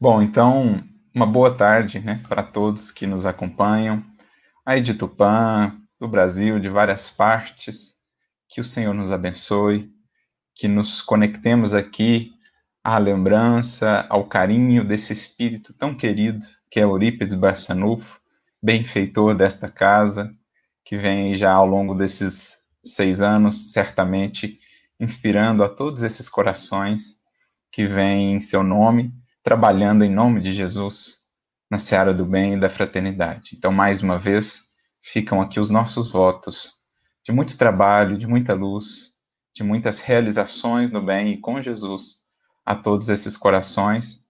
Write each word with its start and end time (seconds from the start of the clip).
Bom, 0.00 0.22
então, 0.22 0.80
uma 1.12 1.26
boa 1.26 1.56
tarde 1.56 1.98
né, 1.98 2.22
para 2.28 2.40
todos 2.40 2.92
que 2.92 3.04
nos 3.04 3.26
acompanham, 3.26 4.04
aí 4.64 4.80
de 4.80 4.94
Tupã, 4.94 5.76
do 5.98 6.06
Brasil, 6.06 6.60
de 6.60 6.68
várias 6.68 7.10
partes. 7.10 7.96
Que 8.48 8.60
o 8.60 8.64
Senhor 8.64 8.94
nos 8.94 9.10
abençoe, 9.10 9.90
que 10.54 10.68
nos 10.68 11.00
conectemos 11.02 11.74
aqui 11.74 12.30
à 12.84 12.96
lembrança, 12.96 14.06
ao 14.08 14.28
carinho 14.28 14.86
desse 14.86 15.12
espírito 15.12 15.74
tão 15.76 15.96
querido 15.96 16.46
que 16.70 16.78
é 16.78 16.84
Eurípides 16.84 17.34
Barçanufo, 17.34 18.20
benfeitor 18.62 19.34
desta 19.34 19.68
casa, 19.68 20.32
que 20.84 20.96
vem 20.96 21.34
já 21.34 21.52
ao 21.52 21.66
longo 21.66 21.92
desses 21.92 22.68
seis 22.84 23.20
anos, 23.20 23.72
certamente 23.72 24.60
inspirando 25.00 25.64
a 25.64 25.68
todos 25.68 26.04
esses 26.04 26.28
corações 26.28 27.18
que 27.72 27.84
vêm 27.84 28.34
em 28.34 28.38
seu 28.38 28.62
nome 28.62 29.12
trabalhando 29.48 30.04
em 30.04 30.12
nome 30.12 30.42
de 30.42 30.52
Jesus 30.52 31.20
na 31.70 31.78
seara 31.78 32.12
do 32.12 32.26
bem 32.26 32.52
e 32.52 32.60
da 32.60 32.68
fraternidade. 32.68 33.52
Então, 33.56 33.72
mais 33.72 34.02
uma 34.02 34.18
vez, 34.18 34.64
ficam 35.00 35.40
aqui 35.40 35.58
os 35.58 35.70
nossos 35.70 36.12
votos 36.12 36.82
de 37.24 37.32
muito 37.32 37.56
trabalho, 37.56 38.18
de 38.18 38.26
muita 38.26 38.52
luz, 38.52 39.14
de 39.56 39.64
muitas 39.64 40.02
realizações 40.02 40.92
no 40.92 41.00
bem 41.00 41.32
e 41.32 41.40
com 41.40 41.62
Jesus 41.62 42.26
a 42.62 42.74
todos 42.74 43.08
esses 43.08 43.38
corações. 43.38 44.26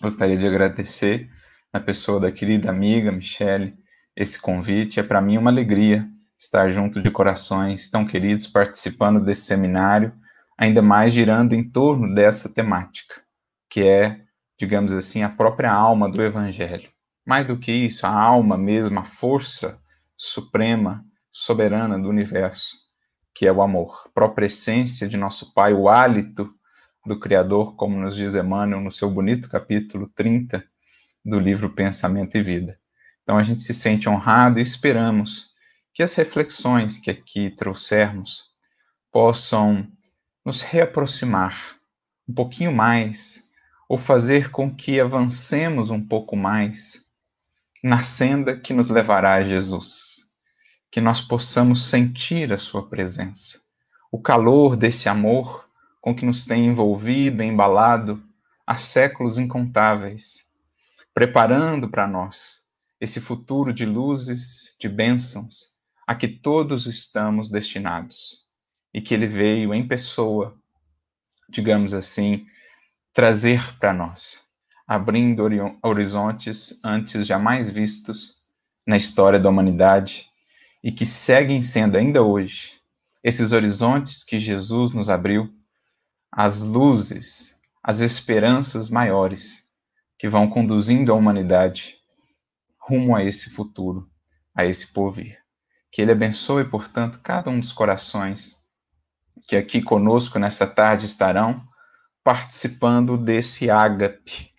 Gostaria 0.00 0.38
de 0.38 0.46
agradecer 0.46 1.28
na 1.70 1.78
pessoa 1.78 2.18
da 2.18 2.32
querida 2.32 2.70
amiga 2.70 3.12
Michele 3.12 3.76
esse 4.16 4.40
convite. 4.40 4.98
É 4.98 5.02
para 5.02 5.20
mim 5.20 5.36
uma 5.36 5.50
alegria 5.50 6.08
estar 6.38 6.70
junto 6.70 7.02
de 7.02 7.10
corações 7.10 7.90
tão 7.90 8.06
queridos 8.06 8.46
participando 8.46 9.22
desse 9.22 9.42
seminário, 9.42 10.10
ainda 10.56 10.80
mais 10.80 11.12
girando 11.12 11.52
em 11.52 11.68
torno 11.68 12.14
dessa 12.14 12.48
temática, 12.48 13.20
que 13.68 13.82
é 13.82 14.26
digamos 14.58 14.92
assim, 14.92 15.22
a 15.22 15.28
própria 15.28 15.72
alma 15.72 16.10
do 16.10 16.22
Evangelho. 16.22 16.90
Mais 17.24 17.46
do 17.46 17.56
que 17.56 17.70
isso, 17.70 18.06
a 18.06 18.10
alma 18.10 18.58
mesma, 18.58 19.02
a 19.02 19.04
força 19.04 19.80
suprema, 20.16 21.04
soberana 21.30 21.98
do 21.98 22.08
universo, 22.08 22.76
que 23.32 23.46
é 23.46 23.52
o 23.52 23.62
amor, 23.62 24.02
a 24.06 24.08
própria 24.08 24.46
essência 24.46 25.08
de 25.08 25.16
nosso 25.16 25.54
Pai, 25.54 25.72
o 25.72 25.88
hálito 25.88 26.52
do 27.06 27.18
Criador, 27.18 27.76
como 27.76 27.98
nos 27.98 28.16
diz 28.16 28.34
Emmanuel 28.34 28.80
no 28.80 28.90
seu 28.90 29.08
bonito 29.08 29.48
capítulo 29.48 30.10
30 30.14 30.64
do 31.24 31.38
livro 31.38 31.70
Pensamento 31.70 32.36
e 32.36 32.42
Vida. 32.42 32.78
Então 33.22 33.38
a 33.38 33.42
gente 33.42 33.62
se 33.62 33.72
sente 33.72 34.08
honrado 34.08 34.58
e 34.58 34.62
esperamos 34.62 35.54
que 35.94 36.02
as 36.02 36.14
reflexões 36.14 36.98
que 36.98 37.10
aqui 37.10 37.50
trouxermos 37.50 38.50
possam 39.12 39.86
nos 40.44 40.62
reaproximar 40.62 41.76
um 42.28 42.34
pouquinho 42.34 42.72
mais 42.72 43.47
ou 43.88 43.96
fazer 43.96 44.50
com 44.50 44.74
que 44.74 45.00
avancemos 45.00 45.90
um 45.90 46.04
pouco 46.04 46.36
mais 46.36 47.04
na 47.82 48.02
senda 48.02 48.58
que 48.58 48.74
nos 48.74 48.88
levará 48.88 49.34
a 49.34 49.44
Jesus, 49.44 50.30
que 50.90 51.00
nós 51.00 51.20
possamos 51.20 51.88
sentir 51.88 52.52
a 52.52 52.58
Sua 52.58 52.88
presença, 52.88 53.60
o 54.12 54.20
calor 54.20 54.76
desse 54.76 55.08
amor 55.08 55.68
com 56.00 56.14
que 56.14 56.26
nos 56.26 56.44
tem 56.44 56.66
envolvido, 56.66 57.42
embalado 57.42 58.22
há 58.66 58.76
séculos 58.76 59.38
incontáveis, 59.38 60.50
preparando 61.14 61.88
para 61.88 62.06
nós 62.06 62.66
esse 63.00 63.20
futuro 63.20 63.72
de 63.72 63.86
luzes, 63.86 64.76
de 64.78 64.88
bênçãos, 64.88 65.74
a 66.06 66.14
que 66.14 66.28
todos 66.28 66.86
estamos 66.86 67.50
destinados, 67.50 68.46
e 68.92 69.00
que 69.00 69.14
Ele 69.14 69.26
veio 69.26 69.72
em 69.72 69.86
pessoa, 69.86 70.56
digamos 71.48 71.94
assim, 71.94 72.46
trazer 73.18 73.76
para 73.80 73.92
nós, 73.92 74.44
abrindo 74.86 75.42
horizontes 75.82 76.78
antes 76.84 77.26
jamais 77.26 77.68
vistos 77.68 78.44
na 78.86 78.96
história 78.96 79.40
da 79.40 79.48
humanidade 79.48 80.28
e 80.84 80.92
que 80.92 81.04
seguem 81.04 81.60
sendo 81.60 81.98
ainda 81.98 82.22
hoje 82.22 82.74
esses 83.24 83.50
horizontes 83.50 84.22
que 84.22 84.38
Jesus 84.38 84.92
nos 84.92 85.10
abriu, 85.10 85.52
as 86.30 86.62
luzes, 86.62 87.60
as 87.82 87.98
esperanças 87.98 88.88
maiores 88.88 89.68
que 90.16 90.28
vão 90.28 90.48
conduzindo 90.48 91.10
a 91.10 91.16
humanidade 91.16 91.96
rumo 92.78 93.16
a 93.16 93.24
esse 93.24 93.50
futuro, 93.50 94.08
a 94.54 94.64
esse 94.64 94.92
porvir. 94.92 95.40
Que 95.90 96.02
Ele 96.02 96.12
abençoe, 96.12 96.62
portanto, 96.62 97.18
cada 97.20 97.50
um 97.50 97.58
dos 97.58 97.72
corações 97.72 98.58
que 99.48 99.56
aqui 99.56 99.82
conosco 99.82 100.38
nessa 100.38 100.68
tarde 100.68 101.06
estarão 101.06 101.67
participando 102.22 103.16
desse 103.16 103.70
ágape, 103.70 104.52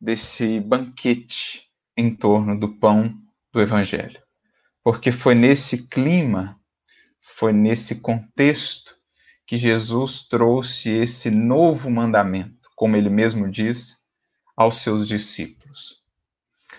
desse 0.00 0.60
banquete 0.60 1.68
em 1.96 2.14
torno 2.14 2.58
do 2.58 2.76
pão 2.76 3.14
do 3.52 3.60
Evangelho. 3.60 4.20
Porque 4.82 5.12
foi 5.12 5.34
nesse 5.34 5.88
clima, 5.88 6.60
foi 7.20 7.52
nesse 7.52 8.00
contexto 8.00 8.96
que 9.46 9.56
Jesus 9.56 10.26
trouxe 10.26 10.90
esse 10.90 11.30
novo 11.30 11.90
mandamento, 11.90 12.68
como 12.74 12.96
ele 12.96 13.10
mesmo 13.10 13.50
diz, 13.50 13.98
aos 14.56 14.76
seus 14.76 15.06
discípulos. 15.06 16.02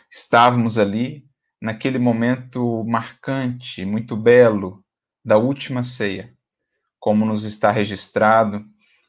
Estávamos 0.09 0.77
ali 0.77 1.27
naquele 1.61 1.97
momento 1.97 2.83
marcante, 2.83 3.85
muito 3.85 4.15
belo, 4.15 4.83
da 5.23 5.37
última 5.37 5.81
ceia, 5.81 6.35
como 6.99 7.25
nos 7.25 7.43
está 7.43 7.71
registrado 7.71 8.63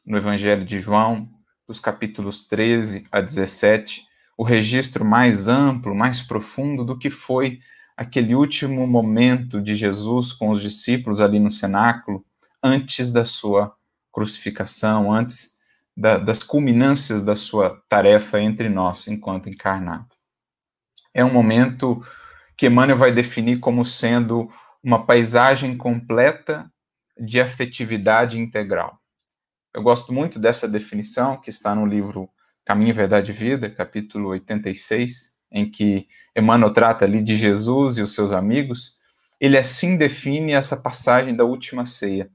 no 0.07 0.17
Evangelho 0.17 0.63
de 0.63 0.79
João, 0.79 1.29
dos 1.67 1.81
capítulos 1.81 2.47
13 2.47 3.05
a 3.11 3.19
17, 3.19 4.05
o 4.37 4.43
registro 4.43 5.03
mais 5.03 5.49
amplo, 5.49 5.93
mais 5.93 6.21
profundo 6.21 6.85
do 6.85 6.97
que 6.97 7.09
foi 7.09 7.59
aquele 7.97 8.33
último 8.33 8.87
momento 8.87 9.61
de 9.61 9.75
Jesus 9.75 10.31
com 10.31 10.49
os 10.49 10.61
discípulos 10.61 11.19
ali 11.19 11.39
no 11.39 11.51
cenáculo, 11.51 12.25
antes 12.63 13.11
da 13.11 13.25
sua 13.25 13.75
crucificação, 14.09 15.11
antes 15.11 15.57
da, 15.95 16.17
das 16.17 16.41
culminâncias 16.41 17.25
da 17.25 17.35
sua 17.35 17.81
tarefa 17.89 18.39
entre 18.39 18.69
nós 18.69 19.09
enquanto 19.09 19.49
encarnado. 19.49 20.15
É 21.13 21.25
um 21.25 21.33
momento 21.33 22.01
que 22.55 22.67
Emmanuel 22.67 22.97
vai 22.97 23.11
definir 23.11 23.59
como 23.59 23.83
sendo 23.83 24.49
uma 24.81 25.05
paisagem 25.05 25.75
completa 25.75 26.71
de 27.19 27.41
afetividade 27.41 28.39
integral. 28.39 29.01
Eu 29.77 29.83
gosto 29.83 30.11
muito 30.11 30.39
dessa 30.39 30.67
definição 30.67 31.39
que 31.39 31.51
está 31.51 31.75
no 31.75 31.85
livro 31.85 32.27
Caminho, 32.65 32.95
Verdade 32.95 33.29
e 33.29 33.33
Vida, 33.35 33.69
capítulo 33.69 34.29
86, 34.29 35.39
em 35.51 35.69
que 35.69 36.07
Emmanuel 36.35 36.73
trata 36.73 37.05
ali 37.05 37.21
de 37.21 37.37
Jesus 37.37 37.99
e 37.99 38.01
os 38.01 38.15
seus 38.15 38.31
amigos. 38.31 38.97
Ele 39.39 39.55
assim 39.55 39.95
define 39.95 40.53
essa 40.53 40.75
passagem 40.75 41.35
da 41.35 41.43
última 41.43 41.85
ceia: 41.85 42.31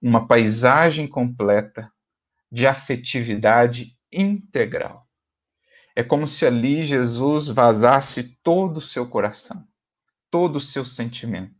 uma 0.00 0.28
paisagem 0.28 1.08
completa 1.08 1.90
de 2.52 2.68
afetividade 2.68 3.98
integral. 4.12 5.08
É 5.96 6.04
como 6.04 6.24
se 6.24 6.46
ali 6.46 6.84
Jesus 6.84 7.48
vazasse 7.48 8.38
todo 8.44 8.76
o 8.76 8.80
seu 8.80 9.08
coração, 9.08 9.66
todo 10.30 10.54
o 10.54 10.60
seu 10.60 10.84
sentimento 10.84 11.59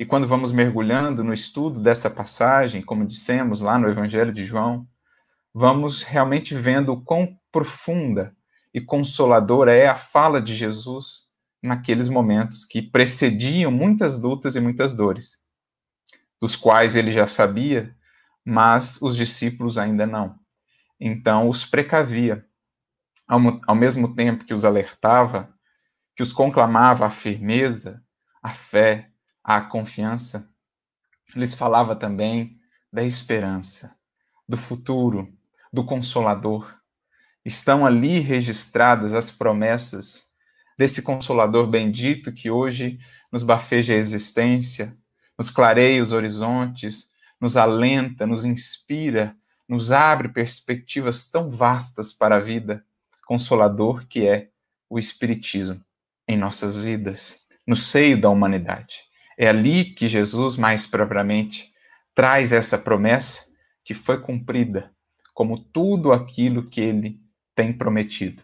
e 0.00 0.06
quando 0.06 0.26
vamos 0.26 0.50
mergulhando 0.50 1.22
no 1.22 1.30
estudo 1.30 1.78
dessa 1.78 2.08
passagem, 2.08 2.80
como 2.80 3.06
dissemos 3.06 3.60
lá 3.60 3.78
no 3.78 3.86
Evangelho 3.86 4.32
de 4.32 4.46
João, 4.46 4.88
vamos 5.52 6.02
realmente 6.02 6.54
vendo 6.54 6.94
o 6.94 7.02
quão 7.02 7.38
profunda 7.52 8.34
e 8.72 8.80
consoladora 8.80 9.76
é 9.76 9.88
a 9.88 9.94
fala 9.94 10.40
de 10.40 10.54
Jesus 10.54 11.30
naqueles 11.62 12.08
momentos 12.08 12.64
que 12.64 12.80
precediam 12.80 13.70
muitas 13.70 14.18
lutas 14.22 14.56
e 14.56 14.60
muitas 14.60 14.96
dores, 14.96 15.38
dos 16.40 16.56
quais 16.56 16.96
ele 16.96 17.12
já 17.12 17.26
sabia, 17.26 17.94
mas 18.42 19.02
os 19.02 19.14
discípulos 19.14 19.76
ainda 19.76 20.06
não. 20.06 20.34
Então 20.98 21.46
os 21.46 21.66
precavia, 21.66 22.42
ao, 23.28 23.38
ao 23.66 23.74
mesmo 23.74 24.14
tempo 24.14 24.46
que 24.46 24.54
os 24.54 24.64
alertava, 24.64 25.52
que 26.16 26.22
os 26.22 26.32
conclamava 26.32 27.04
a 27.04 27.10
firmeza, 27.10 28.02
a 28.42 28.48
fé, 28.48 29.09
a 29.42 29.60
confiança, 29.60 30.48
lhes 31.34 31.54
falava 31.54 31.94
também 31.96 32.58
da 32.92 33.04
esperança, 33.04 33.96
do 34.48 34.56
futuro, 34.56 35.32
do 35.72 35.84
Consolador. 35.84 36.74
Estão 37.44 37.86
ali 37.86 38.20
registradas 38.20 39.14
as 39.14 39.30
promessas 39.30 40.30
desse 40.76 41.02
Consolador 41.02 41.66
bendito 41.66 42.32
que 42.32 42.50
hoje 42.50 42.98
nos 43.30 43.42
bafeja 43.42 43.92
a 43.92 43.96
existência, 43.96 44.96
nos 45.38 45.50
clareia 45.50 46.02
os 46.02 46.12
horizontes, 46.12 47.14
nos 47.40 47.56
alenta, 47.56 48.26
nos 48.26 48.44
inspira, 48.44 49.36
nos 49.68 49.92
abre 49.92 50.28
perspectivas 50.28 51.30
tão 51.30 51.48
vastas 51.48 52.12
para 52.12 52.36
a 52.36 52.40
vida, 52.40 52.84
Consolador 53.24 54.06
que 54.08 54.26
é 54.26 54.48
o 54.88 54.98
Espiritismo 54.98 55.80
em 56.26 56.36
nossas 56.36 56.74
vidas, 56.74 57.46
no 57.66 57.76
seio 57.76 58.20
da 58.20 58.28
humanidade. 58.28 59.09
É 59.42 59.48
ali 59.48 59.86
que 59.86 60.06
Jesus, 60.06 60.58
mais 60.58 60.86
propriamente, 60.86 61.72
traz 62.14 62.52
essa 62.52 62.76
promessa 62.76 63.50
que 63.82 63.94
foi 63.94 64.20
cumprida, 64.20 64.94
como 65.32 65.58
tudo 65.58 66.12
aquilo 66.12 66.68
que 66.68 66.78
ele 66.78 67.18
tem 67.54 67.72
prometido. 67.72 68.42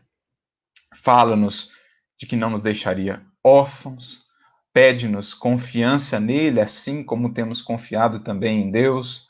Fala-nos 0.95 1.71
de 2.19 2.25
que 2.25 2.35
não 2.35 2.49
nos 2.49 2.63
deixaria 2.63 3.23
órfãos, 3.45 4.25
pede-nos 4.73 5.35
confiança 5.35 6.19
nele, 6.19 6.63
assim 6.63 7.05
como 7.05 7.35
temos 7.35 7.61
confiado 7.61 8.21
também 8.21 8.63
em 8.63 8.71
Deus. 8.71 9.29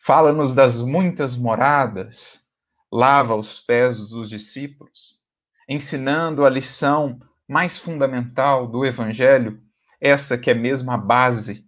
Fala-nos 0.00 0.52
das 0.52 0.82
muitas 0.82 1.38
moradas, 1.38 2.48
lava 2.90 3.36
os 3.36 3.60
pés 3.60 4.08
dos 4.08 4.28
discípulos, 4.28 5.20
ensinando 5.68 6.44
a 6.44 6.50
lição 6.50 7.20
mais 7.48 7.78
fundamental 7.78 8.66
do 8.66 8.84
Evangelho, 8.84 9.62
essa 10.04 10.36
que 10.36 10.50
é 10.50 10.54
mesmo 10.54 10.92
a 10.92 10.98
base 10.98 11.66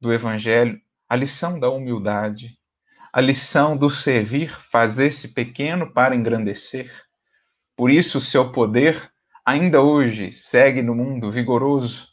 do 0.00 0.12
Evangelho, 0.12 0.80
a 1.08 1.14
lição 1.14 1.60
da 1.60 1.70
humildade, 1.70 2.58
a 3.12 3.20
lição 3.20 3.76
do 3.76 3.88
servir, 3.88 4.50
fazer-se 4.50 5.32
pequeno 5.34 5.92
para 5.92 6.16
engrandecer. 6.16 6.92
Por 7.76 7.88
isso, 7.88 8.18
o 8.18 8.20
seu 8.20 8.50
poder 8.50 9.12
ainda 9.46 9.80
hoje 9.80 10.32
segue 10.32 10.82
no 10.82 10.96
mundo 10.96 11.30
vigoroso, 11.30 12.08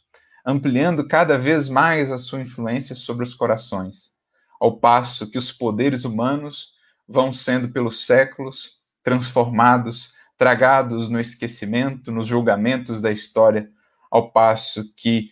ampliando 0.46 1.08
cada 1.08 1.36
vez 1.36 1.68
mais 1.68 2.12
a 2.12 2.18
sua 2.18 2.40
influência 2.40 2.94
sobre 2.94 3.24
os 3.24 3.34
corações, 3.34 4.12
ao 4.60 4.78
passo 4.78 5.28
que 5.28 5.38
os 5.38 5.50
poderes 5.50 6.04
humanos 6.04 6.74
vão 7.06 7.32
sendo 7.32 7.68
pelos 7.70 8.06
séculos 8.06 8.80
transformados, 9.02 10.14
tragados 10.36 11.08
no 11.08 11.18
esquecimento, 11.18 12.12
nos 12.12 12.28
julgamentos 12.28 13.00
da 13.00 13.10
história, 13.10 13.68
ao 14.08 14.30
passo 14.30 14.92
que 14.94 15.30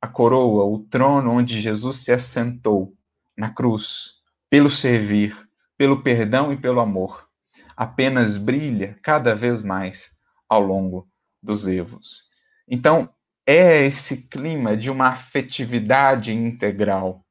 a 0.00 0.08
coroa, 0.08 0.64
o 0.64 0.78
trono 0.78 1.32
onde 1.32 1.60
Jesus 1.60 1.98
se 1.98 2.12
assentou 2.12 2.94
na 3.36 3.50
cruz, 3.50 4.20
pelo 4.48 4.70
servir, 4.70 5.36
pelo 5.76 6.02
perdão 6.02 6.52
e 6.52 6.56
pelo 6.56 6.80
amor, 6.80 7.28
apenas 7.76 8.36
brilha 8.36 8.98
cada 9.02 9.34
vez 9.34 9.62
mais 9.62 10.18
ao 10.48 10.60
longo 10.60 11.08
dos 11.42 11.66
evos. 11.66 12.30
Então, 12.66 13.08
é 13.46 13.84
esse 13.84 14.28
clima 14.28 14.76
de 14.76 14.90
uma 14.90 15.08
afetividade 15.08 16.32
integral. 16.32 17.24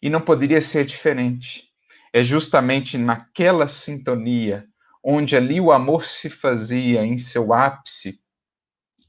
E 0.00 0.08
não 0.08 0.20
poderia 0.20 0.60
ser 0.60 0.84
diferente. 0.84 1.68
É 2.12 2.22
justamente 2.22 2.96
naquela 2.96 3.68
sintonia, 3.68 4.66
onde 5.02 5.36
ali 5.36 5.60
o 5.60 5.72
amor 5.72 6.04
se 6.04 6.30
fazia 6.30 7.04
em 7.04 7.16
seu 7.16 7.52
ápice, 7.52 8.20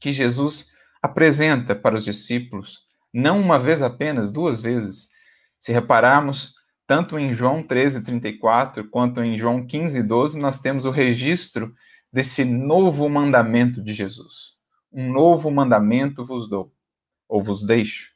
que 0.00 0.12
Jesus 0.12 0.74
apresenta 1.02 1.74
para 1.74 1.96
os 1.96 2.04
discípulos 2.04 2.89
não 3.12 3.40
uma 3.40 3.58
vez 3.58 3.82
apenas, 3.82 4.32
duas 4.32 4.60
vezes. 4.60 5.08
Se 5.58 5.72
repararmos, 5.72 6.54
tanto 6.86 7.18
em 7.18 7.32
João 7.32 7.62
13, 7.62 8.04
34, 8.04 8.88
quanto 8.88 9.22
em 9.22 9.36
João 9.36 9.66
15, 9.66 10.02
12, 10.02 10.40
nós 10.40 10.60
temos 10.60 10.84
o 10.84 10.90
registro 10.90 11.74
desse 12.12 12.44
novo 12.44 13.08
mandamento 13.08 13.82
de 13.82 13.92
Jesus. 13.92 14.56
Um 14.92 15.12
novo 15.12 15.50
mandamento 15.50 16.24
vos 16.24 16.48
dou, 16.48 16.72
ou 17.28 17.42
vos 17.42 17.64
deixo, 17.64 18.12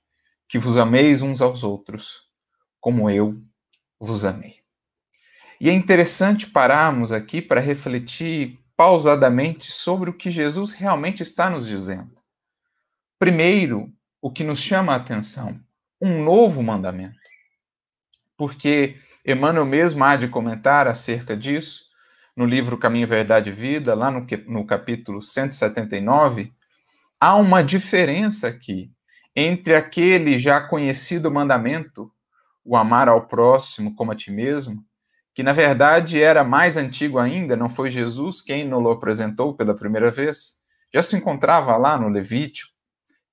que 0.48 0.58
vos 0.58 0.76
ameis 0.76 1.22
uns 1.22 1.40
aos 1.40 1.62
outros, 1.62 2.22
como 2.80 3.08
eu 3.08 3.40
vos 4.00 4.24
amei. 4.24 4.56
E 5.60 5.70
é 5.70 5.72
interessante 5.72 6.48
pararmos 6.48 7.12
aqui 7.12 7.40
para 7.40 7.60
refletir 7.60 8.58
pausadamente 8.76 9.70
sobre 9.70 10.10
o 10.10 10.12
que 10.12 10.30
Jesus 10.30 10.72
realmente 10.72 11.22
está 11.22 11.48
nos 11.48 11.66
dizendo. 11.66 12.12
Primeiro, 13.18 13.92
o 14.24 14.30
que 14.30 14.42
nos 14.42 14.58
chama 14.58 14.94
a 14.94 14.96
atenção, 14.96 15.60
um 16.00 16.24
novo 16.24 16.62
mandamento. 16.62 17.18
Porque 18.38 18.96
Emmanuel 19.22 19.66
mesmo 19.66 20.02
há 20.02 20.16
de 20.16 20.28
comentar 20.28 20.88
acerca 20.88 21.36
disso 21.36 21.90
no 22.34 22.46
livro 22.46 22.78
Caminho, 22.78 23.06
Verdade 23.06 23.50
e 23.50 23.52
Vida, 23.52 23.94
lá 23.94 24.10
no, 24.10 24.26
no 24.46 24.64
capítulo 24.64 25.20
179, 25.20 26.54
há 27.20 27.36
uma 27.36 27.62
diferença 27.62 28.48
aqui 28.48 28.90
entre 29.36 29.76
aquele 29.76 30.38
já 30.38 30.58
conhecido 30.58 31.30
mandamento, 31.30 32.10
o 32.64 32.78
amar 32.78 33.10
ao 33.10 33.26
próximo 33.26 33.94
como 33.94 34.12
a 34.12 34.16
ti 34.16 34.30
mesmo, 34.30 34.82
que 35.34 35.42
na 35.42 35.52
verdade 35.52 36.22
era 36.22 36.42
mais 36.42 36.78
antigo 36.78 37.18
ainda, 37.18 37.58
não 37.58 37.68
foi 37.68 37.90
Jesus 37.90 38.40
quem 38.40 38.66
nos 38.66 38.90
apresentou 38.90 39.54
pela 39.54 39.76
primeira 39.76 40.10
vez, 40.10 40.62
já 40.94 41.02
se 41.02 41.14
encontrava 41.14 41.76
lá 41.76 41.98
no 41.98 42.08
Levítico, 42.08 42.73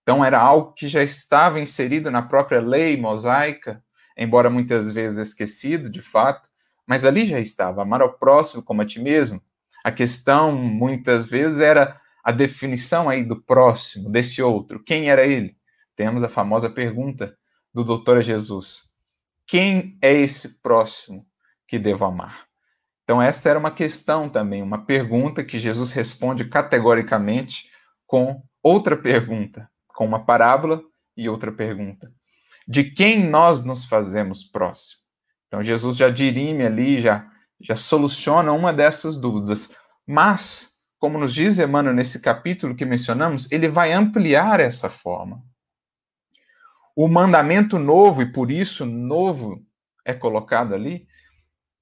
então 0.01 0.25
era 0.25 0.39
algo 0.39 0.73
que 0.73 0.87
já 0.87 1.03
estava 1.03 1.59
inserido 1.59 2.09
na 2.09 2.21
própria 2.21 2.59
lei 2.59 2.97
mosaica, 2.97 3.83
embora 4.17 4.49
muitas 4.49 4.91
vezes 4.91 5.29
esquecido, 5.29 5.89
de 5.89 6.01
fato, 6.01 6.49
mas 6.85 7.05
ali 7.05 7.25
já 7.25 7.39
estava 7.39 7.81
amar 7.81 8.01
ao 8.01 8.13
próximo 8.13 8.63
como 8.63 8.81
a 8.81 8.85
ti 8.85 8.99
mesmo. 8.99 9.41
A 9.83 9.91
questão 9.91 10.51
muitas 10.51 11.25
vezes 11.25 11.59
era 11.59 11.99
a 12.23 12.31
definição 12.31 13.09
aí 13.09 13.23
do 13.23 13.41
próximo, 13.41 14.11
desse 14.11 14.41
outro. 14.41 14.83
Quem 14.83 15.09
era 15.09 15.25
ele? 15.25 15.55
Temos 15.95 16.23
a 16.23 16.29
famosa 16.29 16.69
pergunta 16.69 17.35
do 17.73 17.83
doutor 17.83 18.21
Jesus: 18.21 18.91
Quem 19.45 19.97
é 20.01 20.13
esse 20.13 20.61
próximo 20.61 21.25
que 21.67 21.79
devo 21.79 22.05
amar? 22.05 22.47
Então, 23.03 23.21
essa 23.21 23.49
era 23.49 23.59
uma 23.59 23.71
questão 23.71 24.29
também, 24.29 24.61
uma 24.61 24.85
pergunta 24.85 25.43
que 25.43 25.59
Jesus 25.59 25.91
responde 25.91 26.45
categoricamente 26.45 27.69
com 28.05 28.41
outra 28.63 28.95
pergunta 28.95 29.70
com 30.01 30.07
uma 30.07 30.25
parábola 30.25 30.81
e 31.15 31.29
outra 31.29 31.51
pergunta. 31.51 32.11
De 32.67 32.83
quem 32.83 33.23
nós 33.29 33.63
nos 33.63 33.85
fazemos 33.85 34.43
próximo? 34.43 34.99
Então 35.45 35.61
Jesus 35.61 35.95
já 35.95 36.09
dirime 36.09 36.65
ali, 36.65 36.99
já, 36.99 37.29
já 37.59 37.75
soluciona 37.75 38.51
uma 38.51 38.73
dessas 38.73 39.21
dúvidas. 39.21 39.77
Mas, 40.07 40.79
como 40.97 41.19
nos 41.19 41.35
diz 41.35 41.59
Emmanuel 41.59 41.93
nesse 41.93 42.19
capítulo 42.19 42.73
que 42.73 42.83
mencionamos, 42.83 43.51
ele 43.51 43.69
vai 43.69 43.93
ampliar 43.93 44.59
essa 44.59 44.89
forma. 44.89 45.43
O 46.95 47.07
mandamento 47.07 47.77
novo, 47.77 48.23
e 48.23 48.31
por 48.31 48.49
isso 48.49 48.87
novo 48.87 49.63
é 50.03 50.15
colocado 50.15 50.73
ali, 50.73 51.07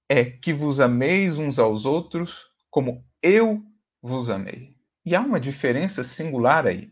é 0.10 0.26
que 0.26 0.52
vos 0.52 0.82
ameis 0.82 1.38
uns 1.38 1.58
aos 1.58 1.86
outros 1.86 2.50
como 2.70 3.02
eu 3.24 3.64
vos 4.02 4.30
amei. 4.30 4.76
E 5.06 5.16
há 5.16 5.22
uma 5.22 5.40
diferença 5.40 6.04
singular 6.04 6.68
aí. 6.68 6.92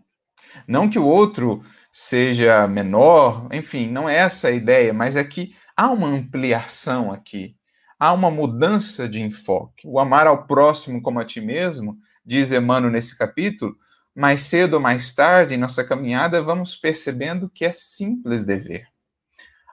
Não 0.68 0.90
que 0.90 1.00
o 1.00 1.06
outro 1.06 1.64
seja 1.92 2.68
menor, 2.68 3.48
enfim, 3.52 3.90
não 3.90 4.08
é 4.08 4.18
essa 4.18 4.50
a 4.50 4.52
ideia, 4.52 4.94
mas 4.94 5.16
é 5.16 5.24
que 5.24 5.56
há 5.76 5.90
uma 5.90 6.08
ampliação 6.08 7.12
aqui, 7.12 7.56
há 8.00 8.14
uma 8.14 8.30
mudança 8.30 9.08
de 9.08 9.22
enfoque. 9.22 9.88
O 9.88 10.00
amar 10.00 10.28
ao 10.28 10.46
próximo 10.46 11.02
como 11.02 11.20
a 11.20 11.26
ti 11.26 11.42
mesmo, 11.42 11.98
diz 12.26 12.52
Emmanuel 12.52 12.92
nesse 12.92 13.18
capítulo, 13.18 13.75
mais 14.16 14.42
cedo 14.42 14.74
ou 14.75 14.80
mais 14.80 15.13
tarde 15.13 15.54
em 15.54 15.58
nossa 15.58 15.84
caminhada 15.84 16.42
vamos 16.42 16.75
percebendo 16.75 17.50
que 17.50 17.63
é 17.63 17.72
simples 17.72 18.44
dever. 18.44 18.88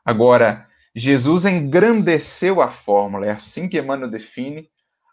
Agora, 0.05 0.67
Jesus 0.95 1.45
engrandeceu 1.47 2.61
a 2.61 2.71
fórmula, 2.71 3.27
é 3.27 3.31
assim 3.31 3.69
que 3.69 3.79
Emmanuel 3.79 4.11
define 4.11 4.69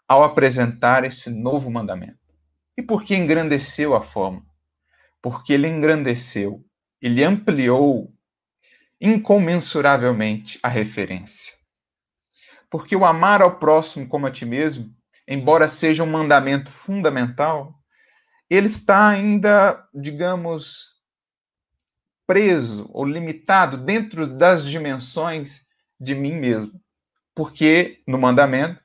ao 0.06 0.22
apresentar 0.22 1.04
esse 1.04 1.30
novo 1.30 1.70
mandamento. 1.70 2.18
E 2.76 2.82
por 2.82 3.02
que 3.02 3.16
engrandeceu 3.16 3.96
a 3.96 4.02
fórmula? 4.02 4.51
Porque 5.22 5.52
ele 5.52 5.68
engrandeceu, 5.68 6.64
ele 7.00 7.22
ampliou 7.22 8.12
incomensuravelmente 9.00 10.58
a 10.62 10.68
referência. 10.68 11.54
Porque 12.68 12.96
o 12.96 13.04
amar 13.04 13.40
ao 13.40 13.58
próximo 13.58 14.08
como 14.08 14.26
a 14.26 14.30
ti 14.30 14.44
mesmo, 14.44 14.94
embora 15.26 15.68
seja 15.68 16.02
um 16.02 16.10
mandamento 16.10 16.70
fundamental, 16.70 17.74
ele 18.50 18.66
está 18.66 19.08
ainda, 19.08 19.88
digamos, 19.94 21.00
preso 22.26 22.88
ou 22.92 23.04
limitado 23.04 23.76
dentro 23.76 24.26
das 24.26 24.66
dimensões 24.66 25.68
de 26.00 26.14
mim 26.14 26.34
mesmo. 26.34 26.80
Porque 27.34 28.02
no 28.06 28.18
mandamento 28.18 28.80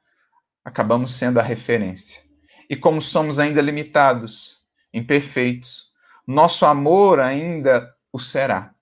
acabamos 0.63 1.15
sendo 1.15 1.39
a 1.39 1.44
referência. 1.44 2.22
E 2.70 2.75
como 2.75 3.01
somos 3.01 3.39
ainda 3.39 3.62
limitados, 3.62 4.58
imperfeitos, 4.94 5.87
nosso 6.27 6.65
amor 6.65 7.22
ainda 7.22 7.89
o 8.12 8.19
será. 8.19 8.74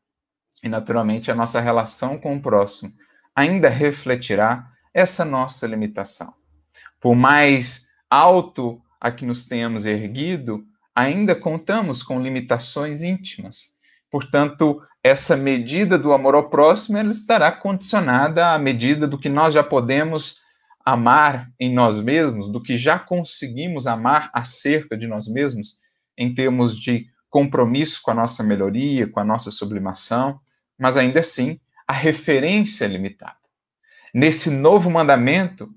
E, 0.63 0.67
naturalmente, 0.67 1.29
a 1.29 1.35
nossa 1.35 1.61
relação 1.61 2.17
com 2.17 2.35
o 2.35 2.41
próximo 2.41 2.91
ainda 3.35 3.69
refletirá 3.69 4.67
essa 4.93 5.23
nossa 5.23 5.67
limitação. 5.67 6.33
Por 6.99 7.15
mais 7.15 7.89
alto 8.09 8.81
a 8.99 9.11
que 9.11 9.25
nos 9.25 9.45
tenhamos 9.45 9.85
erguido, 9.85 10.65
ainda 10.95 11.35
contamos 11.35 12.01
com 12.01 12.19
limitações 12.19 13.03
íntimas. 13.03 13.75
Portanto, 14.09 14.81
essa 15.03 15.35
medida 15.35 15.99
do 15.99 16.13
amor 16.13 16.33
ao 16.33 16.49
próximo 16.49 16.97
ela 16.97 17.11
estará 17.11 17.51
condicionada 17.51 18.53
à 18.53 18.57
medida 18.57 19.05
do 19.05 19.19
que 19.19 19.29
nós 19.29 19.53
já 19.53 19.63
podemos 19.63 20.41
amar 20.83 21.51
em 21.59 21.73
nós 21.73 22.01
mesmos, 22.01 22.49
do 22.49 22.61
que 22.61 22.77
já 22.77 22.97
conseguimos 22.97 23.85
amar 23.85 24.29
acerca 24.33 24.97
de 24.97 25.05
nós 25.05 25.27
mesmos, 25.27 25.79
em 26.17 26.33
termos 26.33 26.79
de 26.79 27.07
compromisso 27.35 28.01
com 28.01 28.11
a 28.11 28.13
nossa 28.13 28.41
melhoria, 28.41 29.11
com 29.11 29.19
a 29.19 29.23
nossa 29.25 29.51
sublimação, 29.51 30.39
mas 30.79 30.95
ainda 30.95 31.19
assim 31.19 31.59
a 31.85 31.91
referência 31.91 32.85
é 32.85 32.87
limitada. 32.87 33.35
Nesse 34.13 34.49
novo 34.49 34.89
mandamento, 34.89 35.69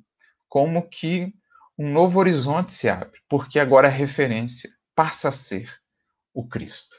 como 0.48 0.88
que 0.88 1.34
um 1.76 1.90
novo 1.90 2.20
horizonte 2.20 2.72
se 2.72 2.88
abre, 2.88 3.20
porque 3.28 3.58
agora 3.58 3.88
a 3.88 3.90
referência 3.90 4.70
passa 4.94 5.30
a 5.30 5.32
ser 5.32 5.68
o 6.32 6.46
Cristo. 6.46 6.94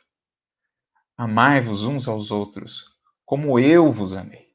Amai-vos 1.16 1.84
uns 1.84 2.10
aos 2.10 2.30
outros, 2.30 2.84
como 3.24 3.58
eu 3.58 3.90
vos 3.90 4.12
amei. 4.12 4.50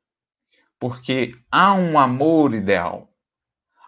Porque 0.79 1.35
há 1.51 1.73
um 1.73 1.99
amor 1.99 2.53
ideal, 2.53 3.09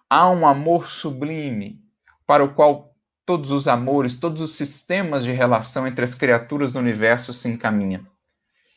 há 0.09 0.31
um 0.31 0.47
amor 0.47 0.89
sublime, 0.89 1.85
para 2.27 2.43
o 2.43 2.55
qual 2.55 2.96
todos 3.27 3.51
os 3.51 3.67
amores, 3.67 4.17
todos 4.17 4.41
os 4.41 4.55
sistemas 4.55 5.25
de 5.25 5.33
relação 5.33 5.87
entre 5.87 6.05
as 6.05 6.15
criaturas 6.15 6.73
do 6.73 6.79
universo 6.79 7.35
se 7.35 7.49
encaminham. 7.49 8.07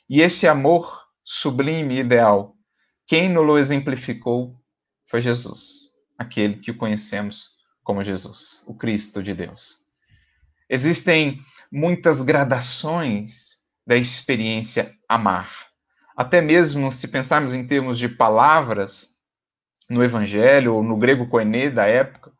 E 0.10 0.22
esse 0.22 0.48
amor 0.48 1.06
sublime 1.24 1.96
e 1.96 2.00
ideal, 2.00 2.56
quem 3.06 3.29
nos 3.29 3.60
exemplificou 3.60 4.60
foi 5.06 5.22
Jesus, 5.22 5.91
aquele 6.18 6.56
que 6.56 6.74
conhecemos 6.74 7.51
como 7.84 8.03
Jesus, 8.03 8.63
o 8.65 8.74
Cristo 8.74 9.22
de 9.22 9.36
Deus. 9.36 9.86
Existem 10.68 11.39
muitas 11.72 12.24
gradações 12.24 13.60
da 13.86 13.96
experiência 13.96 14.91
amar. 15.08 15.70
Até 16.15 16.41
mesmo 16.41 16.91
se 16.91 17.08
pensarmos 17.08 17.53
em 17.53 17.65
termos 17.65 17.98
de 17.98 18.10
palavras 18.10 19.20
no 19.89 20.03
Evangelho 20.03 20.75
ou 20.75 20.84
no 20.84 20.98
grego 20.98 21.27
koiné 21.27 21.70
da 21.70 21.86
época, 21.86 22.32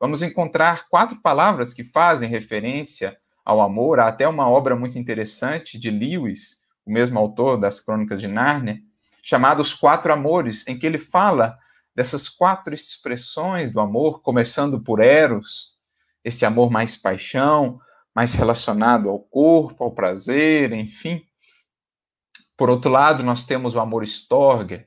vamos 0.00 0.22
encontrar 0.22 0.88
quatro 0.88 1.20
palavras 1.20 1.72
que 1.72 1.84
fazem 1.84 2.28
referência 2.28 3.16
ao 3.44 3.60
amor. 3.60 4.00
Há 4.00 4.08
até 4.08 4.26
uma 4.26 4.48
obra 4.48 4.74
muito 4.76 4.98
interessante 4.98 5.78
de 5.78 5.90
Lewis, 5.90 6.64
o 6.84 6.92
mesmo 6.92 7.18
autor 7.18 7.58
das 7.58 7.80
Crônicas 7.80 8.20
de 8.20 8.28
Nárnia, 8.28 8.80
chamada 9.22 9.60
Os 9.60 9.74
Quatro 9.74 10.12
Amores, 10.12 10.66
em 10.68 10.78
que 10.78 10.86
ele 10.86 10.98
fala 10.98 11.58
dessas 11.94 12.28
quatro 12.28 12.74
expressões 12.74 13.72
do 13.72 13.80
amor, 13.80 14.20
começando 14.20 14.80
por 14.80 15.00
Eros, 15.00 15.76
esse 16.22 16.44
amor 16.44 16.70
mais 16.70 16.94
paixão, 16.94 17.80
mais 18.14 18.34
relacionado 18.34 19.08
ao 19.08 19.18
corpo, 19.18 19.82
ao 19.82 19.92
prazer, 19.92 20.72
enfim. 20.72 21.22
Por 22.56 22.68
outro 22.68 22.90
lado, 22.90 23.22
nós 23.22 23.46
temos 23.46 23.74
o 23.74 23.80
amor 23.80 24.02
Storge, 24.04 24.86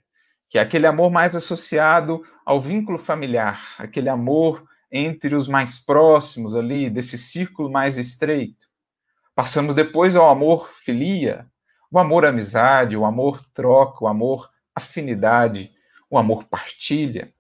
que 0.50 0.58
é 0.58 0.62
aquele 0.62 0.88
amor 0.88 1.12
mais 1.12 1.36
associado 1.36 2.24
ao 2.46 2.60
vínculo 2.60 2.98
familiar, 2.98 3.62
aquele 3.78 4.10
amor 4.10 4.69
entre 4.92 5.36
os 5.36 5.48
mais 5.48 5.80
próximos 5.80 6.56
ali, 6.56 6.90
desse 6.90 7.18
círculo 7.18 7.70
mais 7.70 7.98
estreito. 7.98 8.68
Passamos 9.36 9.76
depois 9.76 10.16
ao 10.16 10.30
amor 10.30 10.72
filia, 10.72 11.48
o 11.92 11.98
amor 11.98 12.26
amizade, 12.26 12.98
o 12.98 13.06
amor 13.06 13.44
troca, 13.54 14.04
o 14.04 14.08
amor 14.08 14.50
afinidade, 14.76 15.72
o 16.10 16.18
amor 16.18 16.46
partilha. 16.46 17.34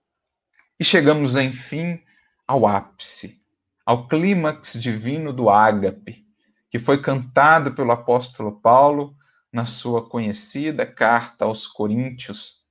E 0.79 0.83
chegamos, 0.83 1.35
enfim, 1.35 2.01
ao 2.47 2.65
ápice, 2.65 3.43
ao 3.85 4.07
clímax 4.07 4.73
divino 4.81 5.33
do 5.33 5.49
ágape, 5.49 6.25
que 6.69 6.79
foi 6.79 7.01
cantado 7.01 7.73
pelo 7.73 7.91
apóstolo 7.91 8.59
Paulo 8.59 9.15
na 9.51 9.65
sua 9.65 10.07
conhecida 10.07 10.85
carta 10.85 11.45
aos 11.45 11.67
Coríntios, 11.67 12.65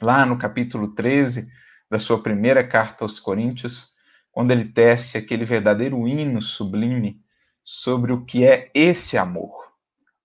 lá 0.00 0.24
no 0.24 0.38
capítulo 0.38 0.88
13 0.94 1.50
da 1.90 1.98
sua 1.98 2.22
primeira 2.22 2.66
carta 2.66 3.04
aos 3.04 3.18
Coríntios, 3.18 3.93
quando 4.34 4.50
ele 4.50 4.66
tece 4.66 5.16
aquele 5.16 5.46
verdadeiro 5.46 6.06
hino 6.06 6.42
sublime 6.42 7.22
sobre 7.64 8.12
o 8.12 8.26
que 8.26 8.44
é 8.44 8.70
esse 8.74 9.16
amor, 9.16 9.72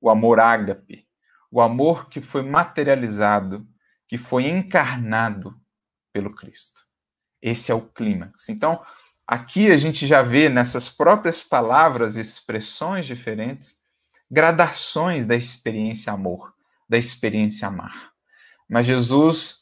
o 0.02 0.10
amor 0.10 0.42
ágape, 0.42 1.08
o 1.50 1.62
amor 1.62 2.10
que 2.10 2.20
foi 2.20 2.42
materializado, 2.42 3.66
que 4.08 4.18
foi 4.18 4.50
encarnado 4.50 5.58
pelo 6.12 6.36
Cristo. 6.36 6.82
Esse 7.42 7.72
é 7.72 7.76
o 7.76 7.88
clímax. 7.88 8.50
Então, 8.50 8.82
Aqui 9.32 9.72
a 9.72 9.78
gente 9.78 10.08
já 10.08 10.24
vê 10.24 10.50
nessas 10.50 10.90
próprias 10.90 11.44
palavras 11.44 12.18
e 12.18 12.22
expressões 12.22 13.06
diferentes 13.06 13.76
gradações 14.30 15.24
da 15.24 15.36
experiência 15.36 16.12
amor, 16.12 16.52
da 16.90 16.98
experiência 16.98 17.68
amar. 17.68 18.10
Mas 18.68 18.88
Jesus 18.88 19.59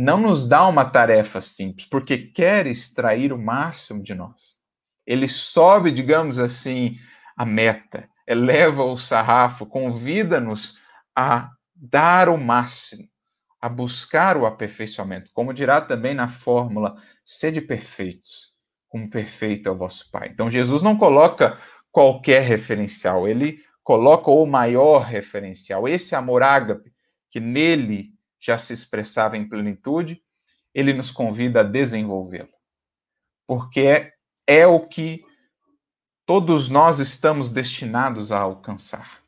não 0.00 0.20
nos 0.20 0.48
dá 0.48 0.66
uma 0.66 0.84
tarefa 0.84 1.40
simples, 1.40 1.86
porque 1.88 2.16
quer 2.16 2.66
extrair 2.66 3.32
o 3.32 3.38
máximo 3.38 4.02
de 4.02 4.14
nós. 4.14 4.58
Ele 5.06 5.28
sobe, 5.28 5.90
digamos 5.90 6.38
assim, 6.38 6.96
a 7.36 7.44
meta, 7.44 8.08
eleva 8.26 8.84
o 8.84 8.96
sarrafo, 8.96 9.66
convida-nos 9.66 10.78
a 11.16 11.50
dar 11.74 12.28
o 12.28 12.36
máximo, 12.36 13.08
a 13.60 13.68
buscar 13.68 14.36
o 14.36 14.46
aperfeiçoamento, 14.46 15.30
como 15.34 15.52
dirá 15.52 15.80
também 15.80 16.14
na 16.14 16.28
fórmula: 16.28 16.96
sede 17.24 17.60
perfeitos 17.60 18.50
como 18.90 19.08
perfeito 19.08 19.68
é 19.68 19.72
o 19.72 19.76
vosso 19.76 20.10
Pai. 20.10 20.28
Então 20.28 20.50
Jesus 20.50 20.82
não 20.82 20.98
coloca 20.98 21.58
qualquer 21.90 22.42
referencial, 22.42 23.26
ele 23.26 23.62
coloca 23.82 24.30
o 24.30 24.44
maior 24.44 25.04
referencial. 25.04 25.88
Esse 25.88 26.14
amor 26.14 26.42
ágape, 26.42 26.92
que 27.30 27.40
nele 27.40 28.10
já 28.40 28.56
se 28.56 28.72
expressava 28.72 29.36
em 29.36 29.48
plenitude, 29.48 30.22
ele 30.74 30.92
nos 30.92 31.10
convida 31.10 31.60
a 31.60 31.64
desenvolvê-lo. 31.64 32.48
Porque 33.46 33.80
é, 33.80 34.12
é 34.46 34.66
o 34.66 34.80
que 34.86 35.24
todos 36.24 36.68
nós 36.68 36.98
estamos 36.98 37.52
destinados 37.52 38.32
a 38.32 38.38
alcançar. 38.38 39.20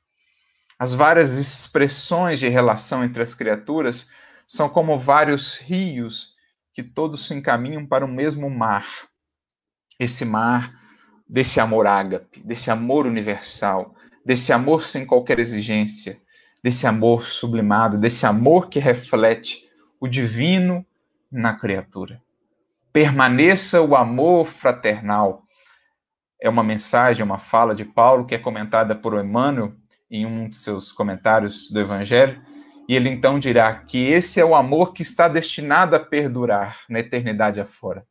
As 0.79 0.95
várias 0.95 1.35
expressões 1.39 2.41
de 2.41 2.49
relação 2.49 3.05
entre 3.05 3.23
as 3.23 3.35
criaturas 3.35 4.11
são 4.49 4.69
como 4.69 4.99
vários 4.99 5.57
rios 5.57 6.35
que 6.73 6.83
todos 6.83 7.27
se 7.27 7.35
encaminham 7.35 7.87
para 7.87 8.05
o 8.05 8.09
mesmo 8.09 8.49
mar 8.49 8.87
esse 9.99 10.25
mar 10.25 10.81
desse 11.29 11.61
amor 11.61 11.87
ágape, 11.87 12.41
desse 12.41 12.71
amor 12.71 13.07
universal, 13.07 13.95
desse 14.25 14.53
amor 14.53 14.83
sem 14.83 15.07
qualquer 15.07 15.39
exigência, 15.39 16.21
desse 16.63 16.87
amor 16.87 17.25
sublimado, 17.25 17.99
desse 17.99 18.25
amor 18.25 18.69
que 18.69 18.79
reflete 18.79 19.69
o 20.01 20.07
divino 20.07 20.85
na 21.31 21.55
criatura. 21.55 22.23
Permaneça 22.93 23.81
o 23.81 23.97
amor 23.97 24.47
fraternal. 24.47 25.43
É 26.41 26.49
uma 26.49 26.63
mensagem, 26.63 27.25
uma 27.25 27.39
fala 27.39 27.75
de 27.75 27.85
Paulo 27.85 28.27
que 28.27 28.35
é 28.35 28.39
comentada 28.39 28.95
por 28.95 29.15
Emmanuel 29.19 29.73
em 30.11 30.27
um 30.27 30.49
de 30.49 30.57
seus 30.57 30.93
comentários 30.93 31.71
do 31.71 31.81
Evangelho, 31.81 32.43
e 32.87 32.95
ele 32.95 33.09
então 33.09 33.39
dirá 33.39 33.75
que 33.75 33.99
esse 33.99 34.39
é 34.39 34.45
o 34.45 34.55
amor 34.55 34.93
que 34.93 35.03
está 35.03 35.27
destinado 35.27 35.97
a 35.97 36.01
perdurar 36.01 36.81
na 36.89 37.01
eternidade 37.01 37.61
afora 37.61 38.07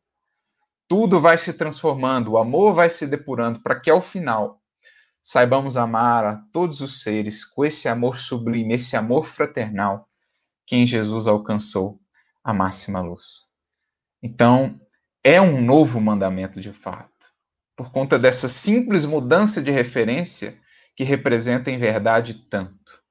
tudo 0.91 1.21
vai 1.21 1.37
se 1.37 1.53
transformando, 1.53 2.33
o 2.33 2.37
amor 2.37 2.73
vai 2.73 2.89
se 2.89 3.07
depurando, 3.07 3.61
para 3.61 3.79
que 3.79 3.89
ao 3.89 4.01
final 4.01 4.60
saibamos 5.21 5.77
amar 5.77 6.25
a 6.25 6.35
todos 6.51 6.81
os 6.81 7.03
seres 7.03 7.45
com 7.45 7.65
esse 7.65 7.87
amor 7.87 8.17
sublime, 8.17 8.73
esse 8.73 8.95
amor 8.95 9.25
fraternal 9.25 10.07
que 10.65 10.75
em 10.75 10.85
Jesus 10.85 11.27
alcançou 11.27 11.99
a 12.43 12.53
máxima 12.53 13.01
luz. 13.01 13.49
Então, 14.21 14.79
é 15.23 15.39
um 15.39 15.61
novo 15.61 15.99
mandamento 15.99 16.59
de 16.59 16.71
fato, 16.71 17.09
por 17.75 17.91
conta 17.91 18.17
dessa 18.17 18.47
simples 18.47 19.05
mudança 19.05 19.61
de 19.61 19.71
referência 19.71 20.59
que 20.95 21.03
representa 21.03 21.69
em 21.69 21.77
verdade 21.77 22.33
tanto. 22.49 23.01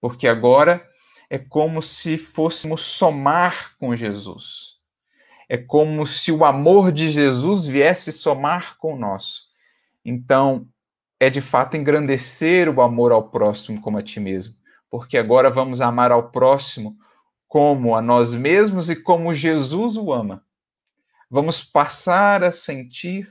Porque 0.00 0.28
agora 0.28 0.86
é 1.30 1.38
como 1.38 1.80
se 1.80 2.18
fôssemos 2.18 2.82
somar 2.82 3.76
com 3.78 3.96
Jesus 3.96 4.74
é 5.48 5.56
como 5.56 6.06
se 6.06 6.32
o 6.32 6.44
amor 6.44 6.90
de 6.90 7.10
Jesus 7.10 7.66
viesse 7.66 8.12
somar 8.12 8.76
com 8.78 8.94
o 8.94 8.98
nosso. 8.98 9.50
Então, 10.04 10.66
é 11.18 11.30
de 11.30 11.40
fato 11.40 11.76
engrandecer 11.76 12.68
o 12.68 12.82
amor 12.82 13.12
ao 13.12 13.30
próximo 13.30 13.80
como 13.80 13.98
a 13.98 14.02
ti 14.02 14.20
mesmo, 14.20 14.54
porque 14.90 15.16
agora 15.16 15.50
vamos 15.50 15.80
amar 15.80 16.12
ao 16.12 16.30
próximo 16.30 16.96
como 17.46 17.94
a 17.94 18.02
nós 18.02 18.34
mesmos 18.34 18.90
e 18.90 18.96
como 18.96 19.34
Jesus 19.34 19.96
o 19.96 20.12
ama. 20.12 20.44
Vamos 21.30 21.64
passar 21.64 22.42
a 22.42 22.52
sentir 22.52 23.28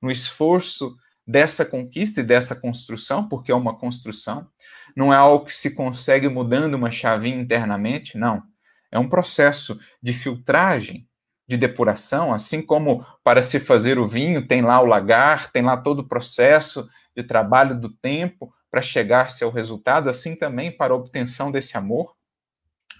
no 0.00 0.10
esforço 0.10 0.96
dessa 1.26 1.64
conquista 1.64 2.20
e 2.20 2.24
dessa 2.24 2.56
construção, 2.56 3.28
porque 3.28 3.52
é 3.52 3.54
uma 3.54 3.76
construção, 3.76 4.48
não 4.96 5.12
é 5.12 5.16
algo 5.16 5.44
que 5.44 5.54
se 5.54 5.74
consegue 5.74 6.28
mudando 6.28 6.74
uma 6.74 6.90
chavinha 6.90 7.40
internamente, 7.40 8.16
não. 8.16 8.42
É 8.90 8.98
um 8.98 9.08
processo 9.08 9.78
de 10.02 10.12
filtragem 10.12 11.06
de 11.46 11.56
depuração, 11.56 12.32
assim 12.32 12.64
como 12.64 13.04
para 13.24 13.42
se 13.42 13.58
fazer 13.58 13.98
o 13.98 14.06
vinho 14.06 14.46
tem 14.46 14.62
lá 14.62 14.80
o 14.80 14.86
lagar, 14.86 15.50
tem 15.50 15.62
lá 15.62 15.76
todo 15.76 16.00
o 16.00 16.08
processo 16.08 16.88
de 17.18 17.24
trabalho 17.24 17.78
do 17.78 17.88
tempo 17.88 18.54
para 18.70 18.80
chegar-se 18.80 19.42
ao 19.42 19.50
resultado, 19.50 20.08
assim 20.08 20.36
também 20.36 20.70
para 20.70 20.92
a 20.92 20.96
obtenção 20.96 21.50
desse 21.50 21.76
amor. 21.76 22.14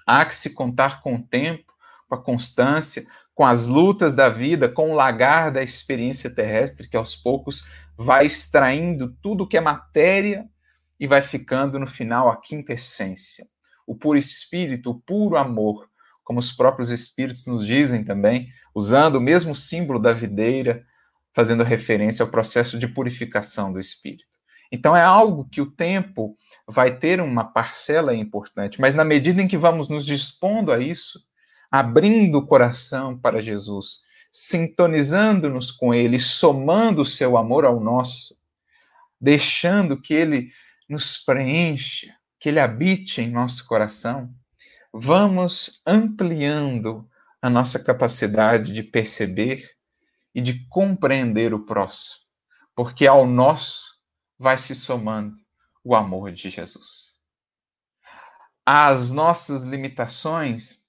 Há 0.04 0.24
que 0.24 0.34
se 0.34 0.54
contar 0.54 1.00
com 1.02 1.14
o 1.14 1.22
tempo, 1.22 1.72
com 2.08 2.16
a 2.16 2.22
constância, 2.22 3.06
com 3.32 3.46
as 3.46 3.68
lutas 3.68 4.16
da 4.16 4.28
vida, 4.28 4.68
com 4.68 4.90
o 4.90 4.94
lagar 4.94 5.52
da 5.52 5.62
experiência 5.62 6.34
terrestre, 6.34 6.88
que 6.88 6.96
aos 6.96 7.14
poucos 7.14 7.70
vai 7.96 8.26
extraindo 8.26 9.16
tudo 9.22 9.46
que 9.46 9.56
é 9.56 9.60
matéria 9.60 10.44
e 10.98 11.06
vai 11.06 11.22
ficando 11.22 11.78
no 11.78 11.86
final 11.86 12.28
a 12.28 12.40
quinta 12.40 12.72
essência, 12.72 13.46
o 13.86 13.94
puro 13.94 14.18
espírito, 14.18 14.90
o 14.90 15.00
puro 15.00 15.36
amor, 15.36 15.88
como 16.24 16.40
os 16.40 16.52
próprios 16.52 16.90
Espíritos 16.90 17.46
nos 17.46 17.64
dizem 17.64 18.04
também, 18.04 18.48
usando 18.74 19.16
o 19.16 19.20
mesmo 19.20 19.54
símbolo 19.54 19.98
da 19.98 20.12
videira, 20.12 20.84
fazendo 21.38 21.62
referência 21.62 22.24
ao 22.24 22.32
processo 22.32 22.76
de 22.76 22.88
purificação 22.88 23.72
do 23.72 23.78
Espírito. 23.78 24.26
Então 24.72 24.96
é 24.96 25.04
algo 25.04 25.48
que 25.48 25.60
o 25.60 25.70
tempo 25.70 26.34
vai 26.66 26.98
ter 26.98 27.20
uma 27.20 27.44
parcela 27.44 28.12
importante, 28.12 28.80
mas 28.80 28.92
na 28.92 29.04
medida 29.04 29.40
em 29.40 29.46
que 29.46 29.56
vamos 29.56 29.88
nos 29.88 30.04
dispondo 30.04 30.72
a 30.72 30.80
isso, 30.80 31.20
abrindo 31.70 32.38
o 32.38 32.44
coração 32.44 33.16
para 33.16 33.40
Jesus, 33.40 33.98
sintonizando-nos 34.32 35.70
com 35.70 35.94
Ele, 35.94 36.18
somando 36.18 37.02
o 37.02 37.04
seu 37.04 37.38
amor 37.38 37.64
ao 37.64 37.78
nosso, 37.78 38.34
deixando 39.20 40.02
que 40.02 40.14
Ele 40.14 40.50
nos 40.88 41.18
preencha, 41.18 42.12
que 42.40 42.48
Ele 42.48 42.58
habite 42.58 43.20
em 43.20 43.30
nosso 43.30 43.64
coração, 43.64 44.28
vamos 44.92 45.82
ampliando 45.86 47.08
a 47.40 47.48
nossa 47.48 47.78
capacidade 47.78 48.72
de 48.72 48.82
perceber 48.82 49.77
e 50.38 50.40
de 50.40 50.64
compreender 50.68 51.52
o 51.52 51.66
próximo, 51.66 52.20
porque 52.72 53.08
ao 53.08 53.26
nosso 53.26 53.98
vai 54.38 54.56
se 54.56 54.72
somando 54.72 55.34
o 55.82 55.96
amor 55.96 56.30
de 56.30 56.48
Jesus. 56.48 57.16
As 58.64 59.10
nossas 59.10 59.64
limitações 59.64 60.84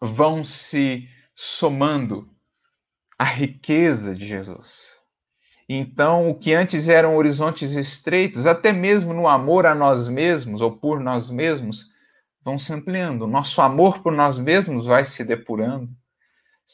vão 0.00 0.44
se 0.44 1.08
somando 1.34 2.32
à 3.18 3.24
riqueza 3.24 4.14
de 4.14 4.24
Jesus. 4.24 4.96
Então, 5.68 6.30
o 6.30 6.38
que 6.38 6.54
antes 6.54 6.88
eram 6.88 7.16
horizontes 7.16 7.72
estreitos, 7.72 8.46
até 8.46 8.72
mesmo 8.72 9.12
no 9.12 9.26
amor 9.26 9.66
a 9.66 9.74
nós 9.74 10.06
mesmos 10.06 10.60
ou 10.60 10.70
por 10.70 11.00
nós 11.00 11.28
mesmos, 11.28 11.88
vão 12.44 12.60
se 12.60 12.72
ampliando. 12.72 13.26
Nosso 13.26 13.60
amor 13.60 14.04
por 14.04 14.12
nós 14.12 14.38
mesmos 14.38 14.86
vai 14.86 15.04
se 15.04 15.24
depurando, 15.24 15.90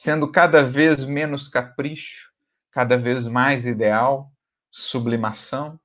sendo 0.00 0.30
cada 0.30 0.62
vez 0.62 1.04
menos 1.06 1.48
capricho, 1.48 2.30
cada 2.70 2.96
vez 2.96 3.26
mais 3.26 3.66
ideal, 3.66 4.32
sublimação. 4.70 5.76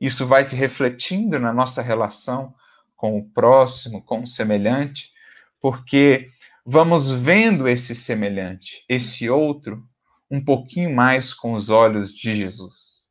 Isso 0.00 0.26
vai 0.26 0.42
se 0.42 0.56
refletindo 0.56 1.38
na 1.38 1.52
nossa 1.52 1.82
relação 1.82 2.54
com 2.96 3.18
o 3.18 3.28
próximo, 3.28 4.02
com 4.02 4.22
o 4.22 4.26
semelhante, 4.26 5.12
porque 5.60 6.30
vamos 6.64 7.10
vendo 7.10 7.68
esse 7.68 7.94
semelhante, 7.94 8.86
esse 8.88 9.28
outro, 9.28 9.86
um 10.30 10.42
pouquinho 10.42 10.96
mais 10.96 11.34
com 11.34 11.52
os 11.52 11.68
olhos 11.68 12.10
de 12.14 12.34
Jesus. 12.34 13.10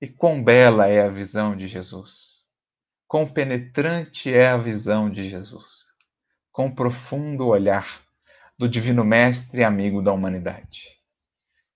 E 0.00 0.08
quão 0.08 0.42
bela 0.42 0.88
é 0.88 1.02
a 1.02 1.08
visão 1.08 1.56
de 1.56 1.68
Jesus! 1.68 2.42
Quão 3.06 3.24
penetrante 3.24 4.34
é 4.34 4.48
a 4.48 4.56
visão 4.56 5.08
de 5.08 5.30
Jesus! 5.30 5.64
Quão 6.50 6.74
profundo 6.74 7.46
olhar 7.46 8.07
do 8.58 8.68
Divino 8.68 9.04
Mestre 9.04 9.60
e 9.60 9.64
amigo 9.64 10.02
da 10.02 10.12
humanidade! 10.12 10.98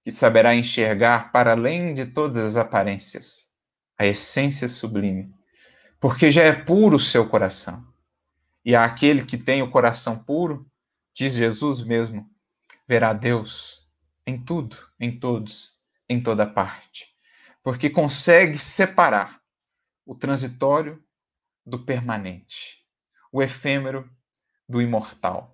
que 0.02 0.10
saberá 0.10 0.54
enxergar 0.54 1.30
para 1.30 1.52
além 1.52 1.94
de 1.94 2.06
todas 2.06 2.44
as 2.44 2.56
aparências 2.56 3.50
a 3.96 4.04
essência 4.04 4.68
sublime, 4.68 5.32
porque 6.00 6.30
já 6.30 6.42
é 6.42 6.52
puro 6.52 6.96
o 6.96 7.00
seu 7.00 7.28
coração. 7.28 7.86
E 8.64 8.74
aquele 8.74 9.24
que 9.24 9.38
tem 9.38 9.62
o 9.62 9.70
coração 9.70 10.24
puro, 10.24 10.68
diz 11.14 11.34
Jesus 11.34 11.84
mesmo, 11.84 12.28
verá 12.86 13.12
Deus 13.12 13.88
em 14.26 14.42
tudo, 14.42 14.76
em 14.98 15.18
todos, 15.18 15.80
em 16.08 16.20
toda 16.20 16.46
parte, 16.46 17.06
porque 17.62 17.88
consegue 17.88 18.58
separar 18.58 19.40
o 20.04 20.16
transitório 20.16 21.02
do 21.64 21.84
permanente, 21.84 22.84
o 23.30 23.40
efêmero 23.40 24.10
do 24.68 24.82
imortal. 24.82 25.51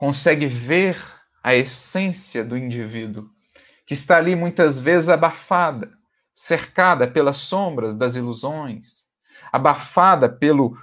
Consegue 0.00 0.46
ver 0.46 0.96
a 1.44 1.54
essência 1.54 2.42
do 2.42 2.56
indivíduo, 2.56 3.28
que 3.84 3.92
está 3.92 4.16
ali 4.16 4.34
muitas 4.34 4.78
vezes 4.78 5.10
abafada, 5.10 5.92
cercada 6.34 7.06
pelas 7.06 7.36
sombras 7.36 7.94
das 7.94 8.16
ilusões, 8.16 9.10
abafada 9.52 10.26
pelo, 10.26 10.74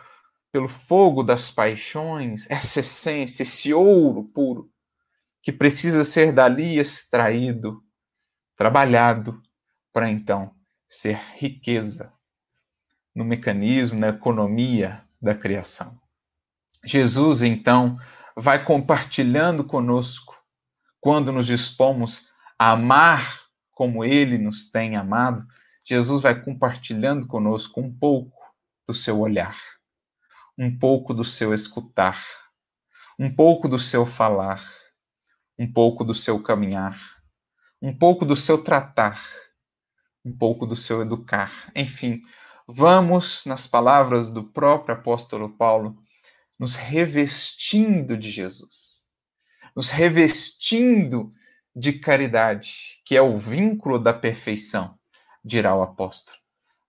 pelo 0.52 0.68
fogo 0.68 1.24
das 1.24 1.50
paixões, 1.50 2.48
essa 2.52 2.82
essência, 2.82 3.42
esse 3.42 3.74
ouro 3.74 4.24
puro, 4.24 4.70
que 5.42 5.52
precisa 5.52 6.04
ser 6.04 6.32
dali 6.32 6.78
extraído, 6.78 7.84
trabalhado, 8.56 9.42
para 9.92 10.12
então 10.12 10.54
ser 10.88 11.20
riqueza 11.38 12.14
no 13.16 13.26
mecanismo, 13.26 14.00
na 14.00 14.10
economia 14.10 15.04
da 15.20 15.34
criação. 15.34 16.00
Jesus, 16.86 17.42
então, 17.42 17.98
vai 18.40 18.64
compartilhando 18.64 19.64
conosco 19.64 20.38
quando 21.02 21.32
nos 21.32 21.48
dispomos 21.48 22.30
a 22.58 22.72
amar 22.72 23.48
como 23.72 24.06
ele 24.06 24.38
nos 24.38 24.70
tem 24.70 24.96
amado, 24.96 25.46
Jesus 25.84 26.22
vai 26.22 26.40
compartilhando 26.40 27.28
conosco 27.28 27.82
um 27.82 27.92
pouco 27.92 28.38
do 28.88 28.94
seu 28.94 29.20
olhar, 29.20 29.58
um 30.58 30.76
pouco 30.78 31.14
do 31.14 31.24
seu 31.24 31.54
escutar, 31.54 32.24
um 33.20 33.34
pouco 33.34 33.68
do 33.68 33.80
seu 33.80 34.06
falar, 34.06 34.64
um 35.58 35.72
pouco 35.72 36.04
do 36.04 36.14
seu 36.14 36.42
caminhar, 36.42 37.00
um 37.82 37.96
pouco 37.96 38.24
do 38.24 38.36
seu 38.36 38.64
tratar, 38.64 39.20
um 40.24 40.36
pouco 40.36 40.66
do 40.68 40.76
seu 40.76 41.02
educar. 41.02 41.72
Enfim, 41.76 42.22
vamos, 42.68 43.46
nas 43.46 43.66
palavras 43.66 44.30
do 44.30 44.44
próprio 44.44 44.96
apóstolo 44.96 45.50
Paulo, 45.50 45.98
nos 46.60 46.76
revestindo 46.76 48.18
de 48.18 48.30
Jesus, 48.30 49.06
nos 49.76 49.90
revestindo 49.90 51.34
de 51.76 51.94
caridade, 51.94 53.00
que 53.06 53.16
é 53.16 53.22
o 53.22 53.38
vínculo 53.38 54.00
da 54.00 54.14
perfeição, 54.14 54.98
dirá 55.44 55.76
o 55.76 55.84
apóstolo. 55.84 56.38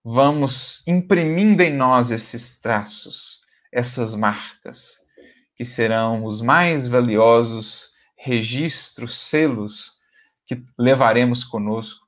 Vamos 0.03 0.87
imprimindo 0.87 1.63
em 1.63 1.75
nós 1.75 2.11
esses 2.11 2.59
traços, 2.59 3.43
essas 3.71 4.17
marcas, 4.17 5.07
que 5.55 5.65
serão 5.65 6.25
os 6.25 6.41
mais 6.41 6.89
valiosos 6.89 7.95
registros, 8.17 9.19
selos 9.19 9.99
que 10.47 10.65
levaremos 10.79 11.45
conosco, 11.45 12.07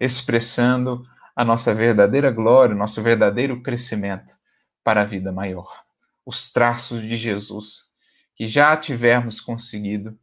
expressando 0.00 1.04
a 1.36 1.44
nossa 1.44 1.74
verdadeira 1.74 2.30
glória, 2.30 2.74
o 2.74 2.78
nosso 2.78 3.02
verdadeiro 3.02 3.62
crescimento 3.62 4.34
para 4.82 5.02
a 5.02 5.04
vida 5.04 5.30
maior. 5.30 5.81
Os 6.24 6.52
traços 6.52 7.02
de 7.02 7.16
Jesus 7.16 7.90
que 8.34 8.46
já 8.46 8.76
tivermos 8.76 9.40
conseguido 9.40 10.18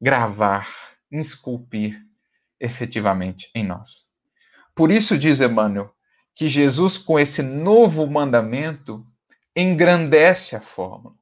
gravar 0.00 0.92
esculpir 1.10 2.00
efetivamente 2.58 3.50
em 3.54 3.64
nós. 3.64 4.12
Por 4.74 4.90
isso 4.90 5.18
diz 5.18 5.40
Emmanuel 5.40 5.94
que 6.34 6.48
Jesus, 6.48 6.96
com 6.96 7.18
esse 7.18 7.42
novo 7.42 8.06
mandamento, 8.06 9.06
engrandece 9.54 10.56
a 10.56 10.60
fórmula. 10.60 11.14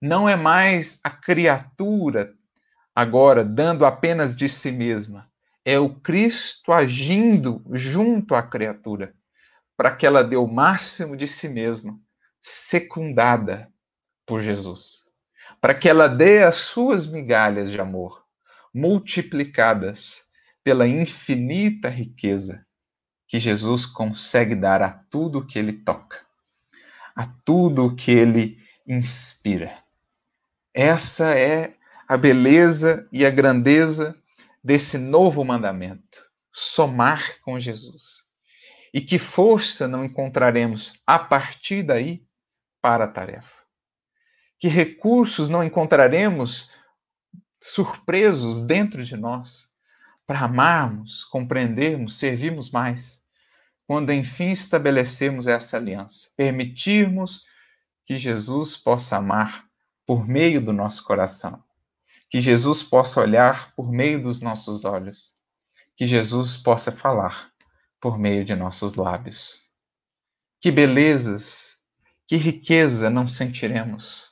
Não 0.00 0.26
é 0.28 0.34
mais 0.34 1.00
a 1.04 1.10
criatura 1.10 2.34
agora 2.94 3.44
dando 3.44 3.84
apenas 3.84 4.34
de 4.34 4.48
si 4.48 4.72
mesma, 4.72 5.30
é 5.64 5.78
o 5.78 5.94
Cristo 5.94 6.72
agindo 6.72 7.62
junto 7.70 8.34
à 8.34 8.42
criatura, 8.42 9.14
para 9.76 9.94
que 9.94 10.06
ela 10.06 10.24
dê 10.24 10.36
o 10.36 10.46
máximo 10.46 11.16
de 11.16 11.28
si 11.28 11.48
mesma, 11.48 11.98
secundada 12.42 13.72
por 14.26 14.40
Jesus, 14.40 15.04
para 15.60 15.74
que 15.74 15.88
ela 15.88 16.08
dê 16.08 16.42
as 16.42 16.56
suas 16.56 17.06
migalhas 17.06 17.70
de 17.70 17.80
amor 17.80 18.22
multiplicadas 18.74 20.28
pela 20.64 20.86
infinita 20.86 21.88
riqueza 21.88 22.66
que 23.28 23.38
Jesus 23.38 23.86
consegue 23.86 24.54
dar 24.54 24.82
a 24.82 24.90
tudo 24.90 25.46
que 25.46 25.58
ele 25.58 25.72
toca, 25.72 26.20
a 27.14 27.26
tudo 27.44 27.94
que 27.94 28.10
ele 28.10 28.58
inspira. 28.86 29.78
Essa 30.74 31.34
é 31.36 31.74
a 32.08 32.16
beleza 32.16 33.08
e 33.12 33.24
a 33.24 33.30
grandeza 33.30 34.14
desse 34.62 34.98
novo 34.98 35.44
mandamento, 35.44 36.26
somar 36.52 37.40
com 37.40 37.58
Jesus. 37.58 38.30
E 38.92 39.00
que 39.00 39.18
força 39.18 39.88
não 39.88 40.04
encontraremos 40.04 41.02
a 41.06 41.18
partir 41.18 41.82
daí 41.82 42.22
para 42.82 43.04
a 43.04 43.08
tarefa? 43.08 43.62
Que 44.58 44.68
recursos 44.68 45.48
não 45.48 45.64
encontraremos 45.64 46.70
surpresos 47.62 48.66
dentro 48.66 49.04
de 49.04 49.16
nós 49.16 49.72
para 50.26 50.40
amarmos, 50.40 51.24
compreendermos, 51.24 52.18
servirmos 52.18 52.70
mais, 52.70 53.22
quando 53.86 54.12
enfim 54.12 54.50
estabelecemos 54.50 55.46
essa 55.46 55.76
aliança, 55.76 56.30
permitirmos 56.36 57.46
que 58.04 58.16
Jesus 58.16 58.76
possa 58.76 59.16
amar 59.16 59.66
por 60.06 60.26
meio 60.26 60.60
do 60.60 60.72
nosso 60.72 61.04
coração, 61.04 61.62
que 62.28 62.40
Jesus 62.40 62.82
possa 62.82 63.20
olhar 63.20 63.74
por 63.74 63.92
meio 63.92 64.22
dos 64.22 64.40
nossos 64.40 64.84
olhos, 64.84 65.34
que 65.96 66.06
Jesus 66.06 66.56
possa 66.56 66.90
falar 66.90 67.52
por 68.00 68.18
meio 68.18 68.44
de 68.44 68.54
nossos 68.54 68.96
lábios. 68.96 69.70
Que 70.60 70.70
belezas, 70.70 71.71
que 72.26 72.36
riqueza 72.36 73.10
não 73.10 73.26
sentiremos. 73.26 74.30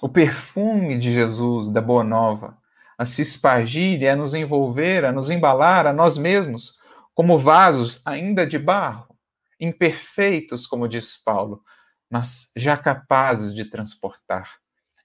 O 0.00 0.08
perfume 0.08 0.98
de 0.98 1.12
Jesus, 1.12 1.70
da 1.70 1.80
Boa 1.80 2.04
Nova, 2.04 2.58
a 2.98 3.06
se 3.06 3.22
espargir 3.22 4.02
e 4.02 4.08
a 4.08 4.16
nos 4.16 4.34
envolver, 4.34 5.04
a 5.04 5.12
nos 5.12 5.30
embalar 5.30 5.86
a 5.86 5.92
nós 5.92 6.16
mesmos, 6.18 6.78
como 7.14 7.38
vasos 7.38 8.00
ainda 8.06 8.46
de 8.46 8.58
barro, 8.58 9.16
imperfeitos, 9.58 10.66
como 10.66 10.88
diz 10.88 11.16
Paulo, 11.16 11.62
mas 12.10 12.52
já 12.56 12.76
capazes 12.76 13.54
de 13.54 13.64
transportar 13.64 14.48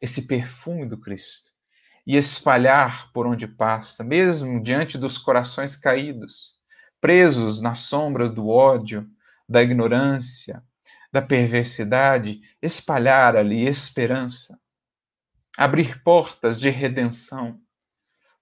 esse 0.01 0.27
perfume 0.27 0.86
do 0.86 0.97
Cristo 0.97 1.51
e 2.06 2.15
espalhar 2.15 3.12
por 3.12 3.27
onde 3.27 3.47
passa, 3.47 4.03
mesmo 4.03 4.62
diante 4.62 4.97
dos 4.97 5.17
corações 5.17 5.75
caídos, 5.75 6.53
presos 7.01 7.62
nas 7.62 7.80
sombras 7.80 8.32
do 8.32 8.47
ódio, 8.47 9.08
da 9.47 9.62
ignorância, 9.62 10.63
da 11.12 11.22
perversidade, 11.22 12.41
espalhar 12.62 13.36
ali 13.36 13.67
esperança, 13.67 14.60
abrir 15.58 16.04
portas 16.04 16.60
de 16.60 16.70
redenção, 16.70 17.60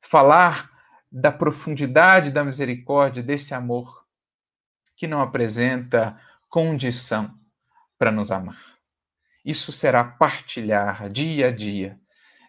falar 0.02 0.72
da 1.12 1.32
profundidade 1.32 2.32
da 2.32 2.44
misericórdia, 2.44 3.24
desse 3.24 3.54
amor 3.54 4.06
que 4.96 5.08
não 5.08 5.22
apresenta 5.22 6.20
condição 6.50 7.38
para 7.98 8.12
nos 8.12 8.32
amar. 8.32 8.76
Isso 9.44 9.72
será 9.72 10.04
partilhar 10.04 11.10
dia 11.10 11.48
a 11.48 11.52
dia 11.52 12.00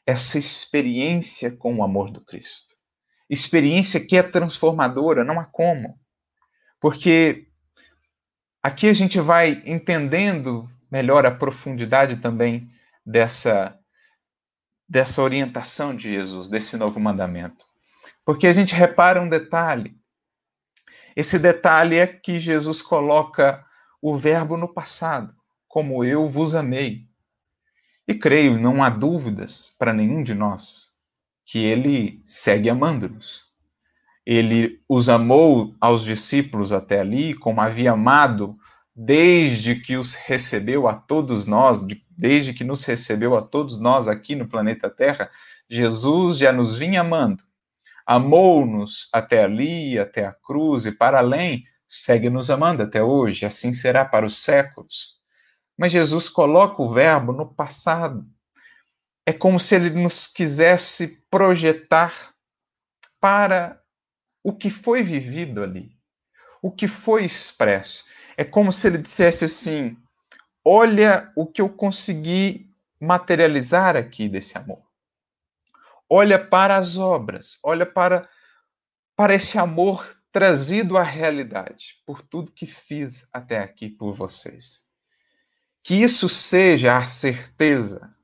essa 0.06 0.38
experiência 0.38 1.54
com 1.56 1.76
o 1.76 1.82
amor 1.82 2.10
do 2.10 2.20
Cristo. 2.20 2.74
Experiência 3.28 4.04
que 4.04 4.16
é 4.16 4.22
transformadora, 4.22 5.24
não 5.24 5.40
há 5.40 5.44
como. 5.44 5.98
Porque 6.80 7.48
aqui 8.66 8.88
a 8.88 8.92
gente 8.92 9.20
vai 9.20 9.62
entendendo 9.64 10.68
melhor 10.90 11.24
a 11.24 11.30
profundidade 11.30 12.16
também 12.16 12.68
dessa 13.04 13.78
dessa 14.88 15.20
orientação 15.20 15.96
de 15.96 16.10
Jesus, 16.10 16.48
desse 16.48 16.76
novo 16.76 17.00
mandamento. 17.00 17.64
Porque 18.24 18.46
a 18.46 18.52
gente 18.52 18.72
repara 18.72 19.20
um 19.20 19.28
detalhe. 19.28 19.96
Esse 21.14 21.40
detalhe 21.40 21.96
é 21.96 22.06
que 22.06 22.38
Jesus 22.38 22.82
coloca 22.82 23.64
o 24.00 24.16
verbo 24.16 24.56
no 24.56 24.72
passado, 24.72 25.34
como 25.66 26.04
eu 26.04 26.28
vos 26.28 26.54
amei. 26.54 27.08
E 28.06 28.14
creio, 28.14 28.60
não 28.60 28.80
há 28.80 28.88
dúvidas 28.88 29.74
para 29.76 29.92
nenhum 29.92 30.22
de 30.22 30.34
nós 30.34 30.96
que 31.44 31.58
ele 31.58 32.22
segue 32.24 32.70
amando-nos. 32.70 33.45
Ele 34.26 34.80
os 34.88 35.08
amou 35.08 35.74
aos 35.80 36.02
discípulos 36.04 36.72
até 36.72 37.00
ali, 37.00 37.32
como 37.32 37.60
havia 37.60 37.92
amado 37.92 38.58
desde 38.94 39.76
que 39.76 39.96
os 39.96 40.14
recebeu 40.14 40.88
a 40.88 40.94
todos 40.94 41.46
nós, 41.46 41.86
desde 42.10 42.52
que 42.52 42.64
nos 42.64 42.84
recebeu 42.84 43.36
a 43.36 43.42
todos 43.42 43.78
nós 43.78 44.08
aqui 44.08 44.34
no 44.34 44.48
planeta 44.48 44.90
Terra, 44.90 45.30
Jesus 45.68 46.38
já 46.38 46.50
nos 46.50 46.76
vinha 46.76 47.02
amando. 47.02 47.44
Amou-nos 48.06 49.08
até 49.12 49.44
ali, 49.44 49.98
até 49.98 50.24
a 50.24 50.32
cruz 50.32 50.86
e 50.86 50.92
para 50.92 51.18
além, 51.18 51.64
segue 51.86 52.30
nos 52.30 52.50
amando 52.50 52.82
até 52.82 53.02
hoje, 53.02 53.44
assim 53.44 53.72
será 53.72 54.04
para 54.04 54.24
os 54.24 54.42
séculos. 54.42 55.16
Mas 55.76 55.92
Jesus 55.92 56.28
coloca 56.28 56.80
o 56.82 56.92
verbo 56.92 57.32
no 57.32 57.46
passado. 57.46 58.26
É 59.26 59.32
como 59.32 59.60
se 59.60 59.74
ele 59.74 59.90
nos 59.90 60.26
quisesse 60.26 61.26
projetar 61.30 62.32
para 63.20 63.80
o 64.46 64.52
que 64.52 64.70
foi 64.70 65.02
vivido 65.02 65.60
ali, 65.60 65.90
o 66.62 66.70
que 66.70 66.86
foi 66.86 67.24
expresso. 67.24 68.04
É 68.36 68.44
como 68.44 68.70
se 68.70 68.86
ele 68.86 68.98
dissesse 68.98 69.44
assim: 69.44 69.96
olha 70.64 71.32
o 71.34 71.44
que 71.44 71.60
eu 71.60 71.68
consegui 71.68 72.72
materializar 73.00 73.96
aqui 73.96 74.28
desse 74.28 74.56
amor. 74.56 74.86
Olha 76.08 76.38
para 76.38 76.76
as 76.76 76.96
obras, 76.96 77.58
olha 77.60 77.84
para, 77.84 78.28
para 79.16 79.34
esse 79.34 79.58
amor 79.58 80.16
trazido 80.30 80.96
à 80.96 81.02
realidade 81.02 81.96
por 82.06 82.22
tudo 82.22 82.52
que 82.52 82.66
fiz 82.66 83.28
até 83.32 83.58
aqui 83.58 83.88
por 83.88 84.14
vocês. 84.14 84.86
Que 85.82 85.94
isso 85.94 86.28
seja 86.28 86.96
a 86.96 87.02
certeza 87.04 88.14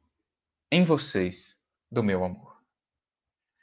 em 0.70 0.84
vocês 0.84 1.64
do 1.90 2.00
meu 2.00 2.22
amor. 2.22 2.51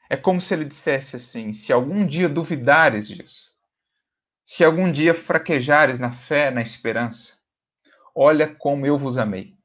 É 0.10 0.18
como 0.18 0.42
se 0.42 0.54
ele 0.54 0.66
dissesse 0.66 1.16
assim: 1.16 1.54
se 1.54 1.72
algum 1.72 2.06
dia 2.06 2.28
duvidares 2.28 3.08
disso, 3.08 3.52
se 4.44 4.66
algum 4.66 4.92
dia 4.92 5.14
fraquejares 5.14 6.00
na 6.00 6.12
fé, 6.12 6.50
na 6.50 6.62
esperança, 6.62 7.38
olha 8.16 8.54
como 8.56 8.86
eu 8.86 8.98
vos 8.98 9.18
amei. 9.18 9.56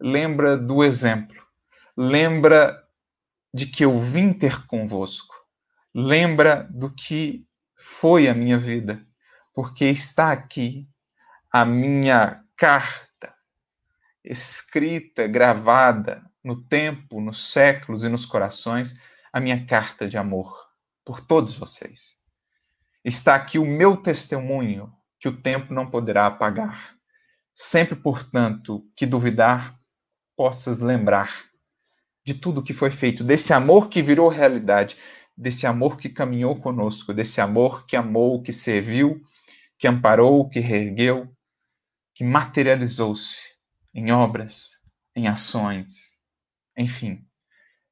Lembra 0.00 0.56
do 0.56 0.84
exemplo. 0.84 1.42
Lembra 1.96 2.82
de 3.52 3.66
que 3.66 3.84
eu 3.84 3.98
vim 3.98 4.32
ter 4.32 4.66
convosco. 4.66 5.34
Lembra 5.92 6.68
do 6.70 6.92
que 6.92 7.46
foi 7.76 8.28
a 8.28 8.34
minha 8.34 8.58
vida, 8.58 9.04
porque 9.52 9.84
está 9.86 10.32
aqui 10.32 10.88
a 11.52 11.64
minha 11.64 12.42
carta, 12.56 13.34
escrita, 14.24 15.26
gravada 15.26 16.24
no 16.42 16.60
tempo, 16.64 17.20
nos 17.20 17.52
séculos 17.52 18.02
e 18.02 18.08
nos 18.08 18.26
corações, 18.26 18.98
a 19.34 19.40
minha 19.40 19.66
carta 19.66 20.06
de 20.06 20.16
amor 20.16 20.56
por 21.04 21.20
todos 21.20 21.58
vocês. 21.58 22.20
Está 23.04 23.34
aqui 23.34 23.58
o 23.58 23.66
meu 23.66 23.96
testemunho 23.96 24.92
que 25.18 25.26
o 25.26 25.42
tempo 25.42 25.74
não 25.74 25.90
poderá 25.90 26.28
apagar. 26.28 26.94
Sempre, 27.52 27.96
portanto, 27.96 28.88
que 28.94 29.04
duvidar, 29.04 29.76
possas 30.36 30.78
lembrar 30.78 31.46
de 32.24 32.32
tudo 32.32 32.62
que 32.62 32.72
foi 32.72 32.92
feito, 32.92 33.24
desse 33.24 33.52
amor 33.52 33.88
que 33.88 34.00
virou 34.00 34.28
realidade, 34.28 34.96
desse 35.36 35.66
amor 35.66 35.96
que 35.96 36.08
caminhou 36.08 36.60
conosco, 36.60 37.12
desse 37.12 37.40
amor 37.40 37.86
que 37.86 37.96
amou, 37.96 38.40
que 38.40 38.52
serviu, 38.52 39.20
que 39.76 39.88
amparou, 39.88 40.48
que 40.48 40.60
reergueu, 40.60 41.28
que 42.14 42.22
materializou-se 42.22 43.56
em 43.92 44.12
obras, 44.12 44.74
em 45.16 45.26
ações, 45.26 46.20
enfim. 46.78 47.26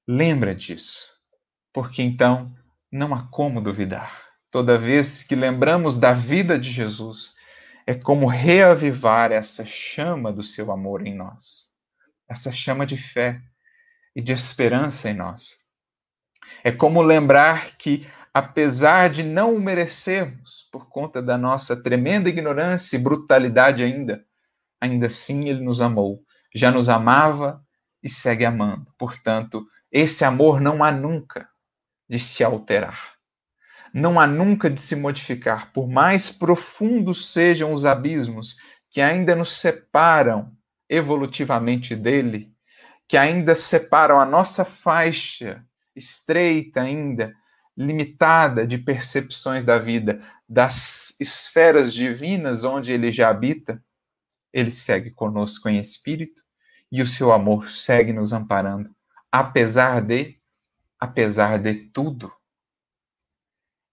Lembra 0.07 0.55
disso, 0.55 1.12
porque 1.73 2.03
então 2.03 2.53
não 2.91 3.15
há 3.15 3.23
como 3.31 3.61
duvidar. 3.61 4.33
Toda 4.51 4.77
vez 4.77 5.25
que 5.25 5.35
lembramos 5.35 5.99
da 5.99 6.13
vida 6.13 6.59
de 6.59 6.71
Jesus, 6.71 7.35
é 7.87 7.95
como 7.95 8.27
reavivar 8.27 9.33
essa 9.33 9.65
chama 9.65 10.31
do 10.31 10.43
seu 10.43 10.71
amor 10.71 11.07
em 11.07 11.17
nós, 11.17 11.73
essa 12.29 12.53
chama 12.53 12.85
de 12.85 12.97
fé 12.97 13.41
e 14.15 14.21
de 14.21 14.33
esperança 14.33 15.09
em 15.09 15.15
nós. 15.15 15.63
É 16.63 16.71
como 16.71 17.01
lembrar 17.01 17.77
que, 17.77 18.07
apesar 18.33 19.09
de 19.09 19.23
não 19.23 19.57
o 19.57 19.61
merecermos, 19.61 20.69
por 20.71 20.89
conta 20.89 21.23
da 21.23 21.39
nossa 21.39 21.83
tremenda 21.83 22.29
ignorância 22.29 22.97
e 22.97 23.01
brutalidade 23.01 23.83
ainda, 23.83 24.23
ainda 24.81 25.07
assim 25.07 25.49
ele 25.49 25.65
nos 25.65 25.81
amou, 25.81 26.23
já 26.55 26.71
nos 26.71 26.91
amava 26.91 27.65
e 28.03 28.09
segue 28.09 28.45
amando. 28.45 28.93
Portanto, 28.99 29.67
esse 29.91 30.25
amor 30.25 30.61
não 30.61 30.85
há 30.85 30.93
nunca 30.93 31.49
de 32.13 32.19
se 32.19 32.45
alterar. 32.45 33.15
Não 33.91 34.21
há 34.21 34.27
nunca 34.27 34.69
de 34.69 34.83
se 34.83 34.97
modificar, 34.97 35.73
por 35.73 35.89
mais 35.89 36.31
profundos 36.31 37.33
sejam 37.33 37.73
os 37.73 37.87
abismos 37.87 38.59
que 38.91 39.01
ainda 39.01 39.35
nos 39.35 39.53
separam 39.59 40.53
evolutivamente 40.91 41.97
dele, 41.97 42.53
que 43.09 43.17
ainda 43.17 43.55
separam 43.55 44.21
a 44.21 44.27
nossa 44.27 44.63
faixa 44.63 45.65
estreita 45.97 46.83
ainda, 46.83 47.35
limitada 47.75 48.67
de 48.67 48.77
percepções 48.77 49.65
da 49.65 49.79
vida, 49.79 50.23
das 50.47 51.19
esferas 51.19 51.95
divinas 51.95 52.63
onde 52.63 52.93
ele 52.93 53.11
já 53.11 53.31
habita, 53.31 53.83
ele 54.53 54.71
segue 54.71 55.11
conosco 55.11 55.67
em 55.67 55.79
espírito 55.79 56.43
e 56.91 57.01
o 57.01 57.07
seu 57.07 57.33
amor 57.33 57.71
segue 57.71 58.13
nos 58.13 58.35
amparando, 58.35 58.91
apesar 59.31 60.03
de, 60.03 60.42
apesar 61.03 61.59
de 61.59 61.75
tudo. 61.75 62.33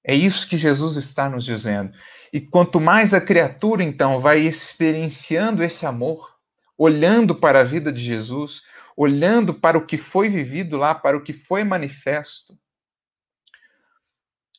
É 0.05 0.13
isso 0.13 0.47
que 0.47 0.57
Jesus 0.57 0.95
está 0.95 1.27
nos 1.27 1.43
dizendo. 1.43 1.91
E 2.31 2.39
quanto 2.39 2.79
mais 2.79 3.15
a 3.15 3.19
criatura, 3.19 3.83
então, 3.83 4.19
vai 4.19 4.41
experienciando 4.41 5.63
esse 5.63 5.87
amor, 5.87 6.37
olhando 6.77 7.33
para 7.33 7.61
a 7.61 7.63
vida 7.63 7.91
de 7.91 7.99
Jesus, 7.99 8.61
olhando 8.95 9.55
para 9.55 9.75
o 9.75 9.87
que 9.87 9.97
foi 9.97 10.29
vivido 10.29 10.77
lá, 10.77 10.93
para 10.93 11.17
o 11.17 11.23
que 11.23 11.33
foi 11.33 11.63
manifesto, 11.63 12.55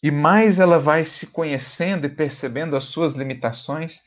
e 0.03 0.11
mais 0.11 0.59
ela 0.59 0.81
vai 0.81 1.05
se 1.05 1.29
conhecendo 1.29 2.07
e 2.07 2.11
percebendo 2.11 2.75
as 2.75 2.85
suas 2.85 3.15
limitações, 3.15 4.07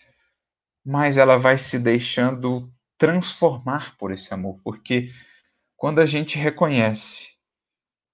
mais 0.83 1.15
ela 1.15 1.37
vai 1.37 1.57
se 1.57 1.79
deixando 1.79 2.69
transformar 2.97 3.95
por 3.97 4.11
esse 4.11 4.33
amor, 4.33 4.59
porque 4.65 5.13
quando 5.77 6.01
a 6.01 6.05
gente 6.05 6.37
reconhece 6.37 7.32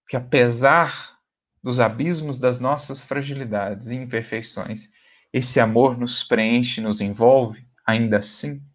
que 0.09 0.17
apesar 0.17 1.19
dos 1.61 1.79
abismos 1.79 2.39
das 2.39 2.59
nossas 2.59 3.03
fragilidades 3.03 3.89
e 3.89 3.95
imperfeições, 3.95 4.89
esse 5.31 5.59
amor 5.59 5.95
nos 5.99 6.23
preenche, 6.23 6.81
nos 6.81 6.99
envolve, 6.99 7.69
ainda 7.85 8.17
assim. 8.17 8.65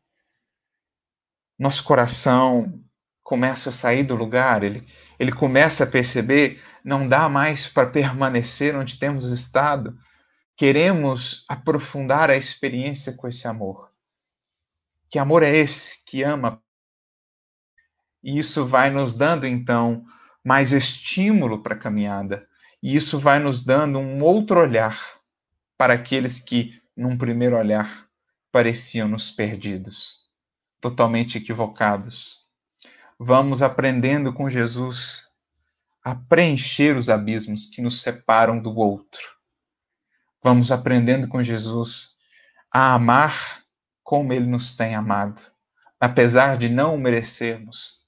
Nosso 1.59 1.83
coração 1.83 2.81
começa 3.21 3.71
a 3.71 3.73
sair 3.73 4.05
do 4.05 4.15
lugar, 4.15 4.63
ele, 4.63 4.87
ele 5.19 5.33
começa 5.33 5.83
a 5.83 5.91
perceber, 5.91 6.63
não 6.85 7.09
dá 7.09 7.29
mais 7.29 7.67
para 7.67 7.91
permanecer 7.91 8.77
onde 8.77 8.97
temos 8.97 9.33
estado. 9.33 9.99
Queremos 10.57 11.45
aprofundar 11.49 12.31
a 12.31 12.37
experiência 12.37 13.17
com 13.17 13.27
esse 13.27 13.49
amor. 13.49 13.91
Que 15.11 15.19
amor 15.19 15.43
é 15.43 15.57
esse 15.57 16.05
que 16.05 16.23
ama? 16.23 16.63
E 18.23 18.39
isso 18.39 18.65
vai 18.65 18.89
nos 18.89 19.17
dando, 19.17 19.47
então, 19.47 20.07
mais 20.45 20.73
estímulo 20.73 21.63
para 21.63 21.75
a 21.75 21.79
caminhada. 21.79 22.47
E 22.83 22.95
isso 22.95 23.19
vai 23.19 23.39
nos 23.39 23.65
dando 23.65 23.99
um 23.99 24.23
outro 24.23 24.61
olhar 24.61 25.01
para 25.79 25.95
aqueles 25.95 26.39
que, 26.39 26.81
num 26.95 27.17
primeiro 27.17 27.57
olhar, 27.57 28.07
pareciam 28.53 29.09
nos 29.09 29.31
perdidos, 29.31 30.19
totalmente 30.81 31.39
equivocados. 31.39 32.45
Vamos 33.19 33.63
aprendendo 33.63 34.33
com 34.33 34.49
Jesus 34.51 35.25
a 36.05 36.15
preencher 36.15 36.97
os 36.97 37.09
abismos 37.09 37.71
que 37.71 37.81
nos 37.81 38.03
separam 38.03 38.61
do 38.61 38.77
outro. 38.77 39.35
Vamos 40.43 40.71
aprendendo 40.71 41.27
com 41.27 41.43
Jesus 41.43 42.11
a 42.71 42.93
amar 42.93 43.65
como 44.03 44.33
ele 44.35 44.47
nos 44.47 44.77
tem 44.77 44.95
amado, 44.95 45.41
apesar 45.99 46.59
de 46.59 46.69
não 46.69 46.99
merecermos. 46.99 48.05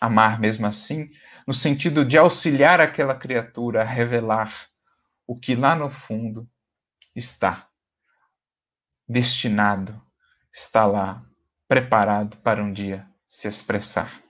Amar 0.00 0.40
mesmo 0.40 0.66
assim, 0.66 1.10
no 1.46 1.52
sentido 1.52 2.04
de 2.04 2.16
auxiliar 2.16 2.80
aquela 2.80 3.14
criatura 3.14 3.82
a 3.82 3.84
revelar 3.84 4.68
o 5.26 5.38
que 5.38 5.54
lá 5.54 5.74
no 5.74 5.90
fundo 5.90 6.48
está 7.14 7.68
destinado, 9.08 10.00
está 10.52 10.86
lá 10.86 11.22
preparado 11.68 12.36
para 12.38 12.62
um 12.62 12.72
dia 12.72 13.06
se 13.26 13.48
expressar. 13.48 14.22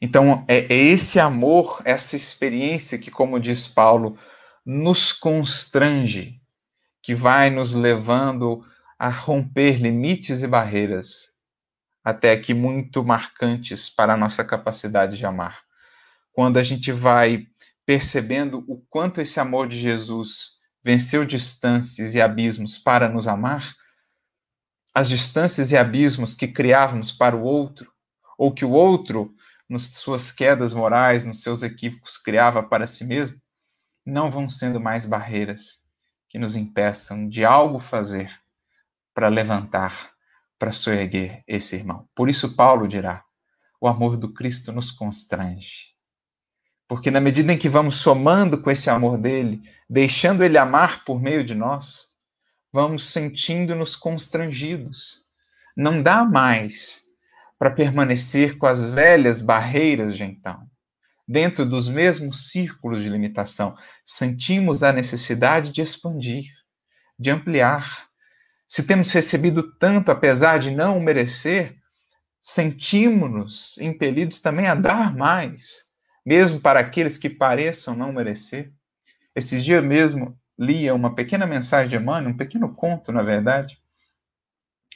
Então, 0.00 0.44
é, 0.48 0.60
é, 0.60 0.74
esse 0.74 1.20
amor, 1.20 1.82
essa 1.84 2.16
experiência 2.16 2.98
que, 2.98 3.10
como 3.10 3.38
diz 3.38 3.68
Paulo, 3.68 4.18
nos 4.64 5.12
constrange, 5.12 6.40
que 7.02 7.14
vai 7.14 7.50
nos 7.50 7.74
levando 7.74 8.64
a 8.98 9.08
romper 9.08 9.76
limites 9.76 10.42
e 10.42 10.46
barreiras, 10.46 11.38
até 12.02 12.32
aqui 12.32 12.54
muito 12.54 13.04
marcantes 13.04 13.90
para 13.90 14.14
a 14.14 14.16
nossa 14.16 14.44
capacidade 14.44 15.16
de 15.16 15.26
amar. 15.26 15.62
Quando 16.40 16.56
a 16.56 16.62
gente 16.62 16.90
vai 16.90 17.46
percebendo 17.84 18.64
o 18.66 18.78
quanto 18.88 19.20
esse 19.20 19.38
amor 19.38 19.68
de 19.68 19.78
Jesus 19.78 20.52
venceu 20.82 21.22
distâncias 21.22 22.14
e 22.14 22.20
abismos 22.22 22.78
para 22.78 23.10
nos 23.10 23.28
amar, 23.28 23.74
as 24.94 25.10
distâncias 25.10 25.70
e 25.70 25.76
abismos 25.76 26.34
que 26.34 26.48
criávamos 26.48 27.12
para 27.12 27.36
o 27.36 27.42
outro, 27.42 27.92
ou 28.38 28.54
que 28.54 28.64
o 28.64 28.70
outro 28.70 29.34
nas 29.68 29.82
suas 29.82 30.32
quedas 30.32 30.72
morais, 30.72 31.26
nos 31.26 31.42
seus 31.42 31.62
equívocos, 31.62 32.16
criava 32.16 32.62
para 32.62 32.86
si 32.86 33.04
mesmo, 33.04 33.38
não 34.02 34.30
vão 34.30 34.48
sendo 34.48 34.80
mais 34.80 35.04
barreiras 35.04 35.84
que 36.26 36.38
nos 36.38 36.56
impeçam 36.56 37.28
de 37.28 37.44
algo 37.44 37.78
fazer 37.78 38.34
para 39.12 39.28
levantar, 39.28 40.12
para 40.58 40.72
soerguer 40.72 41.44
esse 41.46 41.76
irmão. 41.76 42.08
Por 42.14 42.30
isso, 42.30 42.56
Paulo 42.56 42.88
dirá: 42.88 43.22
o 43.78 43.86
amor 43.86 44.16
do 44.16 44.32
Cristo 44.32 44.72
nos 44.72 44.90
constrange. 44.90 45.99
Porque 46.90 47.08
na 47.08 47.20
medida 47.20 47.52
em 47.52 47.56
que 47.56 47.68
vamos 47.68 47.98
somando 47.98 48.60
com 48.60 48.68
esse 48.68 48.90
amor 48.90 49.16
dele, 49.16 49.62
deixando 49.88 50.42
ele 50.42 50.58
amar 50.58 51.04
por 51.04 51.22
meio 51.22 51.44
de 51.44 51.54
nós, 51.54 52.08
vamos 52.72 53.12
sentindo-nos 53.12 53.94
constrangidos. 53.94 55.20
Não 55.76 56.02
dá 56.02 56.24
mais 56.24 57.02
para 57.56 57.70
permanecer 57.70 58.58
com 58.58 58.66
as 58.66 58.90
velhas 58.90 59.40
barreiras 59.40 60.16
de 60.16 60.24
então. 60.24 60.66
Dentro 61.28 61.64
dos 61.64 61.88
mesmos 61.88 62.50
círculos 62.50 63.04
de 63.04 63.08
limitação, 63.08 63.76
sentimos 64.04 64.82
a 64.82 64.92
necessidade 64.92 65.70
de 65.70 65.82
expandir, 65.82 66.46
de 67.16 67.30
ampliar. 67.30 68.08
Se 68.66 68.84
temos 68.84 69.12
recebido 69.12 69.76
tanto, 69.76 70.10
apesar 70.10 70.58
de 70.58 70.72
não 70.72 70.98
merecer, 70.98 71.76
sentimos-nos 72.42 73.78
impelidos 73.78 74.40
também 74.40 74.66
a 74.66 74.74
dar 74.74 75.16
mais, 75.16 75.89
mesmo 76.24 76.60
para 76.60 76.80
aqueles 76.80 77.16
que 77.18 77.30
pareçam 77.30 77.94
não 77.94 78.12
merecer. 78.12 78.72
Esses 79.34 79.64
dias 79.64 79.82
mesmo 79.82 80.38
lia 80.58 80.94
uma 80.94 81.14
pequena 81.14 81.46
mensagem 81.46 81.88
de 81.88 81.96
Emmanuel, 81.96 82.34
um 82.34 82.36
pequeno 82.36 82.74
conto, 82.74 83.12
na 83.12 83.22
verdade, 83.22 83.78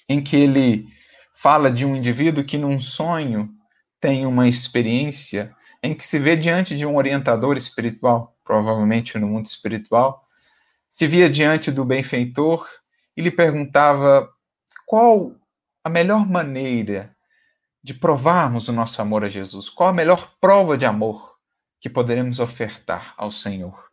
em 0.09 0.23
que 0.23 0.37
ele 0.37 0.87
fala 1.35 1.71
de 1.71 1.85
um 1.85 1.97
indivíduo 1.97 2.45
que 2.45 2.59
num 2.59 2.79
sonho 2.79 3.51
tem 4.01 4.27
uma 4.27 4.47
experiência 4.47 5.55
em 5.83 5.95
que 5.95 6.07
se 6.07 6.19
vê 6.19 6.37
diante 6.37 6.77
de 6.77 6.85
um 6.85 6.97
orientador 6.97 7.57
espiritual, 7.57 8.37
provavelmente 8.45 9.19
no 9.19 9.27
mundo 9.27 9.47
espiritual, 9.47 10.27
se 10.89 11.07
via 11.07 11.29
diante 11.29 11.71
do 11.71 11.85
benfeitor 11.85 12.69
e 13.17 13.23
lhe 13.23 13.31
perguntava 13.31 14.29
qual 14.87 15.35
a 15.83 15.89
melhor 15.89 16.29
maneira 16.29 17.14
de 17.85 17.93
provarmos 17.93 18.67
o 18.67 18.73
nosso 18.73 19.03
amor 19.03 19.25
a 19.25 19.29
Jesus, 19.29 19.69
qual 19.69 19.91
a 19.91 19.93
melhor 19.93 20.37
prova 20.41 20.79
de 20.79 20.87
amor 20.87 21.37
que 21.79 21.91
poderemos 21.91 22.41
ofertar 22.41 23.13
ao 23.15 23.31
Senhor. 23.31 23.91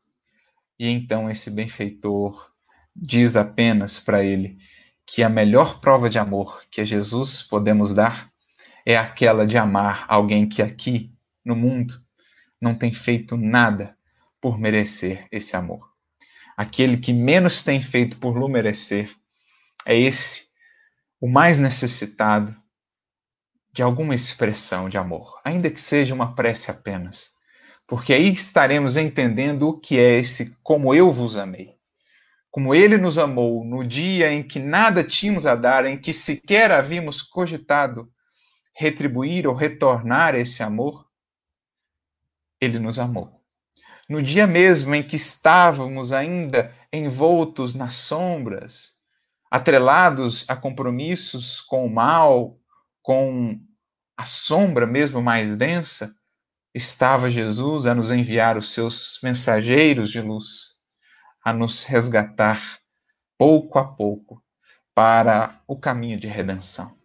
E 0.80 0.88
então 0.88 1.30
esse 1.30 1.51
benfeitor 1.51 2.49
diz 2.95 3.36
apenas 3.36 3.99
para 3.99 4.23
ele 4.23 4.58
que 5.06 5.21
a 5.21 5.27
melhor 5.27 5.82
prova 5.82 6.10
de 6.10 6.17
amor 6.17 6.63
que 6.71 6.80
a 6.80 6.86
Jesus 6.86 7.41
podemos 7.41 7.93
dar 7.93 8.30
é 8.86 8.97
aquela 8.97 9.45
de 9.45 9.58
amar 9.58 10.06
alguém 10.08 10.47
que 10.47 10.62
aqui 10.62 11.13
no 11.43 11.54
mundo 11.54 11.93
não 12.62 12.73
tem 12.73 12.93
feito 12.93 13.36
nada 13.36 13.97
por 14.39 14.58
merecer 14.58 15.27
esse 15.30 15.58
amor. 15.58 15.91
Aquele 16.56 16.95
que 16.95 17.12
menos 17.12 17.62
tem 17.62 17.82
feito 17.82 18.15
por 18.19 18.38
lhe 18.38 18.47
merecer 18.47 19.13
é 19.86 19.99
esse, 19.99 20.51
o 21.19 21.27
mais 21.27 21.60
necessitado 21.60 22.61
de 23.71 23.81
alguma 23.81 24.15
expressão 24.15 24.89
de 24.89 24.97
amor, 24.97 25.39
ainda 25.43 25.69
que 25.69 25.79
seja 25.79 26.13
uma 26.13 26.36
prece 26.36 26.71
apenas, 26.71 27.31
porque 27.88 28.13
aí 28.13 28.29
estaremos 28.29 28.97
entendendo 28.97 29.69
o 29.69 29.79
que 29.79 29.97
é 29.97 30.19
esse 30.19 30.57
como 30.62 30.93
eu 30.93 31.12
vos 31.12 31.38
amei 31.38 31.81
como 32.51 32.75
ele 32.75 32.97
nos 32.97 33.17
amou 33.17 33.63
no 33.63 33.81
dia 33.81 34.31
em 34.31 34.43
que 34.43 34.60
nada 34.60 35.05
tínhamos 35.05 35.47
a 35.47 35.55
dar, 35.55 35.86
em 35.86 35.97
que 35.97 36.12
sequer 36.12 36.69
havíamos 36.69 37.21
cogitado 37.21 38.12
retribuir 38.73 39.47
ou 39.47 39.55
retornar 39.55 40.36
esse 40.36 40.62
amor, 40.62 41.07
ele 42.60 42.77
nos 42.77 42.99
amou. 42.99 43.41
No 44.10 44.21
dia 44.21 44.45
mesmo 44.45 44.93
em 44.93 45.01
que 45.01 45.15
estávamos 45.15 46.12
ainda 46.12 46.75
envoltos 46.91 47.73
nas 47.73 47.93
sombras, 47.93 48.99
atrelados 49.49 50.49
a 50.49 50.55
compromissos 50.55 51.62
com 51.62 51.86
o 51.86 51.89
mal, 51.89 52.60
com 53.02 53.60
a 54.18 54.26
sombra 54.26 54.86
mesmo 54.86 55.22
mais 55.22 55.58
densa, 55.58 56.16
estava 56.74 57.30
Jesus 57.30 57.86
a 57.86 57.96
nos 57.96 58.12
enviar 58.12 58.58
os 58.58 58.72
seus 58.72 59.20
mensageiros 59.24 60.12
de 60.12 60.22
luz 60.22 60.72
a 61.44 61.52
nos 61.52 61.84
resgatar 61.84 62.80
pouco 63.38 63.80
a 63.80 63.84
pouco 63.84 64.44
para 64.94 65.60
o 65.68 65.76
caminho 65.76 66.20
de 66.20 66.28
redenção. 66.28 66.96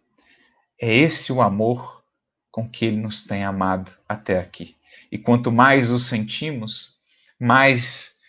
É 0.79 0.95
esse 0.95 1.33
o 1.33 1.41
amor 1.41 2.03
com 2.51 2.69
que 2.69 2.85
ele 2.85 2.97
nos 2.97 3.25
tem 3.25 3.43
amado 3.43 3.91
até 4.07 4.39
aqui. 4.39 4.75
E 5.11 5.17
quanto 5.17 5.51
mais 5.51 5.89
o 5.89 5.97
sentimos, 5.97 6.99
mais 7.39 8.19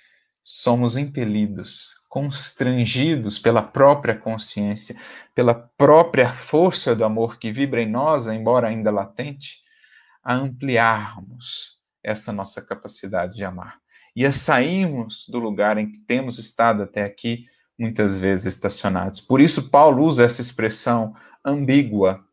somos 0.42 0.96
impelidos, 0.96 1.97
constrangidos 2.08 3.38
pela 3.38 3.62
própria 3.62 4.16
consciência, 4.16 4.96
pela 5.34 5.54
própria 5.54 6.32
força 6.32 6.96
do 6.96 7.04
amor 7.04 7.38
que 7.38 7.52
vibra 7.52 7.82
em 7.82 7.90
nós, 7.90 8.26
embora 8.26 8.68
ainda 8.68 8.90
latente, 8.90 9.60
a 10.24 10.34
ampliarmos 10.34 11.78
essa 12.02 12.32
nossa 12.32 12.62
capacidade 12.62 13.36
de 13.36 13.44
amar 13.44 13.78
e 14.16 14.26
a 14.26 14.32
sairmos 14.32 15.28
do 15.28 15.38
lugar 15.38 15.78
em 15.78 15.92
que 15.92 15.98
temos 16.00 16.38
estado 16.38 16.82
até 16.82 17.04
aqui, 17.04 17.44
muitas 17.78 18.18
vezes 18.18 18.54
estacionados. 18.54 19.20
Por 19.20 19.40
isso, 19.40 19.70
Paulo 19.70 20.04
usa 20.04 20.24
essa 20.24 20.40
expressão 20.40 21.14
ambígua. 21.44 22.24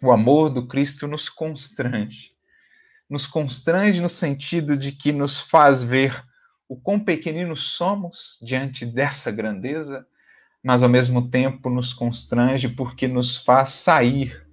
O 0.00 0.12
amor 0.12 0.48
do 0.48 0.68
Cristo 0.68 1.08
nos 1.08 1.28
constrange. 1.28 2.32
Nos 3.10 3.26
constrange 3.26 4.00
no 4.00 4.08
sentido 4.08 4.76
de 4.76 4.92
que 4.92 5.10
nos 5.10 5.40
faz 5.40 5.82
ver 5.82 6.22
o 6.68 6.76
quão 6.76 7.00
pequeninos 7.00 7.72
somos 7.72 8.38
diante 8.42 8.84
dessa 8.84 9.30
grandeza, 9.32 10.06
mas 10.62 10.82
ao 10.82 10.88
mesmo 10.88 11.30
tempo 11.30 11.70
nos 11.70 11.94
constrange 11.94 12.68
porque 12.68 13.08
nos 13.08 13.36
faz 13.36 13.70
sair 13.70 14.46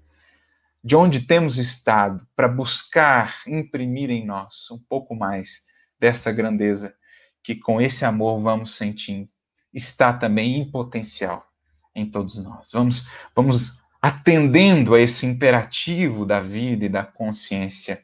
de 0.84 0.96
onde 0.96 1.22
temos 1.22 1.58
estado 1.58 2.26
para 2.36 2.48
buscar 2.48 3.42
imprimir 3.48 4.10
em 4.10 4.26
nós 4.26 4.70
um 4.72 4.78
pouco 4.78 5.16
mais 5.16 5.66
dessa 6.00 6.32
grandeza 6.32 6.96
que 7.44 7.56
com 7.56 7.82
esse 7.82 8.06
amor 8.06 8.40
vamos 8.40 8.76
sentindo 8.76 9.36
está 9.76 10.14
também 10.14 10.62
em 10.62 10.72
potencial 10.72 11.46
em 11.94 12.10
todos 12.10 12.42
nós. 12.42 12.72
Vamos, 12.72 13.10
vamos 13.36 13.82
atendendo 14.02 14.96
a 14.96 15.02
esse 15.02 15.26
imperativo 15.26 16.26
da 16.26 16.40
vida 16.40 16.86
e 16.86 16.90
da 16.90 17.04
consciência, 17.04 18.02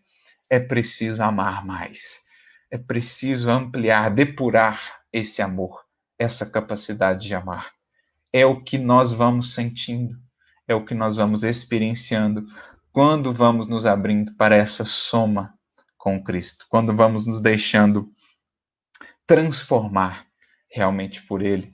é 0.50 0.60
preciso 0.60 1.24
amar 1.24 1.66
mais. 1.66 2.26
É 2.72 2.78
preciso 2.78 3.52
ampliar, 3.52 4.10
depurar 4.10 5.02
esse 5.12 5.42
amor, 5.42 5.84
essa 6.18 6.50
capacidade 6.50 7.28
de 7.28 7.36
amar. 7.36 7.74
É 8.32 8.46
o 8.46 8.64
que 8.64 8.78
nós 8.78 9.12
vamos 9.12 9.54
sentindo, 9.54 10.18
é 10.68 10.74
o 10.74 10.86
que 10.86 10.96
nós 10.96 11.18
vamos 11.18 11.44
experienciando 11.44 12.46
quando 12.92 13.32
vamos 13.32 13.68
nos 13.68 13.86
abrindo 13.86 14.34
para 14.36 14.56
essa 14.56 14.86
soma 14.86 15.54
com 15.98 16.24
Cristo, 16.24 16.66
quando 16.70 16.96
vamos 16.96 17.28
nos 17.28 17.42
deixando 17.42 18.10
transformar 19.28 20.26
realmente 20.70 21.22
por 21.22 21.42
Ele 21.42 21.74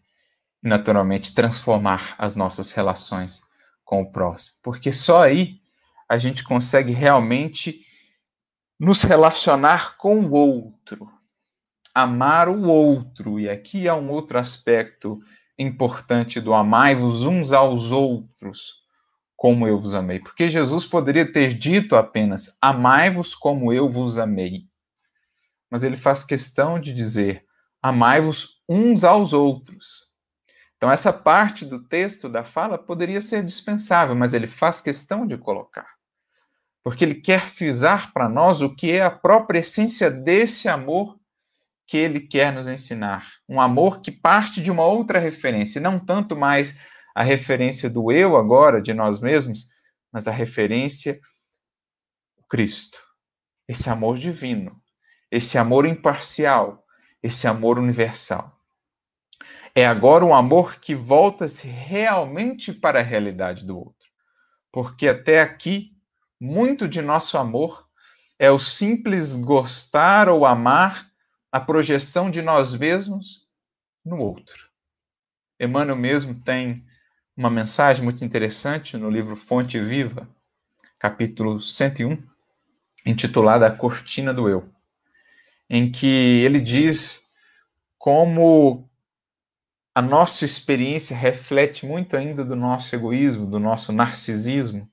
e, 0.64 0.68
naturalmente, 0.68 1.34
transformar 1.34 2.16
as 2.18 2.36
nossas 2.36 2.72
relações 2.72 3.42
com 3.84 4.02
o 4.02 4.12
próximo. 4.12 4.58
Porque 4.62 4.92
só 4.92 5.24
aí 5.24 5.60
a 6.10 6.18
gente 6.18 6.44
consegue 6.44 6.92
realmente 6.92 7.87
nos 8.80 9.02
relacionar 9.02 9.98
com 9.98 10.20
o 10.20 10.32
outro, 10.32 11.10
amar 11.94 12.48
o 12.48 12.64
outro. 12.68 13.40
E 13.40 13.50
aqui 13.50 13.88
há 13.88 13.96
um 13.96 14.10
outro 14.10 14.38
aspecto 14.38 15.20
importante 15.58 16.40
do 16.40 16.54
amai-vos 16.54 17.26
uns 17.26 17.52
aos 17.52 17.92
outros, 17.92 18.84
como 19.36 19.68
eu 19.68 19.80
vos 19.80 19.94
amei. 19.96 20.20
Porque 20.20 20.50
Jesus 20.50 20.86
poderia 20.86 21.32
ter 21.32 21.54
dito 21.54 21.96
apenas 21.96 22.58
amai-vos 22.62 23.34
como 23.34 23.74
eu 23.74 23.90
vos 23.90 24.18
amei. 24.18 24.68
Mas 25.70 25.84
ele 25.84 25.98
faz 25.98 26.24
questão 26.24 26.80
de 26.80 26.94
dizer 26.94 27.46
amai-vos 27.82 28.62
uns 28.70 29.04
aos 29.04 29.34
outros. 29.34 30.08
Então, 30.78 30.92
essa 30.92 31.12
parte 31.12 31.66
do 31.66 31.84
texto 31.84 32.30
da 32.30 32.44
fala 32.44 32.78
poderia 32.78 33.20
ser 33.20 33.44
dispensável, 33.44 34.16
mas 34.16 34.36
ele 34.36 34.46
faz 34.46 34.80
questão 34.80 35.26
de 35.26 35.36
colocar. 35.36 35.97
Porque 36.88 37.04
ele 37.04 37.16
quer 37.16 37.42
frisar 37.42 38.14
para 38.14 38.30
nós 38.30 38.62
o 38.62 38.74
que 38.74 38.94
é 38.94 39.02
a 39.02 39.12
própria 39.12 39.60
essência 39.60 40.10
desse 40.10 40.70
amor 40.70 41.20
que 41.86 41.98
ele 41.98 42.22
quer 42.22 42.54
nos 42.54 42.66
ensinar. 42.66 43.28
Um 43.46 43.60
amor 43.60 44.00
que 44.00 44.10
parte 44.10 44.64
de 44.64 44.72
uma 44.72 44.86
outra 44.86 45.20
referência, 45.20 45.82
não 45.82 46.00
tanto 46.00 46.34
mais 46.34 46.82
a 47.14 47.22
referência 47.22 47.90
do 47.90 48.10
eu 48.10 48.38
agora, 48.38 48.82
de 48.82 48.94
nós 48.94 49.20
mesmos, 49.20 49.68
mas 50.14 50.30
a 50.30 50.32
referência 50.32 51.20
Cristo. 52.48 52.98
Esse 53.68 53.90
amor 53.90 54.18
divino, 54.18 54.82
esse 55.30 55.58
amor 55.58 55.86
imparcial, 55.86 56.86
esse 57.22 57.50
amor 57.50 57.80
universal. 57.80 58.58
É 59.76 59.86
agora 59.86 60.24
um 60.24 60.34
amor 60.34 60.80
que 60.80 60.96
volta-se 60.96 61.68
realmente 61.68 62.72
para 62.72 63.02
a 63.02 63.04
realidade 63.04 63.66
do 63.66 63.78
outro. 63.78 64.08
Porque 64.72 65.10
até 65.10 65.42
aqui, 65.42 65.97
muito 66.40 66.88
de 66.88 67.02
nosso 67.02 67.38
amor 67.38 67.88
é 68.40 68.52
o 68.52 68.60
simples 68.60 69.36
gostar 69.36 70.30
ou 70.30 70.46
amar 70.46 71.12
a 71.52 71.60
projeção 71.60 72.30
de 72.30 72.42
nós 72.42 72.76
mesmos 72.76 73.48
no 74.06 74.20
outro. 74.20 74.70
Emmanuel 75.60 75.96
mesmo 75.96 76.42
tem 76.42 76.86
uma 77.36 77.50
mensagem 77.50 78.04
muito 78.04 78.24
interessante 78.24 78.98
no 78.98 79.10
livro 79.10 79.36
Fonte 79.36 79.80
Viva, 79.80 80.30
capítulo 81.00 81.60
101, 81.60 82.22
intitulada 83.06 83.66
A 83.66 83.72
Cortina 83.72 84.34
do 84.34 84.48
Eu, 84.48 84.70
em 85.70 85.92
que 85.92 86.08
ele 86.44 86.60
diz 86.60 87.34
como 87.98 88.88
a 89.96 90.02
nossa 90.02 90.46
experiência 90.46 91.18
reflete 91.18 91.86
muito 91.86 92.16
ainda 92.16 92.46
do 92.46 92.56
nosso 92.56 92.96
egoísmo, 92.96 93.50
do 93.50 93.60
nosso 93.60 93.92
narcisismo, 93.92 94.88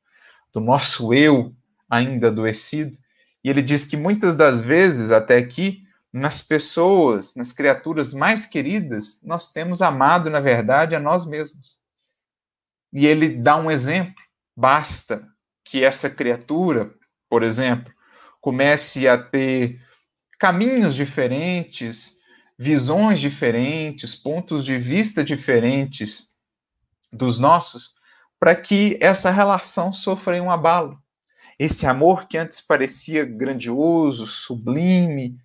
do 0.54 0.60
nosso 0.60 1.12
eu 1.12 1.52
ainda 1.90 2.28
adoecido. 2.28 2.96
E 3.42 3.50
ele 3.50 3.60
diz 3.60 3.84
que 3.84 3.96
muitas 3.96 4.36
das 4.36 4.60
vezes, 4.60 5.10
até 5.10 5.36
aqui, 5.36 5.82
nas 6.12 6.42
pessoas, 6.42 7.34
nas 7.34 7.52
criaturas 7.52 8.14
mais 8.14 8.46
queridas, 8.46 9.20
nós 9.24 9.52
temos 9.52 9.82
amado, 9.82 10.30
na 10.30 10.40
verdade, 10.40 10.94
a 10.94 11.00
nós 11.00 11.26
mesmos. 11.26 11.78
E 12.92 13.04
ele 13.04 13.36
dá 13.36 13.56
um 13.56 13.70
exemplo. 13.70 14.14
Basta 14.56 15.28
que 15.64 15.82
essa 15.82 16.08
criatura, 16.08 16.94
por 17.28 17.42
exemplo, 17.42 17.92
comece 18.40 19.08
a 19.08 19.18
ter 19.18 19.80
caminhos 20.38 20.94
diferentes, 20.94 22.20
visões 22.56 23.18
diferentes, 23.18 24.14
pontos 24.14 24.64
de 24.64 24.78
vista 24.78 25.24
diferentes 25.24 26.34
dos 27.12 27.38
nossos, 27.38 27.94
para 28.44 28.54
que 28.54 28.98
essa 29.00 29.30
relação 29.30 29.90
sofra 29.90 30.42
um 30.42 30.50
abalo. 30.50 31.02
Esse 31.58 31.86
amor 31.86 32.28
que 32.28 32.36
antes 32.36 32.60
parecia 32.60 33.24
grandioso, 33.24 34.26
sublime, 34.26 35.38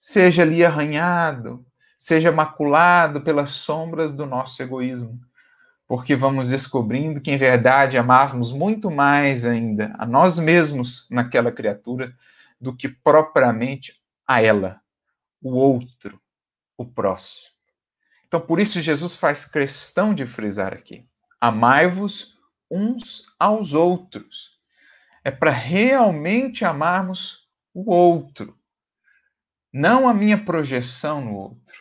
seja 0.00 0.40
ali 0.40 0.64
arranhado, 0.64 1.66
seja 1.98 2.32
maculado 2.32 3.20
pelas 3.20 3.50
sombras 3.50 4.10
do 4.10 4.24
nosso 4.24 4.62
egoísmo. 4.62 5.20
Porque 5.86 6.16
vamos 6.16 6.48
descobrindo 6.48 7.20
que, 7.20 7.30
em 7.30 7.36
verdade, 7.36 7.98
amávamos 7.98 8.52
muito 8.52 8.90
mais 8.90 9.44
ainda 9.44 9.92
a 9.98 10.06
nós 10.06 10.38
mesmos 10.38 11.06
naquela 11.10 11.52
criatura 11.52 12.14
do 12.58 12.74
que 12.74 12.88
propriamente 12.88 14.00
a 14.26 14.40
ela 14.40 14.80
o 15.42 15.50
outro, 15.50 16.18
o 16.74 16.86
próximo. 16.86 17.50
Então, 18.26 18.40
por 18.40 18.58
isso, 18.58 18.80
Jesus 18.80 19.14
faz 19.14 19.44
questão 19.44 20.14
de 20.14 20.24
frisar 20.24 20.72
aqui: 20.72 21.06
amai-vos 21.40 22.38
uns 22.70 23.26
aos 23.38 23.74
outros. 23.74 24.58
É 25.24 25.30
para 25.30 25.50
realmente 25.50 26.64
amarmos 26.64 27.48
o 27.74 27.90
outro, 27.92 28.58
não 29.72 30.08
a 30.08 30.14
minha 30.14 30.42
projeção 30.42 31.20
no 31.20 31.34
outro. 31.34 31.78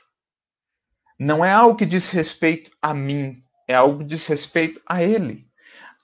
Não 1.19 1.43
é 1.43 1.51
algo 1.51 1.77
que 1.77 1.85
diz 1.85 2.11
respeito 2.11 2.69
a 2.81 2.93
mim, 2.93 3.43
é 3.67 3.73
algo 3.73 3.99
que 3.99 4.05
diz 4.05 4.27
respeito 4.27 4.81
a 4.85 5.01
ele, 5.01 5.49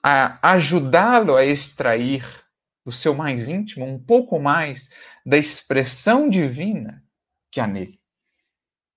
a 0.02 0.38
ajudá-lo 0.52 1.36
a 1.36 1.44
extrair 1.44 2.24
do 2.84 2.92
seu 2.92 3.14
mais 3.14 3.48
íntimo 3.48 3.86
um 3.86 3.98
pouco 3.98 4.38
mais 4.38 4.94
da 5.24 5.38
expressão 5.38 6.28
divina 6.28 7.02
que 7.50 7.60
há 7.60 7.66
nele. 7.66 8.00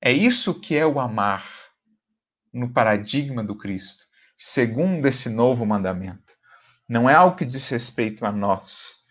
É 0.01 0.11
isso 0.11 0.59
que 0.59 0.75
é 0.75 0.85
o 0.85 0.99
amar 0.99 1.45
no 2.51 2.73
paradigma 2.73 3.43
do 3.43 3.55
Cristo, 3.55 4.06
segundo 4.37 5.07
esse 5.07 5.29
novo 5.29 5.65
mandamento. 5.65 6.33
Não 6.87 7.09
é 7.09 7.15
algo 7.15 7.35
que 7.35 7.45
diz 7.45 7.67
respeito 7.69 8.25
a 8.25 8.31
nós, 8.31 9.05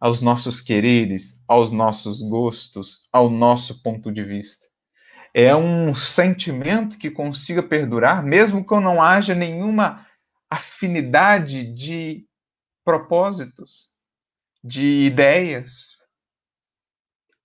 aos 0.00 0.20
nossos 0.20 0.60
quereres, 0.60 1.44
aos 1.46 1.70
nossos 1.70 2.22
gostos, 2.22 3.08
ao 3.12 3.30
nosso 3.30 3.82
ponto 3.82 4.10
de 4.10 4.24
vista. 4.24 4.66
É 5.34 5.54
um 5.54 5.94
sentimento 5.94 6.98
que 6.98 7.10
consiga 7.10 7.62
perdurar, 7.62 8.22
mesmo 8.22 8.66
que 8.66 8.74
não 8.80 9.00
haja 9.00 9.34
nenhuma 9.34 10.06
afinidade 10.50 11.64
de 11.72 12.26
propósitos, 12.84 13.90
de 14.62 15.06
ideias. 15.06 15.98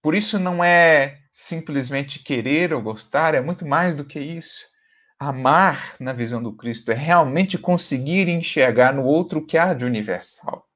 Por 0.01 0.15
isso 0.15 0.39
não 0.39 0.63
é 0.63 1.19
simplesmente 1.31 2.19
querer 2.19 2.73
ou 2.73 2.81
gostar, 2.81 3.35
é 3.35 3.41
muito 3.41 3.65
mais 3.65 3.95
do 3.95 4.03
que 4.03 4.19
isso. 4.19 4.76
Amar, 5.19 5.95
na 5.99 6.13
visão 6.13 6.41
do 6.41 6.53
Cristo, 6.53 6.91
é 6.91 6.95
realmente 6.95 7.57
conseguir 7.57 8.27
enxergar 8.27 8.93
no 8.93 9.03
outro 9.03 9.39
o 9.39 9.45
que 9.45 9.57
há 9.57 9.73
de 9.73 9.83
universal, 9.83 10.67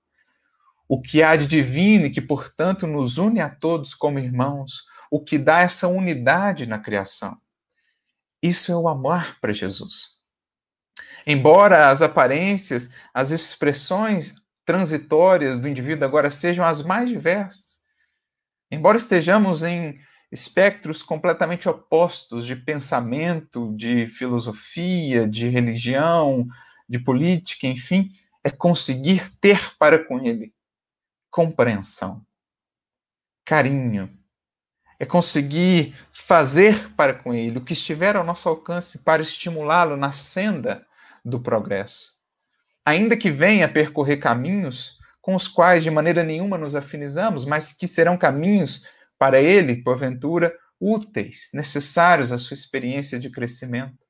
o 0.87 0.99
que 0.99 1.21
há 1.21 1.35
de 1.35 1.45
divino 1.45 2.07
e 2.07 2.09
que, 2.09 2.21
portanto, 2.21 2.87
nos 2.87 3.17
une 3.17 3.39
a 3.39 3.49
todos 3.49 3.93
como 3.93 4.17
irmãos, 4.17 4.85
o 5.11 5.23
que 5.23 5.37
dá 5.37 5.59
essa 5.59 5.87
unidade 5.87 6.65
na 6.65 6.79
criação. 6.79 7.37
Isso 8.41 8.71
é 8.71 8.75
o 8.75 8.87
amar 8.87 9.39
para 9.39 9.53
Jesus. 9.53 10.21
Embora 11.27 11.89
as 11.89 12.01
aparências, 12.01 12.95
as 13.13 13.29
expressões 13.29 14.41
transitórias 14.65 15.59
do 15.59 15.67
indivíduo 15.67 16.05
agora 16.05 16.31
sejam 16.31 16.65
as 16.65 16.81
mais 16.81 17.09
diversas, 17.09 17.81
embora 18.71 18.97
estejamos 18.97 19.63
em 19.63 19.99
espectros 20.31 21.03
completamente 21.03 21.67
opostos 21.67 22.45
de 22.45 22.55
pensamento, 22.55 23.73
de 23.75 24.07
filosofia, 24.07 25.27
de 25.27 25.49
religião, 25.49 26.47
de 26.87 26.99
política, 26.99 27.67
enfim, 27.67 28.09
é 28.43 28.49
conseguir 28.49 29.29
ter 29.39 29.75
para 29.77 29.99
com 29.99 30.19
ele 30.19 30.53
compreensão, 31.29 32.25
carinho, 33.45 34.09
é 34.99 35.05
conseguir 35.05 35.95
fazer 36.11 36.93
para 36.93 37.13
com 37.13 37.33
ele 37.33 37.57
o 37.57 37.61
que 37.61 37.73
estiver 37.73 38.15
ao 38.15 38.23
nosso 38.23 38.47
alcance 38.47 38.99
para 38.99 39.21
estimulá-lo 39.21 39.97
na 39.97 40.11
senda 40.11 40.85
do 41.23 41.39
progresso. 41.39 42.21
Ainda 42.85 43.17
que 43.17 43.31
venha 43.31 43.67
percorrer 43.67 44.17
caminhos 44.17 44.99
com 45.21 45.35
os 45.35 45.47
quais 45.47 45.83
de 45.83 45.91
maneira 45.91 46.23
nenhuma 46.23 46.57
nos 46.57 46.75
afinizamos, 46.75 47.45
mas 47.45 47.73
que 47.73 47.87
serão 47.87 48.17
caminhos 48.17 48.85
para 49.21 49.39
ele, 49.39 49.83
porventura, 49.83 50.51
úteis, 50.79 51.51
necessários 51.53 52.31
à 52.31 52.39
sua 52.39 52.55
experiência 52.55 53.19
de 53.19 53.29
crescimento. 53.29 54.03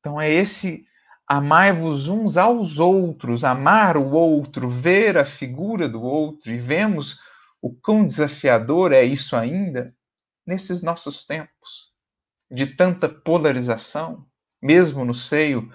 Então 0.00 0.18
é 0.18 0.32
esse 0.32 0.86
Amai-vos 1.28 2.06
uns 2.06 2.36
aos 2.36 2.78
outros, 2.78 3.42
amar 3.42 3.96
o 3.96 4.12
outro, 4.12 4.70
ver 4.70 5.18
a 5.18 5.24
figura 5.24 5.88
do 5.88 6.00
outro, 6.00 6.52
e 6.52 6.56
vemos 6.56 7.20
o 7.60 7.74
quão 7.74 8.06
desafiador 8.06 8.92
é 8.92 9.02
isso 9.02 9.34
ainda 9.34 9.92
nesses 10.46 10.82
nossos 10.84 11.26
tempos 11.26 11.90
de 12.48 12.64
tanta 12.64 13.08
polarização, 13.08 14.24
mesmo 14.62 15.04
no 15.04 15.12
seio 15.12 15.68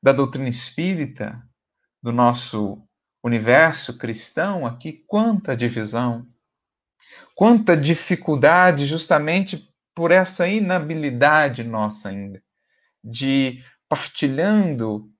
da 0.00 0.12
doutrina 0.12 0.48
espírita, 0.48 1.42
do 2.00 2.12
nosso 2.12 2.80
universo 3.24 3.98
cristão 3.98 4.64
aqui, 4.64 5.04
quanta 5.08 5.56
divisão, 5.56 6.28
quanta 7.42 7.76
dificuldade 7.76 8.86
justamente 8.86 9.68
por 9.96 10.12
essa 10.12 10.46
inabilidade 10.46 11.64
nossa 11.64 12.10
ainda 12.10 12.40
de 13.02 13.64
partilhando 13.88 15.10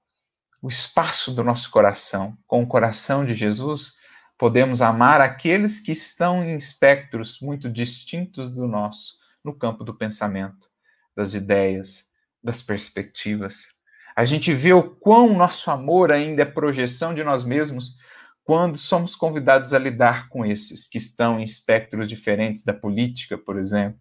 o 0.62 0.68
espaço 0.68 1.34
do 1.34 1.42
nosso 1.42 1.68
coração 1.72 2.38
com 2.46 2.62
o 2.62 2.66
coração 2.68 3.26
de 3.26 3.34
Jesus, 3.34 3.96
podemos 4.38 4.80
amar 4.80 5.20
aqueles 5.20 5.80
que 5.80 5.90
estão 5.90 6.44
em 6.44 6.54
espectros 6.54 7.40
muito 7.40 7.68
distintos 7.68 8.54
do 8.54 8.68
nosso, 8.68 9.14
no 9.42 9.52
campo 9.52 9.82
do 9.82 9.92
pensamento, 9.92 10.68
das 11.16 11.34
ideias, 11.34 12.12
das 12.40 12.62
perspectivas. 12.62 13.66
A 14.14 14.24
gente 14.24 14.54
vê 14.54 14.72
o 14.72 14.94
quão 14.94 15.36
nosso 15.36 15.72
amor 15.72 16.12
ainda 16.12 16.42
é 16.42 16.46
projeção 16.46 17.16
de 17.16 17.24
nós 17.24 17.42
mesmos 17.42 17.98
quando 18.45 18.76
somos 18.76 19.14
convidados 19.14 19.72
a 19.72 19.78
lidar 19.78 20.28
com 20.28 20.45
esses 20.45 20.88
que 20.88 20.99
estão 20.99 21.38
em 21.38 21.45
espectros 21.45 22.09
diferentes 22.09 22.64
da 22.64 22.72
política, 22.72 23.38
por 23.38 23.59
exemplo, 23.59 24.01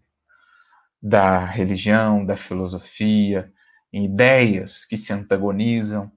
da 1.00 1.44
religião, 1.44 2.24
da 2.24 2.36
filosofia, 2.36 3.52
em 3.92 4.04
ideias 4.04 4.84
que 4.84 4.96
se 4.96 5.12
antagonizam. 5.12 6.10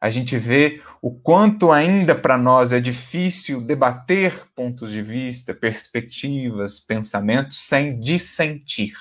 A 0.00 0.10
gente 0.10 0.36
vê 0.36 0.82
o 1.00 1.10
quanto 1.10 1.72
ainda 1.72 2.14
para 2.14 2.36
nós 2.36 2.72
é 2.72 2.80
difícil 2.80 3.60
debater 3.60 4.46
pontos 4.54 4.92
de 4.92 5.02
vista, 5.02 5.54
perspectivas, 5.54 6.78
pensamentos 6.78 7.58
sem 7.58 7.98
dissentir, 7.98 8.94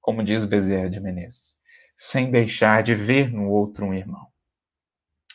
como 0.00 0.22
diz 0.22 0.44
Bezerra 0.44 0.90
de 0.90 1.00
Menezes, 1.00 1.58
sem 1.96 2.30
deixar 2.30 2.82
de 2.82 2.94
ver 2.94 3.32
no 3.32 3.48
outro 3.48 3.86
um 3.86 3.94
irmão. 3.94 4.28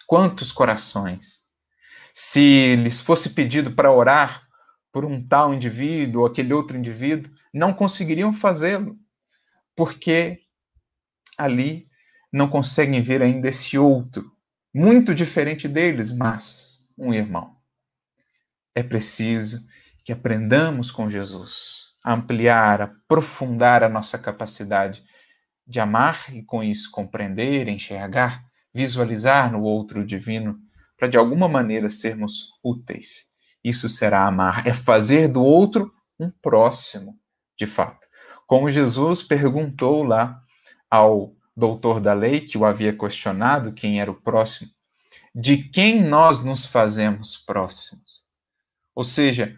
Quantos 0.06 0.52
corações, 0.52 1.44
se 2.14 2.76
lhes 2.76 3.02
fosse 3.02 3.32
pedido 3.32 3.72
para 3.74 3.92
orar 3.92 4.48
por 4.92 5.04
um 5.04 5.26
tal 5.26 5.54
indivíduo 5.54 6.22
ou 6.22 6.28
aquele 6.28 6.54
outro 6.54 6.78
indivíduo, 6.78 7.34
não 7.54 7.74
conseguiriam 7.74 8.32
fazê-lo, 8.32 8.98
porque 9.76 10.40
ali 11.38 11.88
não 12.32 12.48
conseguem 12.48 13.02
ver 13.02 13.22
ainda 13.22 13.50
esse 13.50 13.78
outro, 13.78 14.32
muito 14.74 15.14
diferente 15.14 15.68
deles, 15.68 16.16
mas 16.16 16.88
um 16.98 17.14
irmão. 17.14 17.56
É 18.76 18.82
preciso 18.82 19.68
que 20.04 20.12
aprendamos 20.12 20.92
com 20.92 21.10
Jesus 21.10 21.94
a 22.04 22.14
ampliar, 22.14 22.82
aprofundar 22.82 23.84
a 23.84 23.90
nossa 23.90 24.20
capacidade 24.20 25.04
de 25.66 25.80
amar 25.80 26.26
e, 26.34 26.44
com 26.44 26.64
isso, 26.64 26.92
compreender, 26.92 27.68
enxergar, 27.68 28.44
visualizar 28.74 29.52
no 29.52 29.62
outro 29.62 30.02
o 30.02 30.06
divino, 30.06 30.60
para 31.04 31.10
de 31.10 31.18
alguma 31.18 31.50
maneira 31.50 31.90
sermos 31.90 32.54
úteis. 32.64 33.34
Isso 33.62 33.90
será 33.90 34.26
amar, 34.26 34.66
é 34.66 34.74
fazer 34.74 35.28
do 35.28 35.44
outro 35.44 35.94
um 36.18 36.32
próximo, 36.32 37.20
de 37.60 37.66
fato. 37.66 38.08
Como 38.48 38.70
Jesus 38.70 39.22
perguntou 39.22 40.02
lá 40.04 40.42
ao 40.90 41.36
doutor 41.58 42.00
da 42.00 42.14
lei, 42.14 42.40
que 42.40 42.58
o 42.58 42.64
havia 42.64 42.98
questionado 42.98 43.74
quem 43.74 44.00
era 44.00 44.10
o 44.10 44.22
próximo, 44.22 44.72
de 45.36 45.58
quem 45.58 46.02
nós 46.02 46.42
nos 46.42 46.66
fazemos 46.66 47.36
próximos? 47.36 48.24
Ou 48.96 49.04
seja, 49.04 49.58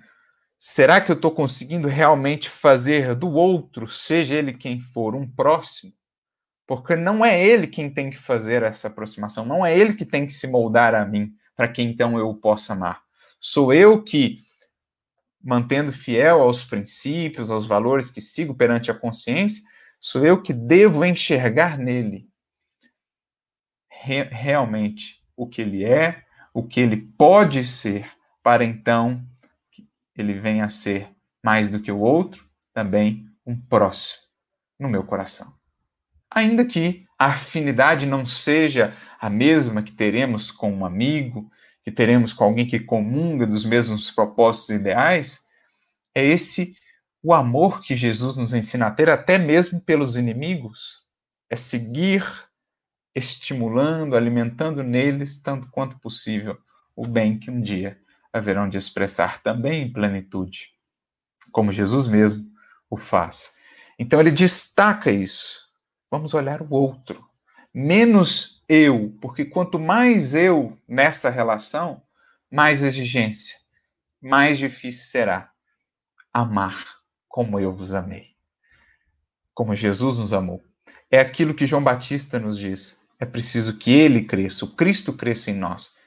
será 0.58 1.00
que 1.00 1.12
eu 1.12 1.16
estou 1.16 1.30
conseguindo 1.30 1.88
realmente 1.88 2.50
fazer 2.50 3.14
do 3.14 3.30
outro, 3.30 3.86
seja 3.86 4.34
ele 4.34 4.52
quem 4.52 4.80
for, 4.80 5.14
um 5.16 5.30
próximo? 5.30 5.94
Porque 6.68 6.96
não 6.96 7.24
é 7.24 7.44
ele 7.44 7.68
quem 7.68 7.90
tem 7.90 8.10
que 8.10 8.18
fazer 8.18 8.64
essa 8.64 8.88
aproximação, 8.88 9.46
não 9.46 9.66
é 9.66 9.78
ele 9.78 9.94
que 9.94 10.06
tem 10.06 10.26
que 10.26 10.34
se 10.34 10.48
moldar 10.48 10.96
a 10.96 11.06
mim, 11.06 11.34
para 11.56 11.68
que 11.68 11.82
então 11.82 12.18
eu 12.18 12.34
possa 12.34 12.74
amar. 12.74 13.04
Sou 13.40 13.74
eu 13.74 14.02
que, 14.02 14.40
mantendo 15.44 15.92
fiel 15.92 16.42
aos 16.42 16.64
princípios, 16.64 17.52
aos 17.52 17.68
valores 17.68 18.10
que 18.10 18.20
sigo 18.20 18.56
perante 18.56 18.90
a 18.90 18.96
consciência, 18.96 19.62
Sou 20.08 20.24
eu 20.24 20.40
que 20.40 20.54
devo 20.54 21.04
enxergar 21.04 21.80
nele 21.80 22.30
re 23.90 24.22
realmente 24.26 25.20
o 25.36 25.48
que 25.48 25.64
ele 25.64 25.84
é, 25.84 26.24
o 26.54 26.62
que 26.62 26.80
ele 26.80 26.96
pode 26.96 27.66
ser, 27.66 28.16
para 28.44 28.64
então 28.64 29.28
ele 30.16 30.34
venha 30.34 30.66
a 30.66 30.70
ser 30.70 31.10
mais 31.44 31.72
do 31.72 31.82
que 31.82 31.92
o 31.92 32.00
outro, 32.02 32.48
também 32.72 33.28
um 33.44 33.60
próximo 33.60 34.28
no 34.80 34.88
meu 34.88 35.04
coração. 35.04 35.55
Ainda 36.36 36.66
que 36.66 37.06
a 37.18 37.28
afinidade 37.28 38.06
não 38.06 38.26
seja 38.26 38.94
a 39.22 39.30
mesma 39.30 39.82
que 39.82 39.94
teremos 39.94 40.52
com 40.52 40.70
um 40.70 40.86
amigo, 40.86 41.50
que 41.82 41.90
teremos 41.90 42.34
com 42.34 42.44
alguém 42.44 42.68
que 42.68 42.78
comunga 42.78 43.48
dos 43.48 43.64
mesmos 43.64 44.12
propósitos 44.12 44.72
e 44.72 44.76
ideais, 44.76 45.48
é 46.14 46.26
esse 46.26 46.76
o 47.24 47.34
amor 47.34 47.82
que 47.82 47.96
Jesus 47.96 48.36
nos 48.36 48.54
ensina 48.54 48.88
a 48.88 48.92
ter, 48.92 49.10
até 49.10 49.38
mesmo 49.38 49.80
pelos 49.80 50.18
inimigos, 50.18 51.08
é 51.50 51.56
seguir 51.56 52.24
estimulando, 53.16 54.16
alimentando 54.16 54.84
neles, 54.84 55.42
tanto 55.42 55.72
quanto 55.72 55.98
possível, 56.00 56.58
o 56.96 57.08
bem 57.08 57.40
que 57.40 57.50
um 57.50 57.62
dia 57.62 57.98
haverão 58.32 58.68
de 58.68 58.78
expressar 58.78 59.42
também 59.42 59.84
em 59.84 59.94
plenitude, 59.94 60.72
como 61.52 61.72
Jesus 61.72 62.08
mesmo 62.08 62.46
o 62.90 62.98
faz. 62.98 63.56
Então 63.98 64.20
ele 64.20 64.32
destaca 64.32 65.10
isso. 65.10 65.65
Vamos 66.16 66.34
olhar 66.34 66.62
o 66.62 66.74
outro, 66.74 67.28
menos 67.74 68.64
eu, 68.70 69.14
porque 69.20 69.44
quanto 69.44 69.78
mais 69.78 70.34
eu 70.34 70.80
nessa 70.88 71.30
relação, 71.30 72.02
mais 72.50 72.84
exigência, 72.84 73.58
mais 74.22 74.58
difícil 74.58 75.08
será 75.08 75.52
amar 76.32 76.86
como 77.28 77.60
eu 77.60 77.70
vos 77.70 77.94
amei. 77.94 78.28
Como 79.54 79.76
Jesus 79.76 80.18
nos 80.18 80.32
amou. 80.32 80.64
É 81.12 81.20
aquilo 81.20 81.54
que 81.54 81.66
João 81.66 81.84
Batista 81.84 82.40
nos 82.40 82.58
diz. 82.58 83.06
É 83.20 83.26
preciso 83.26 83.78
que 83.78 83.92
ele 83.92 84.24
cresça, 84.24 84.64
o 84.64 84.74
Cristo 84.74 85.12
cresça 85.12 85.52
em 85.52 85.56
nós 85.56 85.98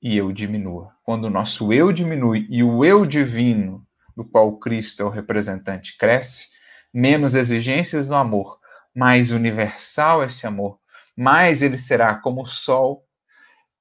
e 0.00 0.16
eu 0.16 0.32
diminua. 0.32 0.94
Quando 1.04 1.26
o 1.26 1.30
nosso 1.30 1.74
eu 1.74 1.92
diminui 1.92 2.46
e 2.48 2.62
o 2.62 2.82
eu 2.82 3.04
divino, 3.04 3.86
do 4.16 4.24
qual 4.24 4.58
Cristo 4.58 5.02
é 5.02 5.04
o 5.04 5.10
representante, 5.10 5.98
cresce, 5.98 6.56
menos 6.90 7.34
exigências 7.34 8.08
no 8.08 8.16
amor, 8.16 8.57
mais 8.94 9.30
universal 9.30 10.24
esse 10.24 10.46
amor, 10.46 10.78
mais 11.16 11.62
ele 11.62 11.78
será 11.78 12.14
como 12.16 12.42
o 12.42 12.46
sol 12.46 13.04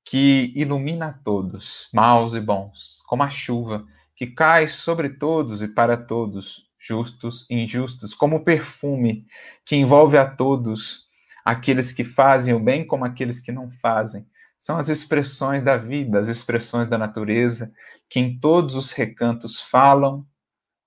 que 0.03 0.53
ilumina 0.55 1.19
todos, 1.23 1.89
maus 1.93 2.33
e 2.33 2.39
bons, 2.39 3.03
como 3.07 3.23
a 3.23 3.29
chuva 3.29 3.85
que 4.15 4.25
cai 4.25 4.67
sobre 4.67 5.09
todos 5.09 5.61
e 5.61 5.67
para 5.67 5.95
todos, 5.95 6.67
justos 6.79 7.45
e 7.49 7.55
injustos, 7.55 8.13
como 8.15 8.43
perfume 8.43 9.27
que 9.65 9.75
envolve 9.75 10.17
a 10.17 10.25
todos, 10.25 11.07
aqueles 11.45 11.91
que 11.91 12.03
fazem 12.03 12.53
o 12.53 12.59
bem 12.59 12.85
como 12.85 13.05
aqueles 13.05 13.41
que 13.41 13.51
não 13.51 13.69
fazem. 13.69 14.25
São 14.57 14.77
as 14.77 14.89
expressões 14.89 15.61
da 15.61 15.77
vida, 15.77 16.19
as 16.19 16.27
expressões 16.27 16.89
da 16.89 16.97
natureza, 16.97 17.71
que 18.09 18.19
em 18.19 18.39
todos 18.39 18.75
os 18.75 18.91
recantos 18.91 19.61
falam 19.61 20.25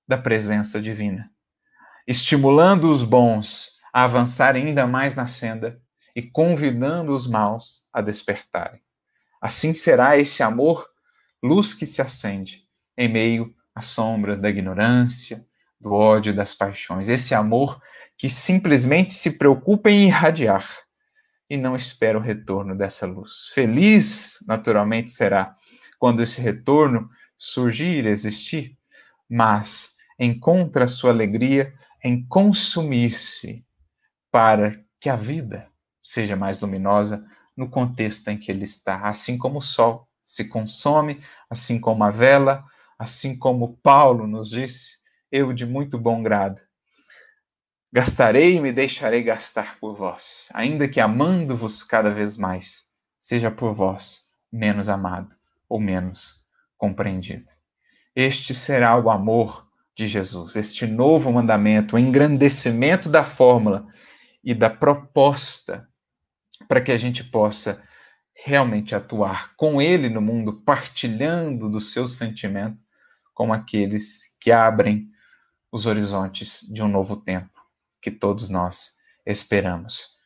da 0.08 0.18
presença 0.18 0.80
divina, 0.80 1.30
estimulando 2.06 2.90
os 2.90 3.04
bons 3.04 3.79
a 3.92 4.04
avançarem 4.04 4.68
ainda 4.68 4.86
mais 4.86 5.14
na 5.14 5.26
senda 5.26 5.80
e 6.14 6.22
convidando 6.22 7.14
os 7.14 7.26
maus 7.26 7.88
a 7.92 8.00
despertarem. 8.00 8.80
Assim 9.40 9.74
será 9.74 10.18
esse 10.18 10.42
amor, 10.42 10.88
luz 11.42 11.72
que 11.72 11.86
se 11.86 12.02
acende 12.02 12.64
em 12.96 13.08
meio 13.08 13.54
às 13.74 13.86
sombras 13.86 14.40
da 14.40 14.50
ignorância, 14.50 15.44
do 15.80 15.92
ódio, 15.92 16.34
das 16.34 16.54
paixões. 16.54 17.08
Esse 17.08 17.34
amor 17.34 17.80
que 18.18 18.28
simplesmente 18.28 19.14
se 19.14 19.38
preocupa 19.38 19.90
em 19.90 20.06
irradiar 20.06 20.68
e 21.48 21.56
não 21.56 21.74
espera 21.74 22.18
o 22.18 22.20
retorno 22.20 22.76
dessa 22.76 23.06
luz. 23.06 23.48
Feliz, 23.54 24.44
naturalmente, 24.46 25.10
será 25.10 25.54
quando 25.98 26.22
esse 26.22 26.40
retorno 26.40 27.08
surgir, 27.36 28.06
existir, 28.06 28.76
mas 29.28 29.96
encontra 30.18 30.86
sua 30.86 31.10
alegria 31.10 31.72
em 32.04 32.24
consumir-se 32.26 33.64
para 34.30 34.82
que 35.00 35.08
a 35.08 35.16
vida 35.16 35.68
seja 36.00 36.36
mais 36.36 36.60
luminosa 36.60 37.26
no 37.56 37.68
contexto 37.68 38.28
em 38.28 38.38
que 38.38 38.50
ele 38.50 38.64
está, 38.64 39.08
assim 39.08 39.36
como 39.36 39.58
o 39.58 39.62
sol 39.62 40.08
se 40.22 40.48
consome, 40.48 41.22
assim 41.48 41.80
como 41.80 42.04
a 42.04 42.10
vela, 42.10 42.64
assim 42.98 43.38
como 43.38 43.76
Paulo 43.82 44.26
nos 44.26 44.50
disse, 44.50 44.98
eu 45.30 45.52
de 45.52 45.66
muito 45.66 45.98
bom 45.98 46.22
grado. 46.22 46.60
Gastarei 47.92 48.56
e 48.56 48.60
me 48.60 48.72
deixarei 48.72 49.22
gastar 49.22 49.78
por 49.80 49.96
vós, 49.96 50.48
ainda 50.54 50.86
que 50.86 51.00
amando-vos 51.00 51.82
cada 51.82 52.10
vez 52.10 52.38
mais, 52.38 52.92
seja 53.18 53.50
por 53.50 53.74
vós 53.74 54.30
menos 54.52 54.88
amado 54.88 55.34
ou 55.68 55.80
menos 55.80 56.44
compreendido. 56.78 57.50
Este 58.14 58.54
será 58.54 58.96
o 58.96 59.10
amor 59.10 59.68
de 59.96 60.06
Jesus, 60.06 60.56
este 60.56 60.86
novo 60.86 61.32
mandamento, 61.32 61.96
o 61.96 61.98
engrandecimento 61.98 63.08
da 63.08 63.24
fórmula 63.24 63.86
e 64.42 64.54
da 64.54 64.70
proposta 64.70 65.88
para 66.68 66.80
que 66.80 66.92
a 66.92 66.98
gente 66.98 67.24
possa 67.24 67.82
realmente 68.34 68.94
atuar 68.94 69.54
com 69.56 69.80
Ele 69.80 70.08
no 70.08 70.20
mundo, 70.20 70.62
partilhando 70.62 71.68
do 71.68 71.80
seu 71.80 72.08
sentimento 72.08 72.78
com 73.34 73.52
aqueles 73.52 74.36
que 74.40 74.50
abrem 74.50 75.10
os 75.70 75.86
horizontes 75.86 76.60
de 76.70 76.82
um 76.82 76.88
novo 76.88 77.16
tempo 77.16 77.60
que 78.00 78.10
todos 78.10 78.48
nós 78.48 78.98
esperamos. 79.26 80.18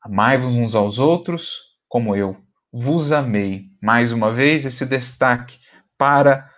Amai-vos 0.00 0.54
uns 0.54 0.74
aos 0.74 0.98
outros 0.98 1.76
como 1.88 2.14
eu 2.14 2.36
vos 2.72 3.12
amei. 3.12 3.70
Mais 3.82 4.12
uma 4.12 4.32
vez, 4.32 4.64
esse 4.64 4.86
destaque 4.86 5.58
para 5.98 6.50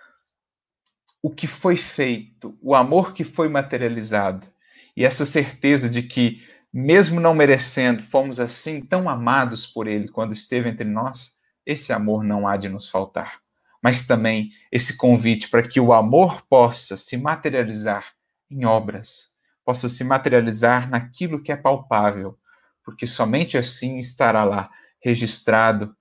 o 1.21 1.29
que 1.29 1.47
foi 1.47 1.75
feito, 1.75 2.57
o 2.61 2.75
amor 2.75 3.13
que 3.13 3.23
foi 3.23 3.49
materializado 3.49 4.47
e 4.95 5.03
essa 5.03 5.25
certeza 5.25 5.89
de 5.89 6.03
que 6.03 6.45
mesmo 6.71 7.19
não 7.19 7.33
merecendo, 7.33 8.03
fomos 8.03 8.39
assim 8.39 8.81
tão 8.81 9.09
amados 9.09 9.65
por 9.65 9.87
Ele 9.87 10.07
quando 10.07 10.33
esteve 10.33 10.69
entre 10.69 10.85
nós, 10.85 11.39
esse 11.65 11.91
amor 11.91 12.23
não 12.23 12.47
há 12.47 12.57
de 12.57 12.69
nos 12.69 12.87
faltar. 12.87 13.39
Mas 13.81 14.05
também 14.05 14.49
esse 14.71 14.97
convite 14.97 15.49
para 15.49 15.63
que 15.63 15.79
o 15.79 15.93
amor 15.93 16.41
possa 16.47 16.97
se 16.97 17.17
materializar 17.17 18.13
em 18.49 18.65
obras, 18.65 19.35
possa 19.63 19.87
se 19.87 20.03
materializar 20.03 20.89
naquilo 20.89 21.41
que 21.41 21.51
é 21.51 21.55
palpável, 21.55 22.37
porque 22.83 23.05
somente 23.05 23.57
assim 23.57 23.99
estará 23.99 24.43
lá 24.43 24.69
registrado 24.99 25.95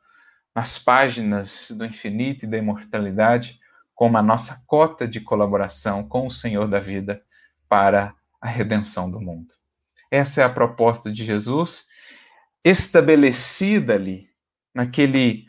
nas 0.55 0.79
páginas 0.79 1.71
do 1.71 1.85
infinito 1.85 2.45
e 2.45 2.49
da 2.49 2.59
imortalidade 2.59 3.61
como 3.95 4.17
a 4.17 4.23
nossa 4.23 4.65
cota 4.67 5.07
de 5.07 5.21
colaboração 5.21 6.03
com 6.07 6.27
o 6.27 6.31
Senhor 6.31 6.67
da 6.69 6.81
vida 6.81 7.23
para 7.69 8.15
a 8.41 8.49
redenção 8.49 9.11
do 9.11 9.21
mundo. 9.21 9.58
Essa 10.11 10.43
é 10.43 10.45
a 10.45 10.49
proposta 10.49 11.11
de 11.13 11.25
Jesus, 11.25 11.89
estabelecida 12.65 13.95
ali, 13.95 14.29
naquele 14.75 15.47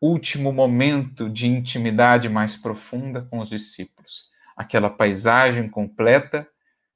último 0.00 0.52
momento 0.52 1.30
de 1.30 1.46
intimidade 1.46 2.28
mais 2.28 2.56
profunda 2.56 3.22
com 3.22 3.38
os 3.38 3.48
discípulos. 3.48 4.30
Aquela 4.56 4.90
paisagem 4.90 5.68
completa 5.68 6.46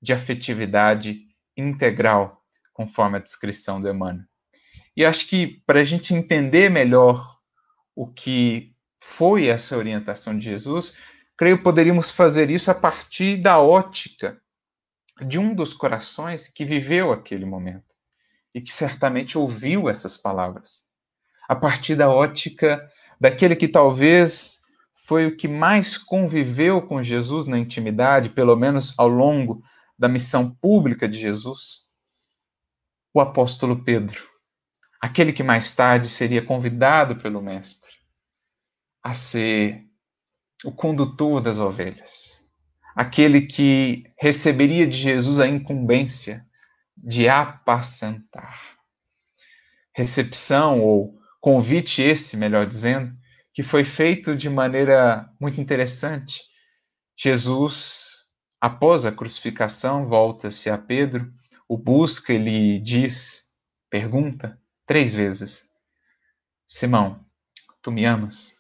de 0.03 0.13
afetividade 0.13 1.23
integral, 1.57 2.43
conforme 2.73 3.17
a 3.17 3.21
descrição 3.21 3.81
do 3.81 3.89
Emmanuel. 3.89 4.27
E 4.97 5.05
acho 5.05 5.29
que 5.29 5.63
para 5.67 5.81
a 5.81 5.85
gente 5.85 6.15
entender 6.15 6.71
melhor 6.71 7.39
o 7.95 8.07
que 8.07 8.75
foi 8.99 9.47
essa 9.47 9.77
orientação 9.77 10.37
de 10.37 10.45
Jesus, 10.45 10.97
creio 11.37 11.63
poderíamos 11.63 12.11
fazer 12.11 12.51
isso 12.51 12.71
a 12.71 12.75
partir 12.75 13.37
da 13.37 13.59
ótica 13.59 14.41
de 15.21 15.39
um 15.39 15.55
dos 15.55 15.73
corações 15.73 16.49
que 16.49 16.65
viveu 16.65 17.13
aquele 17.13 17.45
momento 17.45 17.95
e 18.55 18.61
que 18.61 18.73
certamente 18.73 19.39
ouviu 19.39 19.89
essas 19.89 20.17
palavras. 20.17 20.87
A 21.49 21.55
partir 21.55 21.95
da 21.95 22.11
ótica 22.11 22.91
daquele 23.21 23.57
que 23.57 23.69
talvez 23.69 24.63
foi 24.95 25.27
o 25.27 25.37
que 25.37 25.47
mais 25.47 25.97
conviveu 25.97 26.83
com 26.83 27.03
Jesus 27.03 27.47
na 27.47 27.59
intimidade, 27.59 28.31
pelo 28.31 28.57
menos 28.57 28.95
ao 28.99 29.09
longo 29.09 29.63
da 29.99 30.09
missão 30.09 30.51
pública 30.51 31.09
de 31.09 31.19
Jesus, 31.19 31.87
o 33.15 33.21
apóstolo 33.21 33.83
Pedro, 33.83 34.23
aquele 35.01 35.33
que 35.33 35.43
mais 35.43 35.75
tarde 35.75 36.09
seria 36.09 36.45
convidado 36.45 37.17
pelo 37.17 37.41
Mestre 37.41 37.93
a 39.03 39.15
ser 39.15 39.87
o 40.65 40.73
condutor 40.73 41.41
das 41.41 41.59
ovelhas 41.59 42.36
aquele 42.97 43.43
que 43.43 44.11
receberia 44.19 44.87
de 44.87 44.97
Jesus 44.97 45.39
a 45.39 45.47
incumbência 45.47 46.49
de 46.97 47.29
apacentar. 47.29 48.59
Recepção 49.95 50.81
ou 50.81 51.21
convite 51.39 52.01
esse, 52.01 52.39
melhor 52.39 52.67
dizendo, 52.67 53.15
que 53.53 53.63
foi 53.63 53.85
feito 53.85 54.35
de 54.35 54.49
maneira 54.49 55.31
muito 55.39 55.61
interessante. 55.61 56.41
Jesus, 57.15 58.31
após 58.59 59.05
a 59.05 59.13
crucificação, 59.13 60.07
volta-se 60.07 60.71
a 60.71 60.79
Pedro, 60.79 61.31
o 61.69 61.77
busca, 61.77 62.33
ele 62.33 62.79
diz, 62.81 63.57
pergunta 63.91 64.59
três 64.87 65.15
vezes: 65.15 65.71
Simão, 66.67 67.25
tu 67.83 67.93
me 67.93 68.07
amas? 68.07 68.57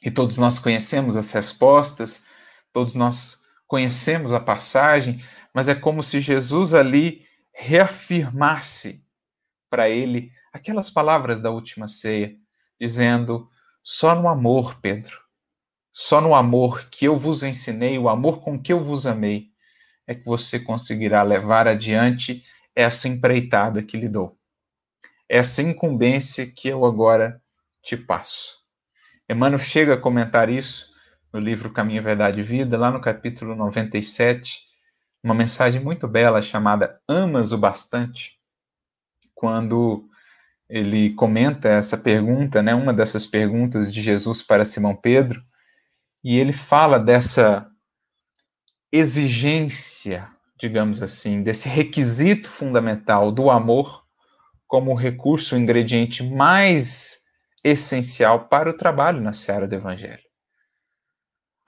E 0.00 0.12
todos 0.12 0.38
nós 0.38 0.60
conhecemos 0.60 1.16
as 1.16 1.32
respostas, 1.32 2.26
todos 2.72 2.94
nós 2.94 3.47
conhecemos 3.68 4.32
a 4.32 4.40
passagem, 4.40 5.22
mas 5.54 5.68
é 5.68 5.74
como 5.74 6.02
se 6.02 6.20
Jesus 6.20 6.74
ali 6.74 7.24
reafirmasse 7.52 9.06
para 9.70 9.88
ele 9.88 10.32
aquelas 10.52 10.90
palavras 10.90 11.40
da 11.40 11.50
última 11.50 11.86
ceia, 11.86 12.34
dizendo: 12.80 13.48
só 13.82 14.14
no 14.14 14.26
amor, 14.26 14.80
Pedro, 14.80 15.20
só 15.92 16.20
no 16.20 16.34
amor 16.34 16.88
que 16.90 17.04
eu 17.04 17.16
vos 17.16 17.42
ensinei, 17.42 17.98
o 17.98 18.08
amor 18.08 18.40
com 18.40 18.60
que 18.60 18.72
eu 18.72 18.82
vos 18.82 19.06
amei, 19.06 19.50
é 20.06 20.14
que 20.14 20.24
você 20.24 20.58
conseguirá 20.58 21.22
levar 21.22 21.68
adiante 21.68 22.42
essa 22.74 23.08
empreitada 23.08 23.82
que 23.82 23.96
lhe 23.96 24.08
dou, 24.08 24.38
essa 25.28 25.60
incumbência 25.60 26.46
que 26.46 26.68
eu 26.68 26.86
agora 26.86 27.42
te 27.82 27.96
passo. 27.96 28.58
Emmanuel 29.28 29.58
chega 29.58 29.94
a 29.94 30.00
comentar 30.00 30.48
isso 30.48 30.87
no 31.32 31.40
livro 31.40 31.70
Caminho, 31.70 32.02
Verdade 32.02 32.40
e 32.40 32.42
Vida, 32.42 32.78
lá 32.78 32.90
no 32.90 33.00
capítulo 33.00 33.54
97, 33.54 34.60
uma 35.22 35.34
mensagem 35.34 35.82
muito 35.82 36.08
bela 36.08 36.40
chamada 36.40 37.00
Amas 37.08 37.52
o 37.52 37.58
Bastante, 37.58 38.38
quando 39.34 40.08
ele 40.68 41.14
comenta 41.14 41.68
essa 41.68 41.96
pergunta, 41.96 42.62
né, 42.62 42.74
uma 42.74 42.92
dessas 42.92 43.26
perguntas 43.26 43.92
de 43.92 44.02
Jesus 44.02 44.42
para 44.42 44.64
Simão 44.64 44.94
Pedro, 44.94 45.42
e 46.22 46.38
ele 46.38 46.52
fala 46.52 46.98
dessa 46.98 47.70
exigência, 48.90 50.28
digamos 50.58 51.02
assim, 51.02 51.42
desse 51.42 51.68
requisito 51.68 52.50
fundamental 52.50 53.30
do 53.30 53.50
amor 53.50 54.04
como 54.66 54.94
recurso, 54.94 55.54
o 55.54 55.58
ingrediente 55.58 56.22
mais 56.22 57.26
essencial 57.64 58.48
para 58.48 58.68
o 58.68 58.76
trabalho 58.76 59.20
na 59.20 59.32
seara 59.32 59.66
do 59.66 59.74
Evangelho. 59.74 60.27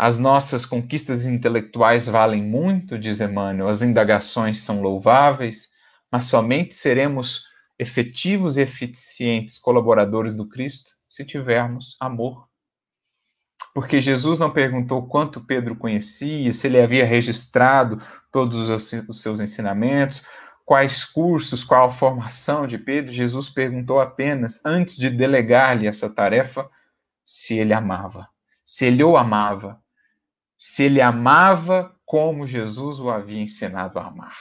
As 0.03 0.18
nossas 0.18 0.64
conquistas 0.64 1.26
intelectuais 1.26 2.07
valem 2.07 2.42
muito, 2.42 2.98
diz 2.98 3.20
Emmanuel, 3.20 3.68
as 3.68 3.82
indagações 3.82 4.62
são 4.62 4.80
louváveis, 4.80 5.72
mas 6.11 6.24
somente 6.24 6.74
seremos 6.74 7.44
efetivos 7.78 8.57
e 8.57 8.62
eficientes 8.62 9.59
colaboradores 9.59 10.38
do 10.38 10.48
Cristo 10.48 10.92
se 11.07 11.22
tivermos 11.22 11.98
amor. 12.01 12.48
Porque 13.74 14.01
Jesus 14.01 14.38
não 14.38 14.51
perguntou 14.51 15.07
quanto 15.07 15.44
Pedro 15.44 15.76
conhecia, 15.76 16.51
se 16.55 16.66
ele 16.66 16.80
havia 16.80 17.05
registrado 17.05 18.03
todos 18.32 18.70
os 18.70 19.20
seus 19.20 19.38
ensinamentos, 19.38 20.26
quais 20.64 21.05
cursos, 21.05 21.62
qual 21.62 21.92
formação 21.92 22.66
de 22.66 22.78
Pedro. 22.78 23.12
Jesus 23.12 23.51
perguntou 23.51 24.01
apenas, 24.01 24.64
antes 24.64 24.96
de 24.96 25.11
delegar-lhe 25.11 25.86
essa 25.86 26.09
tarefa, 26.09 26.66
se 27.22 27.59
ele 27.59 27.74
amava, 27.74 28.26
se 28.64 28.86
ele 28.86 29.05
o 29.05 29.18
amava 29.18 29.78
se 30.63 30.83
ele 30.83 31.01
amava 31.01 31.99
como 32.05 32.47
Jesus 32.47 33.01
o 33.01 33.09
havia 33.09 33.41
ensinado 33.41 33.99
a 33.99 34.09
amar. 34.09 34.37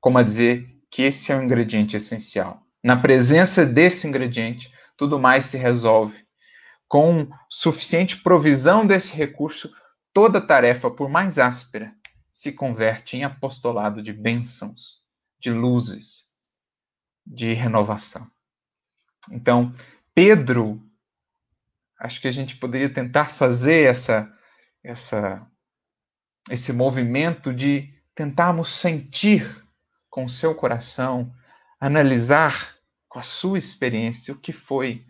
Como 0.00 0.18
a 0.18 0.22
dizer 0.24 0.68
que 0.90 1.02
esse 1.02 1.30
é 1.30 1.38
o 1.38 1.42
ingrediente 1.42 1.96
essencial. 1.96 2.60
Na 2.82 2.96
presença 2.96 3.64
desse 3.64 4.08
ingrediente, 4.08 4.74
tudo 4.96 5.16
mais 5.16 5.44
se 5.44 5.56
resolve. 5.56 6.26
Com 6.88 7.30
suficiente 7.48 8.16
provisão 8.16 8.84
desse 8.84 9.16
recurso, 9.16 9.72
toda 10.12 10.40
tarefa, 10.40 10.90
por 10.90 11.08
mais 11.08 11.38
áspera, 11.38 11.94
se 12.32 12.50
converte 12.50 13.16
em 13.16 13.22
apostolado 13.22 14.02
de 14.02 14.12
bênçãos, 14.12 15.04
de 15.38 15.52
luzes, 15.52 16.32
de 17.24 17.52
renovação. 17.52 18.28
Então, 19.30 19.72
Pedro, 20.12 20.82
acho 21.96 22.20
que 22.20 22.26
a 22.26 22.32
gente 22.32 22.56
poderia 22.56 22.92
tentar 22.92 23.26
fazer 23.26 23.88
essa 23.88 24.33
essa 24.84 25.46
esse 26.50 26.72
movimento 26.74 27.54
de 27.54 27.94
tentarmos 28.14 28.68
sentir 28.68 29.64
com 30.10 30.26
o 30.26 30.30
seu 30.30 30.54
coração, 30.54 31.32
analisar 31.80 32.76
com 33.08 33.18
a 33.18 33.22
sua 33.22 33.56
experiência 33.56 34.34
o 34.34 34.38
que 34.38 34.52
foi 34.52 35.06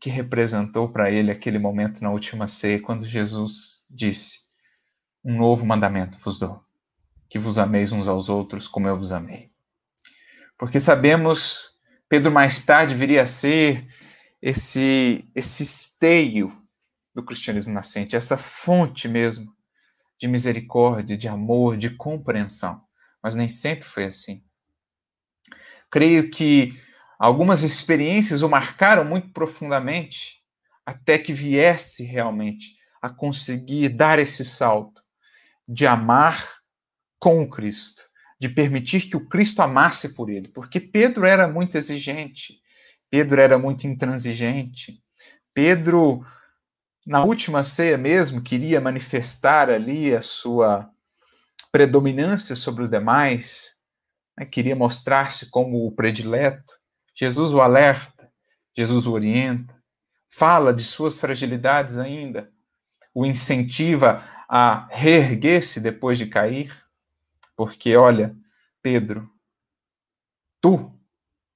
que 0.00 0.08
representou 0.08 0.88
para 0.88 1.10
ele 1.10 1.30
aquele 1.30 1.58
momento 1.58 2.00
na 2.00 2.10
última 2.10 2.46
ceia, 2.46 2.80
quando 2.80 3.06
Jesus 3.06 3.84
disse: 3.90 4.48
Um 5.24 5.36
novo 5.36 5.66
mandamento 5.66 6.18
vos 6.18 6.38
dou, 6.38 6.62
que 7.28 7.38
vos 7.38 7.58
ameis 7.58 7.90
uns 7.90 8.06
aos 8.06 8.28
outros 8.28 8.68
como 8.68 8.88
eu 8.88 8.96
vos 8.96 9.12
amei. 9.12 9.50
Porque 10.56 10.78
sabemos 10.78 11.78
Pedro 12.08 12.30
mais 12.30 12.64
tarde 12.64 12.94
viria 12.94 13.22
a 13.22 13.26
ser 13.26 13.86
esse, 14.40 15.30
esse 15.34 15.62
esteio 15.62 16.56
do 17.18 17.24
cristianismo 17.24 17.72
nascente, 17.72 18.14
essa 18.14 18.38
fonte 18.38 19.08
mesmo 19.08 19.52
de 20.20 20.28
misericórdia, 20.28 21.16
de 21.16 21.26
amor, 21.26 21.76
de 21.76 21.90
compreensão. 21.90 22.80
Mas 23.20 23.34
nem 23.34 23.48
sempre 23.48 23.84
foi 23.84 24.04
assim. 24.04 24.44
Creio 25.90 26.30
que 26.30 26.80
algumas 27.18 27.64
experiências 27.64 28.42
o 28.42 28.48
marcaram 28.48 29.04
muito 29.04 29.32
profundamente 29.32 30.38
até 30.86 31.18
que 31.18 31.32
viesse 31.32 32.04
realmente 32.04 32.76
a 33.02 33.10
conseguir 33.10 33.88
dar 33.88 34.20
esse 34.20 34.44
salto 34.44 35.02
de 35.66 35.86
amar 35.86 36.58
com 37.18 37.48
Cristo, 37.50 38.02
de 38.40 38.48
permitir 38.48 39.08
que 39.08 39.16
o 39.16 39.28
Cristo 39.28 39.60
amasse 39.60 40.14
por 40.14 40.30
ele, 40.30 40.48
porque 40.48 40.78
Pedro 40.78 41.26
era 41.26 41.48
muito 41.48 41.76
exigente, 41.76 42.60
Pedro 43.10 43.40
era 43.40 43.58
muito 43.58 43.86
intransigente, 43.88 45.02
Pedro, 45.52 46.24
na 47.08 47.24
última 47.24 47.64
ceia 47.64 47.96
mesmo, 47.96 48.42
queria 48.42 48.82
manifestar 48.82 49.70
ali 49.70 50.14
a 50.14 50.20
sua 50.20 50.90
predominância 51.72 52.54
sobre 52.54 52.82
os 52.82 52.90
demais, 52.90 53.82
né? 54.38 54.44
queria 54.44 54.76
mostrar-se 54.76 55.50
como 55.50 55.86
o 55.86 55.92
predileto. 55.92 56.74
Jesus 57.14 57.54
o 57.54 57.62
alerta, 57.62 58.30
Jesus 58.76 59.06
o 59.06 59.12
orienta, 59.12 59.74
fala 60.28 60.72
de 60.72 60.84
suas 60.84 61.18
fragilidades 61.18 61.96
ainda, 61.96 62.52
o 63.14 63.24
incentiva 63.24 64.22
a 64.46 64.86
reerguer-se 64.90 65.80
depois 65.80 66.18
de 66.18 66.26
cair, 66.26 66.76
porque 67.56 67.96
olha, 67.96 68.36
Pedro, 68.82 69.30
tu, 70.60 70.92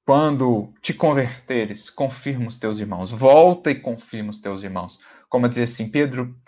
quando 0.03 0.73
te 0.81 0.95
converteres, 0.95 1.91
confirma 1.91 2.49
os 2.49 2.59
teus 2.59 2.79
irmãos, 2.79 3.11
volta 3.11 3.71
e 3.71 3.75
confirma 3.75 4.31
os 4.31 4.41
teus 4.41 4.63
irmãos. 4.63 4.99
Como 5.33 5.49
dizer 5.49 5.63
assim, 5.63 5.91
Pedro, 5.91 6.39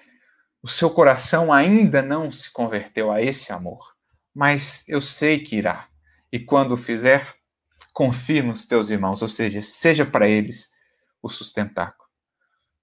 o 0.62 0.68
seu 0.68 0.91
coração 0.91 1.51
ainda 1.51 2.03
não 2.03 2.30
se 2.30 2.53
converteu 2.53 3.11
a 3.11 3.22
esse 3.22 3.51
amor, 3.51 3.95
mas 4.35 4.87
eu 4.91 5.01
sei 5.01 5.39
que 5.39 5.57
irá. 5.57 5.89
E 6.30 6.39
quando 6.39 6.76
fizer, 6.76 7.26
confirma 7.95 8.53
os 8.53 8.66
teus 8.66 8.91
irmãos, 8.91 9.22
ou 9.22 9.28
seja, 9.28 9.62
seja 9.62 10.05
para 10.05 10.28
eles 10.28 10.70
o 11.22 11.30
sustentáculo. 11.30 12.07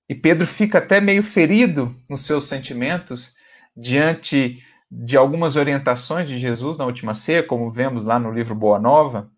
E 0.09 0.15
Pedro 0.15 0.47
fica 0.47 0.79
até 0.79 0.99
meio 0.99 1.21
ferido 1.21 1.95
nos 2.09 2.21
seus 2.21 2.45
sentimentos 2.45 3.35
diante 3.77 4.57
de 4.89 5.15
algumas 5.15 5.55
orientações 5.55 6.27
de 6.27 6.39
Jesus 6.39 6.77
na 6.77 6.85
última 6.87 7.13
ceia, 7.13 7.43
como 7.43 7.69
vemos 7.69 8.05
lá 8.05 8.17
no 8.17 8.31
livro 8.31 8.55
Boa 8.55 8.79
Nova, 8.79 9.29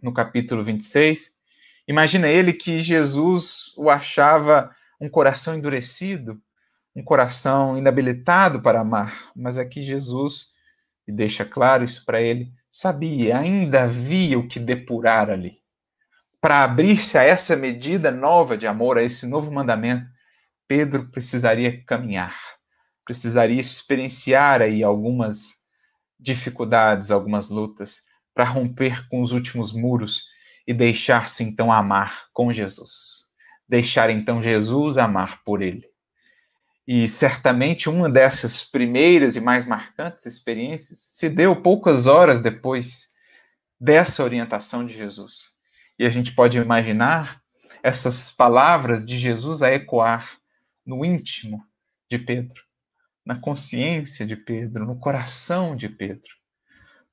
no 0.00 0.14
capítulo 0.14 0.62
26. 0.62 1.38
Imagina 1.88 2.28
ele 2.28 2.52
que 2.52 2.84
Jesus 2.84 3.72
o 3.76 3.90
achava 3.90 4.72
um 5.00 5.08
coração 5.08 5.56
endurecido, 5.56 6.40
um 6.94 7.02
coração 7.02 7.76
inabilitado 7.78 8.60
para 8.60 8.80
amar, 8.80 9.30
mas 9.34 9.58
aqui 9.58 9.82
Jesus, 9.82 10.52
e 11.06 11.12
deixa 11.12 11.44
claro 11.44 11.84
isso 11.84 12.04
para 12.04 12.20
ele, 12.20 12.52
sabia, 12.70 13.38
ainda 13.38 13.84
havia 13.84 14.38
o 14.38 14.48
que 14.48 14.58
depurar 14.58 15.30
ali. 15.30 15.58
Para 16.40 16.62
abrir-se 16.62 17.18
a 17.18 17.22
essa 17.22 17.56
medida 17.56 18.10
nova 18.10 18.56
de 18.56 18.66
amor, 18.66 18.98
a 18.98 19.02
esse 19.02 19.26
novo 19.26 19.50
mandamento, 19.50 20.06
Pedro 20.66 21.08
precisaria 21.08 21.82
caminhar, 21.84 22.36
precisaria 23.04 23.60
experienciar 23.60 24.60
aí 24.60 24.82
algumas 24.82 25.66
dificuldades, 26.20 27.10
algumas 27.10 27.48
lutas, 27.48 28.02
para 28.34 28.44
romper 28.44 29.08
com 29.08 29.22
os 29.22 29.32
últimos 29.32 29.72
muros 29.72 30.26
e 30.66 30.74
deixar-se 30.74 31.42
então 31.42 31.72
amar 31.72 32.26
com 32.32 32.52
Jesus. 32.52 33.27
Deixar 33.68 34.10
então 34.10 34.40
Jesus 34.40 34.96
amar 34.96 35.42
por 35.44 35.62
ele. 35.62 35.86
E 36.86 37.06
certamente 37.06 37.88
uma 37.88 38.08
dessas 38.08 38.64
primeiras 38.64 39.36
e 39.36 39.40
mais 39.40 39.66
marcantes 39.66 40.24
experiências 40.24 40.98
se 40.98 41.28
deu 41.28 41.54
poucas 41.56 42.06
horas 42.06 42.40
depois 42.40 43.12
dessa 43.78 44.24
orientação 44.24 44.86
de 44.86 44.94
Jesus 44.94 45.58
e 45.98 46.06
a 46.06 46.08
gente 46.08 46.32
pode 46.32 46.56
imaginar 46.56 47.42
essas 47.82 48.30
palavras 48.30 49.04
de 49.04 49.18
Jesus 49.18 49.62
a 49.62 49.72
ecoar 49.72 50.38
no 50.86 51.04
íntimo 51.04 51.64
de 52.08 52.18
Pedro, 52.18 52.62
na 53.24 53.38
consciência 53.38 54.24
de 54.24 54.36
Pedro, 54.36 54.86
no 54.86 54.98
coração 54.98 55.76
de 55.76 55.88
Pedro. 55.88 56.30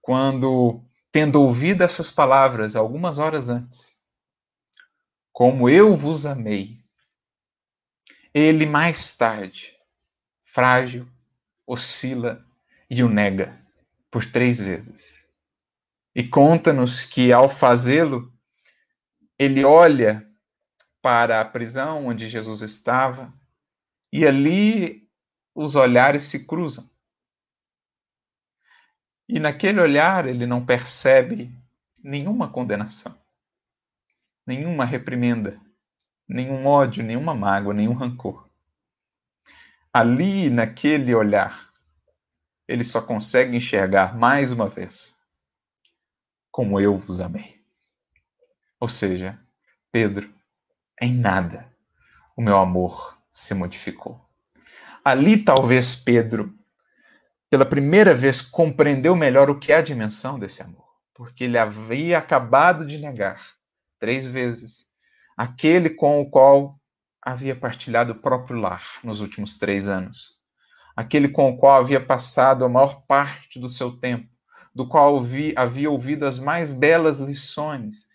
Quando, 0.01 0.83
tendo 1.11 1.41
ouvido 1.41 1.83
essas 1.83 2.11
palavras 2.11 2.75
algumas 2.75 3.17
horas 3.17 3.49
antes, 3.49 3.94
como 5.35 5.69
eu 5.69 5.97
vos 5.97 6.25
amei, 6.25 6.79
ele 8.33 8.65
mais 8.65 9.17
tarde, 9.17 9.77
frágil, 10.41 11.05
oscila 11.67 12.47
e 12.89 13.03
o 13.03 13.09
nega 13.09 13.61
por 14.09 14.23
três 14.25 14.61
vezes. 14.61 15.27
E 16.15 16.25
conta-nos 16.25 17.03
que 17.03 17.33
ao 17.33 17.49
fazê-lo, 17.49 18.33
ele 19.37 19.65
olha 19.65 20.25
para 21.01 21.41
a 21.41 21.45
prisão 21.45 22.07
onde 22.07 22.29
Jesus 22.29 22.61
estava 22.61 23.33
e 24.13 24.25
ali 24.25 25.11
os 25.53 25.75
olhares 25.75 26.23
se 26.23 26.47
cruzam. 26.47 26.89
E 29.27 29.37
naquele 29.37 29.81
olhar 29.81 30.29
ele 30.29 30.47
não 30.47 30.65
percebe 30.65 31.53
nenhuma 32.01 32.49
condenação, 32.49 33.13
nenhuma 34.45 34.85
reprimenda, 34.85 35.59
nenhum 36.27 36.65
ódio, 36.65 37.03
nenhuma 37.03 37.33
mágoa, 37.33 37.73
nenhum 37.73 37.93
rancor. 37.93 38.49
Ali, 39.91 40.49
naquele 40.49 41.15
olhar, 41.15 41.71
ele 42.67 42.83
só 42.83 43.01
consegue 43.01 43.55
enxergar 43.55 44.17
mais 44.17 44.51
uma 44.51 44.67
vez 44.67 45.15
como 46.51 46.79
eu 46.79 46.95
vos 46.95 47.19
amei. 47.19 47.61
Ou 48.79 48.87
seja, 48.87 49.39
Pedro, 49.91 50.33
em 51.01 51.13
nada 51.13 51.73
o 52.35 52.41
meu 52.41 52.57
amor 52.57 53.17
se 53.31 53.53
modificou. 53.53 54.19
Ali 55.03 55.43
talvez 55.43 55.95
Pedro, 55.95 56.53
pela 57.49 57.65
primeira 57.65 58.13
vez, 58.13 58.41
compreendeu 58.41 59.15
melhor 59.15 59.49
o 59.49 59.59
que 59.59 59.71
é 59.71 59.77
a 59.77 59.81
dimensão 59.81 60.37
desse 60.37 60.61
amor, 60.61 60.85
porque 61.13 61.43
ele 61.45 61.57
havia 61.57 62.17
acabado 62.17 62.85
de 62.85 62.97
negar 62.97 63.54
três 64.05 64.27
vezes. 64.27 64.85
Aquele 65.35 65.89
com 65.89 66.21
o 66.21 66.29
qual 66.29 66.79
havia 67.19 67.55
partilhado 67.55 68.11
o 68.11 68.21
próprio 68.21 68.59
lar 68.59 68.99
nos 69.03 69.19
últimos 69.19 69.57
três 69.57 69.87
anos, 69.87 70.39
aquele 70.95 71.27
com 71.27 71.49
o 71.49 71.57
qual 71.57 71.79
havia 71.79 71.99
passado 71.99 72.63
a 72.63 72.69
maior 72.69 73.01
parte 73.07 73.59
do 73.59 73.67
seu 73.67 73.97
tempo, 73.97 74.29
do 74.75 74.87
qual 74.87 75.19
havia 75.55 75.89
ouvido 75.89 76.23
as 76.23 76.37
mais 76.37 76.71
belas 76.71 77.17
lições. 77.17 78.07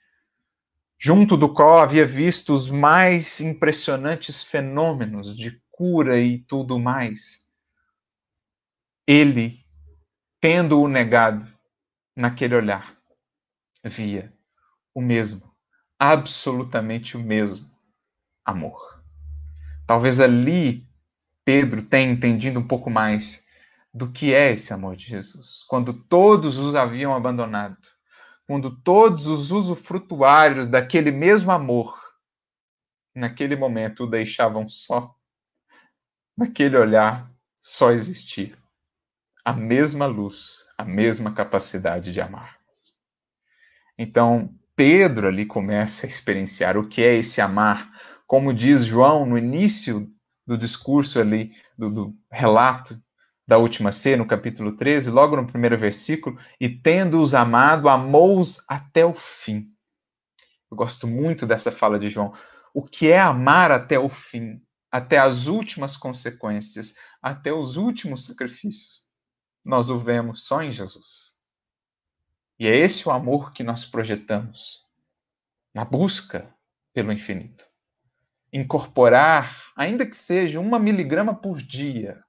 Junto 0.97 1.37
do 1.37 1.53
qual 1.53 1.79
havia 1.79 2.07
visto 2.07 2.53
os 2.53 2.71
mais 2.71 3.41
impressionantes 3.41 4.45
fenômenos 4.45 5.37
de 5.37 5.61
cura 5.73 6.21
e 6.21 6.39
tudo 6.39 6.79
mais. 6.79 7.51
Ele, 9.09 9.59
tendo-o 10.41 10.87
negado 10.87 11.49
naquele 12.15 12.55
olhar, 12.55 12.97
via 13.83 14.33
o 14.95 15.01
mesmo, 15.01 15.50
absolutamente 16.01 17.17
o 17.17 17.21
mesmo 17.21 17.71
amor. 18.45 19.01
Talvez 19.87 20.19
ali 20.19 20.89
Pedro 21.45 21.83
tenha 21.83 22.11
entendido 22.11 22.59
um 22.59 22.67
pouco 22.67 22.91
mais 22.91 23.47
do 23.95 24.11
que 24.11 24.35
é 24.35 24.53
esse 24.53 24.73
amor 24.73 24.97
de 24.97 25.07
Jesus, 25.07 25.65
quando 25.69 25.93
todos 25.93 26.59
os 26.59 26.75
haviam 26.75 27.15
abandonado 27.15 27.77
quando 28.51 28.77
todos 28.83 29.29
os 29.29 29.53
usufrutuários 29.53 30.67
daquele 30.67 31.13
mesmo 31.13 31.53
amor, 31.53 31.97
naquele 33.15 33.55
momento, 33.55 34.03
o 34.03 34.07
deixavam 34.09 34.69
só, 34.69 35.15
naquele 36.37 36.77
olhar 36.77 37.33
só 37.61 37.93
existia 37.93 38.59
a 39.45 39.53
mesma 39.53 40.07
luz, 40.07 40.65
a 40.77 40.85
mesma 40.85 41.33
capacidade 41.33 42.13
de 42.13 42.21
amar. 42.21 42.59
Então, 43.97 44.53
Pedro 44.81 45.29
ali 45.29 45.45
começa 45.45 46.07
a 46.07 46.09
experienciar 46.09 46.79
o 46.79 46.89
que 46.89 47.03
é 47.03 47.15
esse 47.15 47.39
amar, 47.43 47.93
como 48.27 48.55
diz 48.55 48.87
João 48.87 49.27
no 49.27 49.37
início 49.37 50.11
do 50.47 50.57
discurso 50.57 51.21
ali, 51.21 51.53
do, 51.77 51.91
do 51.91 52.17
relato 52.33 52.99
da 53.47 53.59
última 53.59 53.93
ceia, 53.93 54.17
no 54.17 54.25
capítulo 54.25 54.75
13, 54.75 55.11
logo 55.11 55.37
no 55.37 55.47
primeiro 55.47 55.77
versículo, 55.77 56.39
e 56.59 56.67
tendo-os 56.67 57.35
amado, 57.35 57.91
amou-os 57.91 58.65
até 58.67 59.05
o 59.05 59.13
fim. 59.13 59.69
Eu 60.71 60.79
gosto 60.79 61.07
muito 61.07 61.47
dessa 61.47 61.71
fala 61.71 61.99
de 61.99 62.09
João. 62.09 62.33
O 62.73 62.83
que 62.83 63.11
é 63.11 63.21
amar 63.21 63.71
até 63.71 63.99
o 63.99 64.09
fim, 64.09 64.63
até 64.91 65.19
as 65.19 65.47
últimas 65.47 65.95
consequências, 65.95 66.95
até 67.21 67.53
os 67.53 67.77
últimos 67.77 68.25
sacrifícios? 68.25 69.03
Nós 69.63 69.91
o 69.91 69.99
vemos 69.99 70.47
só 70.47 70.63
em 70.63 70.73
Jesus. 70.73 71.30
E 72.61 72.69
é 72.69 72.77
esse 72.77 73.09
o 73.09 73.11
amor 73.11 73.55
que 73.55 73.65
nós 73.65 73.87
projetamos 73.87 74.85
na 75.73 75.83
busca 75.83 76.47
pelo 76.93 77.11
infinito. 77.11 77.65
Incorporar, 78.53 79.73
ainda 79.75 80.05
que 80.05 80.15
seja 80.15 80.61
uma 80.61 80.79
miligrama 80.79 81.35
por 81.35 81.57
dia, 81.57 82.23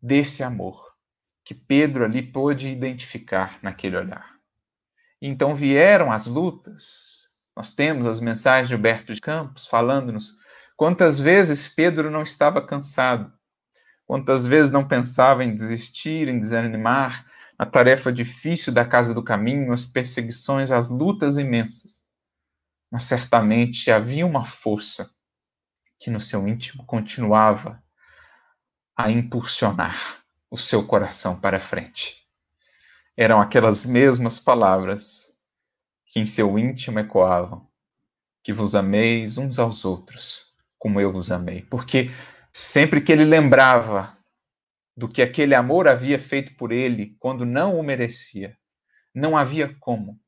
desse 0.00 0.42
amor 0.42 0.94
que 1.44 1.54
Pedro 1.54 2.06
ali 2.06 2.22
pôde 2.22 2.68
identificar 2.70 3.58
naquele 3.62 3.98
olhar. 3.98 4.34
Então 5.20 5.54
vieram 5.54 6.10
as 6.10 6.24
lutas. 6.24 7.28
Nós 7.54 7.74
temos 7.74 8.06
as 8.06 8.18
mensagens 8.18 8.68
de 8.68 8.74
Humberto 8.74 9.12
de 9.12 9.20
Campos 9.20 9.66
falando-nos 9.66 10.38
quantas 10.74 11.20
vezes 11.20 11.68
Pedro 11.68 12.10
não 12.10 12.22
estava 12.22 12.66
cansado, 12.66 13.30
quantas 14.06 14.46
vezes 14.46 14.72
não 14.72 14.88
pensava 14.88 15.44
em 15.44 15.52
desistir, 15.52 16.28
em 16.28 16.38
desanimar, 16.38 17.29
na 17.60 17.66
tarefa 17.66 18.10
difícil 18.10 18.72
da 18.72 18.86
casa 18.86 19.12
do 19.12 19.22
caminho, 19.22 19.70
as 19.70 19.84
perseguições, 19.84 20.70
as 20.70 20.88
lutas 20.88 21.36
imensas. 21.36 22.06
Mas 22.90 23.04
certamente 23.04 23.90
havia 23.90 24.24
uma 24.24 24.46
força 24.46 25.14
que 25.98 26.08
no 26.08 26.18
seu 26.18 26.48
íntimo 26.48 26.86
continuava 26.86 27.82
a 28.96 29.10
impulsionar 29.10 30.22
o 30.50 30.56
seu 30.56 30.86
coração 30.86 31.38
para 31.38 31.60
frente. 31.60 32.26
Eram 33.14 33.42
aquelas 33.42 33.84
mesmas 33.84 34.40
palavras 34.40 35.36
que 36.06 36.18
em 36.18 36.24
seu 36.24 36.58
íntimo 36.58 36.98
ecoavam: 36.98 37.68
que 38.42 38.54
vos 38.54 38.74
ameis 38.74 39.36
uns 39.36 39.58
aos 39.58 39.84
outros, 39.84 40.54
como 40.78 40.98
eu 40.98 41.12
vos 41.12 41.30
amei. 41.30 41.60
Porque 41.60 42.10
sempre 42.54 43.02
que 43.02 43.12
ele 43.12 43.26
lembrava 43.26 44.16
do 44.96 45.08
que 45.08 45.22
aquele 45.22 45.54
amor 45.54 45.88
havia 45.88 46.18
feito 46.18 46.54
por 46.56 46.72
ele 46.72 47.16
quando 47.18 47.44
não 47.44 47.78
o 47.78 47.82
merecia, 47.82 48.56
não 49.14 49.36
havia 49.36 49.74
como 49.80 50.18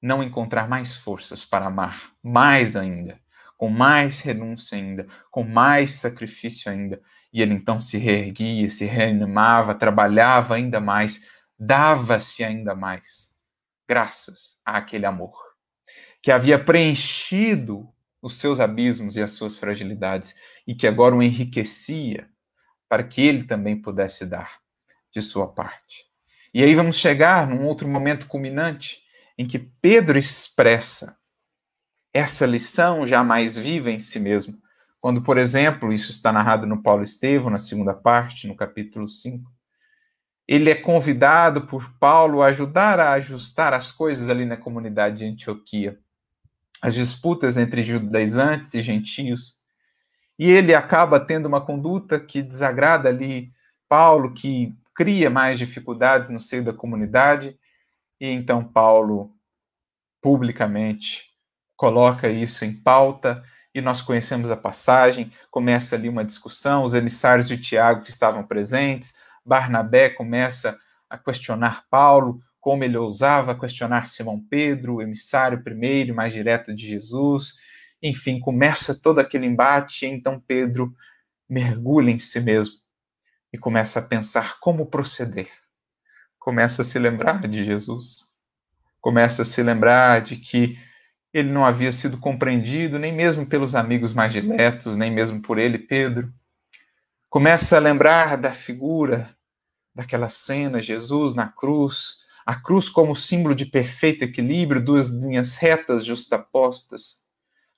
não 0.00 0.22
encontrar 0.22 0.68
mais 0.68 0.96
forças 0.96 1.44
para 1.44 1.66
amar 1.66 2.12
mais 2.22 2.74
ainda, 2.76 3.20
com 3.56 3.68
mais 3.68 4.20
renúncia 4.20 4.76
ainda, 4.76 5.06
com 5.30 5.44
mais 5.44 5.92
sacrifício 5.92 6.70
ainda. 6.70 7.00
E 7.32 7.40
ele 7.40 7.54
então 7.54 7.80
se 7.80 7.98
reerguia, 7.98 8.68
se 8.68 8.84
reanimava, 8.84 9.74
trabalhava 9.74 10.56
ainda 10.56 10.80
mais, 10.80 11.30
dava-se 11.58 12.42
ainda 12.42 12.74
mais, 12.74 13.30
graças 13.88 14.60
àquele 14.66 15.06
amor 15.06 15.52
que 16.22 16.30
havia 16.30 16.58
preenchido 16.58 17.92
os 18.22 18.38
seus 18.38 18.60
abismos 18.60 19.16
e 19.16 19.22
as 19.22 19.32
suas 19.32 19.56
fragilidades 19.56 20.36
e 20.66 20.74
que 20.74 20.86
agora 20.86 21.16
o 21.16 21.22
enriquecia 21.22 22.30
para 22.92 23.04
que 23.04 23.22
ele 23.22 23.44
também 23.44 23.74
pudesse 23.74 24.26
dar 24.26 24.58
de 25.10 25.22
sua 25.22 25.48
parte. 25.48 26.04
E 26.52 26.62
aí 26.62 26.74
vamos 26.74 26.96
chegar 26.96 27.46
num 27.46 27.64
outro 27.64 27.88
momento 27.88 28.26
culminante 28.26 29.02
em 29.38 29.46
que 29.46 29.58
Pedro 29.58 30.18
expressa 30.18 31.16
essa 32.12 32.44
lição 32.44 33.06
já 33.06 33.24
mais 33.24 33.56
viva 33.56 33.90
em 33.90 33.98
si 33.98 34.20
mesmo. 34.20 34.60
Quando, 35.00 35.22
por 35.22 35.38
exemplo, 35.38 35.90
isso 35.90 36.10
está 36.10 36.30
narrado 36.30 36.66
no 36.66 36.82
Paulo 36.82 37.02
Estevão, 37.02 37.48
na 37.48 37.58
segunda 37.58 37.94
parte, 37.94 38.46
no 38.46 38.54
capítulo 38.54 39.08
5, 39.08 39.50
ele 40.46 40.68
é 40.68 40.74
convidado 40.74 41.66
por 41.66 41.94
Paulo 41.98 42.42
a 42.42 42.48
ajudar 42.48 43.00
a 43.00 43.12
ajustar 43.12 43.72
as 43.72 43.90
coisas 43.90 44.28
ali 44.28 44.44
na 44.44 44.58
comunidade 44.58 45.16
de 45.16 45.24
Antioquia, 45.24 45.98
as 46.82 46.92
disputas 46.92 47.56
entre 47.56 47.82
judaizantes 47.82 48.74
e 48.74 48.82
gentios. 48.82 49.61
E 50.38 50.50
ele 50.50 50.74
acaba 50.74 51.20
tendo 51.20 51.46
uma 51.46 51.60
conduta 51.60 52.18
que 52.18 52.42
desagrada 52.42 53.08
ali 53.08 53.52
Paulo, 53.88 54.32
que 54.32 54.74
cria 54.94 55.30
mais 55.30 55.58
dificuldades 55.58 56.30
no 56.30 56.40
seio 56.40 56.64
da 56.64 56.72
comunidade, 56.72 57.58
e 58.20 58.28
então 58.28 58.64
Paulo 58.64 59.34
publicamente 60.20 61.30
coloca 61.76 62.28
isso 62.28 62.64
em 62.64 62.72
pauta, 62.72 63.42
e 63.74 63.80
nós 63.80 64.00
conhecemos 64.00 64.50
a 64.50 64.56
passagem, 64.56 65.32
começa 65.50 65.96
ali 65.96 66.08
uma 66.08 66.24
discussão, 66.24 66.84
os 66.84 66.94
emissários 66.94 67.48
de 67.48 67.56
Tiago 67.56 68.02
que 68.02 68.10
estavam 68.10 68.44
presentes, 68.44 69.18
Barnabé 69.44 70.10
começa 70.10 70.78
a 71.08 71.18
questionar 71.18 71.84
Paulo, 71.90 72.40
como 72.60 72.84
ele 72.84 72.96
ousava 72.96 73.58
questionar 73.58 74.08
Simão 74.08 74.40
Pedro, 74.40 74.96
o 74.96 75.02
emissário 75.02 75.62
primeiro 75.62 76.14
mais 76.14 76.32
direto 76.32 76.72
de 76.74 76.86
Jesus, 76.86 77.56
enfim, 78.02 78.40
começa 78.40 79.00
todo 79.00 79.20
aquele 79.20 79.46
embate, 79.46 80.06
então 80.06 80.40
Pedro 80.40 80.94
mergulha 81.48 82.10
em 82.10 82.18
si 82.18 82.40
mesmo 82.40 82.74
e 83.52 83.58
começa 83.58 84.00
a 84.00 84.02
pensar 84.02 84.58
como 84.58 84.86
proceder. 84.86 85.50
Começa 86.38 86.82
a 86.82 86.84
se 86.84 86.98
lembrar 86.98 87.46
de 87.46 87.64
Jesus. 87.64 88.32
Começa 89.00 89.42
a 89.42 89.44
se 89.44 89.62
lembrar 89.62 90.22
de 90.22 90.36
que 90.36 90.78
ele 91.32 91.50
não 91.50 91.64
havia 91.64 91.92
sido 91.92 92.18
compreendido 92.18 92.98
nem 92.98 93.12
mesmo 93.12 93.46
pelos 93.46 93.74
amigos 93.74 94.12
mais 94.12 94.32
diletos, 94.32 94.96
nem 94.96 95.10
mesmo 95.10 95.40
por 95.40 95.58
ele, 95.58 95.78
Pedro. 95.78 96.32
Começa 97.28 97.76
a 97.76 97.80
lembrar 97.80 98.36
da 98.36 98.52
figura 98.52 99.36
daquela 99.94 100.28
cena, 100.28 100.80
Jesus 100.80 101.34
na 101.34 101.48
cruz, 101.48 102.24
a 102.44 102.56
cruz 102.56 102.88
como 102.88 103.14
símbolo 103.14 103.54
de 103.54 103.66
perfeito 103.66 104.24
equilíbrio, 104.24 104.84
duas 104.84 105.10
linhas 105.10 105.54
retas 105.56 106.04
justapostas 106.04 107.22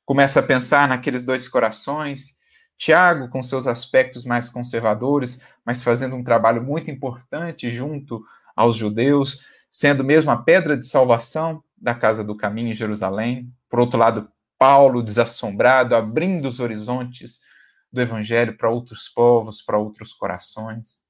começa 0.04 0.40
a 0.40 0.42
pensar 0.42 0.88
naqueles 0.88 1.24
dois 1.24 1.48
corações. 1.48 2.38
Tiago, 2.76 3.28
com 3.28 3.42
seus 3.42 3.66
aspectos 3.66 4.24
mais 4.24 4.48
conservadores, 4.48 5.42
mas 5.64 5.82
fazendo 5.82 6.16
um 6.16 6.24
trabalho 6.24 6.62
muito 6.62 6.90
importante 6.90 7.70
junto 7.70 8.24
aos 8.54 8.76
judeus, 8.76 9.44
sendo 9.70 10.04
mesmo 10.04 10.30
a 10.30 10.36
pedra 10.36 10.76
de 10.76 10.86
salvação 10.86 11.62
da 11.76 11.94
casa 11.94 12.22
do 12.24 12.36
caminho 12.36 12.70
em 12.70 12.74
Jerusalém. 12.74 13.52
Por 13.68 13.80
outro 13.80 13.98
lado, 13.98 14.28
Paulo, 14.58 15.02
desassombrado, 15.02 15.94
abrindo 15.94 16.46
os 16.46 16.60
horizontes 16.60 17.40
do 17.92 18.00
evangelho 18.00 18.56
para 18.56 18.70
outros 18.70 19.08
povos, 19.08 19.62
para 19.62 19.78
outros 19.78 20.12
corações. 20.12 21.02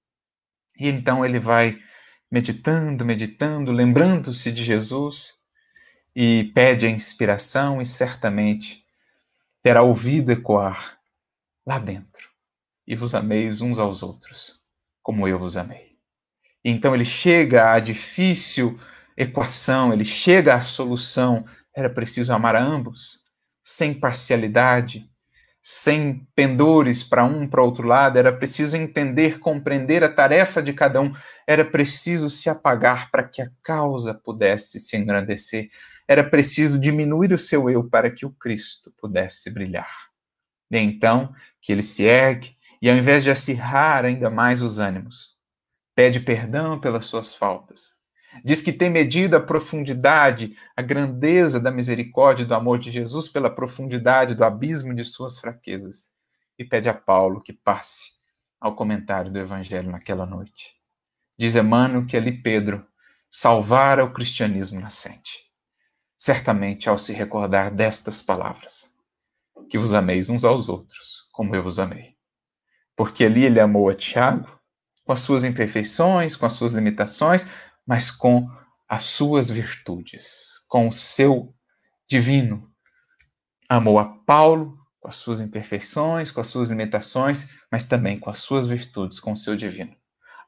E 0.79 0.89
então 0.89 1.25
ele 1.25 1.39
vai 1.39 1.79
meditando, 2.31 3.05
meditando, 3.05 3.73
lembrando-se 3.73 4.51
de 4.53 4.63
Jesus 4.63 5.35
e 6.15 6.51
pede 6.55 6.87
a 6.87 6.91
inspiração 6.91 7.81
e 7.81 7.87
certamente 7.87 8.84
terá 9.65 9.83
ouvido 9.83 10.31
ecoar 10.31 10.99
lá 11.67 11.79
dentro. 11.79 12.29
E 12.87 12.95
vos 12.95 13.15
ameis 13.15 13.63
uns 13.63 13.79
aos 13.79 14.03
outros, 14.03 14.61
como 15.03 15.27
eu 15.27 15.39
vos 15.39 15.57
amei. 15.57 15.97
Então 16.63 16.95
ele 16.95 17.05
chega 17.07 17.73
à 17.73 17.81
difícil 17.81 18.79
equação, 19.17 19.91
ele 19.91 20.05
chega 20.05 20.55
à 20.55 20.61
solução. 20.61 21.47
Era 21.75 21.89
preciso 21.89 22.35
amar 22.35 22.55
a 22.55 22.63
ambos, 22.63 23.25
sem 23.65 23.95
parcialidade, 23.95 25.11
sem 25.63 26.29
pendores 26.37 27.03
para 27.03 27.25
um 27.25 27.49
para 27.49 27.63
outro 27.63 27.89
lado, 27.89 28.19
era 28.19 28.31
preciso 28.31 28.77
entender, 28.77 29.39
compreender 29.39 30.05
a 30.05 30.13
tarefa 30.13 30.63
de 30.63 30.75
cada 30.75 31.01
um, 31.01 31.15
era 31.47 31.65
preciso 31.65 32.29
se 32.29 32.51
apagar 32.51 33.11
para 33.11 33.25
que 33.25 33.41
a 33.41 33.51
causa 33.63 34.13
pudesse 34.13 34.79
se 34.79 34.95
engrandecer 34.99 35.71
era 36.07 36.23
preciso 36.23 36.79
diminuir 36.79 37.33
o 37.33 37.39
seu 37.39 37.71
eu 37.71 37.89
para 37.89 38.11
que 38.11 38.27
o 38.27 38.31
Cristo 38.31 38.93
pudesse 38.99 39.53
brilhar. 39.53 40.11
E 40.71 40.79
então 40.79 41.35
que 41.61 41.73
ele 41.73 41.83
se 41.83 42.05
ergue 42.05 42.57
e, 42.81 42.91
ao 42.91 42.97
invés 42.97 43.25
de 43.25 43.31
acirrar 43.31 44.05
ainda 44.05 44.29
mais 44.29 44.61
os 44.61 44.79
ânimos, 44.79 45.35
pede 45.95 46.21
perdão 46.21 46.79
pelas 46.79 47.07
suas 47.07 47.35
faltas. 47.35 47.95
Diz 48.45 48.61
que 48.61 48.73
tem 48.73 48.91
medido 48.91 49.37
a 49.37 49.41
profundidade, 49.41 50.57
a 50.77 50.83
grandeza 50.83 51.61
da 51.61 51.71
misericórdia 51.71 52.43
e 52.43 52.47
do 52.47 52.55
amor 52.55 52.79
de 52.79 52.91
Jesus 52.91 53.29
pela 53.29 53.49
profundidade 53.49 54.35
do 54.35 54.45
abismo 54.45 54.93
de 54.93 55.05
suas 55.05 55.39
fraquezas. 55.39 56.11
E 56.59 56.65
pede 56.65 56.89
a 56.89 56.95
Paulo 56.95 57.41
que 57.41 57.53
passe 57.53 58.15
ao 58.61 58.75
comentário 58.75 59.31
do 59.31 59.39
Evangelho 59.39 59.91
naquela 59.91 60.27
noite. 60.27 60.75
Diz 61.39 61.55
Emmanuel 61.55 62.07
que 62.07 62.17
ali 62.17 62.33
Pedro 62.43 62.85
salvara 63.31 64.05
o 64.05 64.13
cristianismo 64.13 64.81
nascente 64.81 65.44
certamente 66.19 66.89
ao 66.89 66.99
se 66.99 67.13
recordar 67.13 67.75
destas 67.75 68.23
palavras: 68.23 68.97
que 69.69 69.79
vos 69.79 69.95
ameis 69.95 70.29
uns 70.29 70.45
aos 70.45 70.69
outros, 70.69 71.29
como 71.33 71.55
eu 71.55 71.63
vos 71.63 71.79
amei. 71.79 72.15
Porque 72.97 73.25
ali 73.25 73.45
ele 73.45 73.61
amou 73.61 73.89
a 73.89 73.95
Tiago, 73.95 74.61
com 75.05 75.13
as 75.13 75.21
suas 75.21 75.45
imperfeições, 75.45 76.37
com 76.37 76.47
as 76.47 76.53
suas 76.53 76.73
limitações, 76.73 77.49
mas 77.87 78.11
com 78.11 78.49
as 78.89 79.05
suas 79.05 79.51
virtudes, 79.51 80.65
com 80.69 80.89
o 80.89 80.93
seu 80.93 81.55
divino. 82.09 82.71
Amou 83.69 83.99
a 83.99 84.05
Paulo, 84.05 84.79
com 85.01 85.09
as 85.09 85.17
suas 85.17 85.41
imperfeições, 85.41 86.31
com 86.31 86.41
as 86.41 86.47
suas 86.47 86.69
limitações, 86.69 87.55
mas 87.71 87.87
também 87.87 88.19
com 88.19 88.31
as 88.31 88.39
suas 88.39 88.67
virtudes, 88.67 89.19
com 89.19 89.33
o 89.33 89.37
seu 89.37 89.57
divino. 89.57 89.95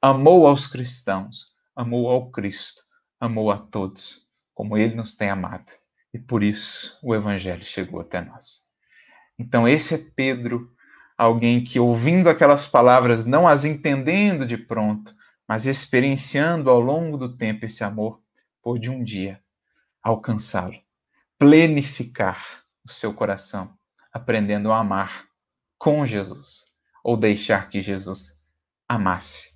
Amou 0.00 0.46
aos 0.46 0.66
cristãos, 0.66 1.52
amou 1.74 2.08
ao 2.08 2.30
Cristo, 2.30 2.82
amou 3.20 3.50
a 3.50 3.58
todos 3.58 4.25
como 4.56 4.78
ele 4.78 4.94
nos 4.94 5.14
tem 5.14 5.28
amado. 5.28 5.70
E 6.14 6.18
por 6.18 6.42
isso 6.42 6.98
o 7.02 7.14
evangelho 7.14 7.62
chegou 7.62 8.00
até 8.00 8.22
nós. 8.22 8.62
Então, 9.38 9.68
esse 9.68 9.94
é 9.94 9.98
Pedro, 10.16 10.74
alguém 11.16 11.62
que, 11.62 11.78
ouvindo 11.78 12.30
aquelas 12.30 12.66
palavras, 12.66 13.26
não 13.26 13.46
as 13.46 13.66
entendendo 13.66 14.46
de 14.46 14.56
pronto, 14.56 15.14
mas 15.46 15.66
experienciando 15.66 16.70
ao 16.70 16.80
longo 16.80 17.18
do 17.18 17.36
tempo 17.36 17.66
esse 17.66 17.84
amor, 17.84 18.22
pôde 18.62 18.88
um 18.88 19.04
dia 19.04 19.38
alcançá-lo, 20.02 20.80
plenificar 21.38 22.64
o 22.82 22.88
seu 22.90 23.12
coração, 23.12 23.76
aprendendo 24.10 24.72
a 24.72 24.78
amar 24.78 25.26
com 25.76 26.06
Jesus, 26.06 26.74
ou 27.04 27.14
deixar 27.14 27.68
que 27.68 27.82
Jesus 27.82 28.42
amasse 28.88 29.50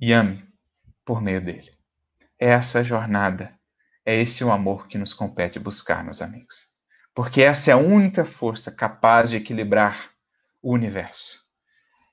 e 0.00 0.10
ame 0.10 0.42
por 1.04 1.20
meio 1.20 1.44
dele. 1.44 1.70
É 2.38 2.48
essa 2.48 2.82
jornada, 2.82 3.57
é 4.08 4.14
esse 4.14 4.42
o 4.42 4.50
amor 4.50 4.88
que 4.88 4.96
nos 4.96 5.12
compete 5.12 5.58
buscar, 5.58 6.02
meus 6.02 6.22
amigos. 6.22 6.70
Porque 7.14 7.42
essa 7.42 7.70
é 7.70 7.74
a 7.74 7.76
única 7.76 8.24
força 8.24 8.72
capaz 8.72 9.28
de 9.28 9.36
equilibrar 9.36 10.12
o 10.62 10.72
universo. 10.72 11.42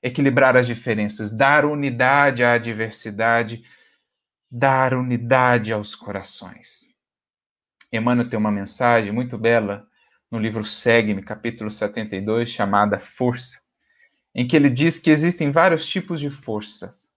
Equilibrar 0.02 0.58
as 0.58 0.66
diferenças, 0.66 1.34
dar 1.34 1.64
unidade 1.64 2.44
à 2.44 2.58
diversidade, 2.58 3.64
dar 4.50 4.92
unidade 4.92 5.72
aos 5.72 5.94
corações. 5.94 6.94
Emmanuel 7.90 8.28
tem 8.28 8.38
uma 8.38 8.52
mensagem 8.52 9.10
muito 9.10 9.38
bela 9.38 9.88
no 10.30 10.38
livro 10.38 10.62
Segue-me, 10.66 11.22
capítulo 11.22 11.70
72, 11.70 12.50
chamada 12.50 13.00
Força, 13.00 13.60
em 14.34 14.46
que 14.46 14.54
ele 14.54 14.68
diz 14.68 14.98
que 14.98 15.08
existem 15.08 15.50
vários 15.50 15.88
tipos 15.88 16.20
de 16.20 16.28
forças. 16.28 17.08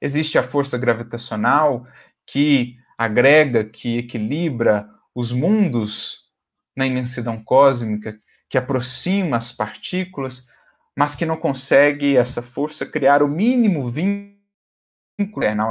Existe 0.00 0.38
a 0.38 0.42
força 0.42 0.78
gravitacional, 0.78 1.86
que 2.26 2.80
agrega, 2.96 3.64
que 3.64 3.98
equilibra 3.98 4.88
os 5.14 5.32
mundos 5.32 6.30
na 6.76 6.86
imensidão 6.86 7.42
cósmica, 7.42 8.18
que 8.48 8.58
aproxima 8.58 9.36
as 9.36 9.52
partículas, 9.52 10.48
mas 10.96 11.14
que 11.14 11.26
não 11.26 11.36
consegue 11.36 12.16
essa 12.16 12.42
força 12.42 12.84
criar 12.84 13.22
o 13.22 13.28
mínimo 13.28 13.88
vínculo 13.88 14.32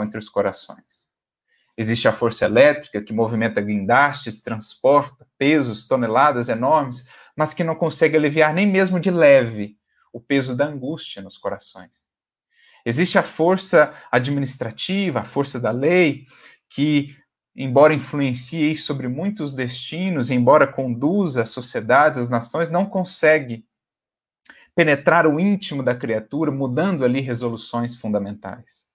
entre 0.04 0.20
os 0.20 0.30
corações. 0.30 1.10
Existe 1.78 2.08
a 2.08 2.12
força 2.12 2.46
elétrica 2.46 3.02
que 3.02 3.14
movimenta 3.14 3.62
guindastes, 3.62 4.42
transporta 4.42 5.28
pesos, 5.38 5.88
toneladas 5.88 6.50
enormes, 6.50 7.08
mas 7.36 7.54
que 7.54 7.64
não 7.64 7.76
consegue 7.76 8.18
aliviar 8.18 8.54
nem 8.54 8.68
mesmo 8.68 9.00
de 9.00 9.10
leve 9.10 9.78
o 10.14 10.20
peso 10.20 10.56
da 10.56 10.66
angústia 10.66 11.22
nos 11.22 11.38
corações. 11.38 12.06
Existe 12.86 13.18
a 13.18 13.24
força 13.24 13.94
administrativa, 14.12 15.22
a 15.22 15.24
força 15.24 15.60
da 15.60 15.72
lei, 15.72 16.26
que, 16.72 17.18
embora 17.54 17.94
influencie 17.94 18.74
sobre 18.76 19.10
muitos 19.10 19.54
destinos, 19.54 20.32
embora 20.32 20.66
conduza 20.66 21.46
sociedades, 21.46 22.18
as 22.18 22.30
nações, 22.30 22.72
não 22.72 22.86
consegue 22.86 23.68
penetrar 24.74 25.28
o 25.28 25.38
íntimo 25.38 25.84
da 25.84 25.94
criatura, 25.94 26.50
mudando 26.50 27.04
ali 27.04 27.20
resoluções 27.20 27.98
fundamentais. 27.98 28.88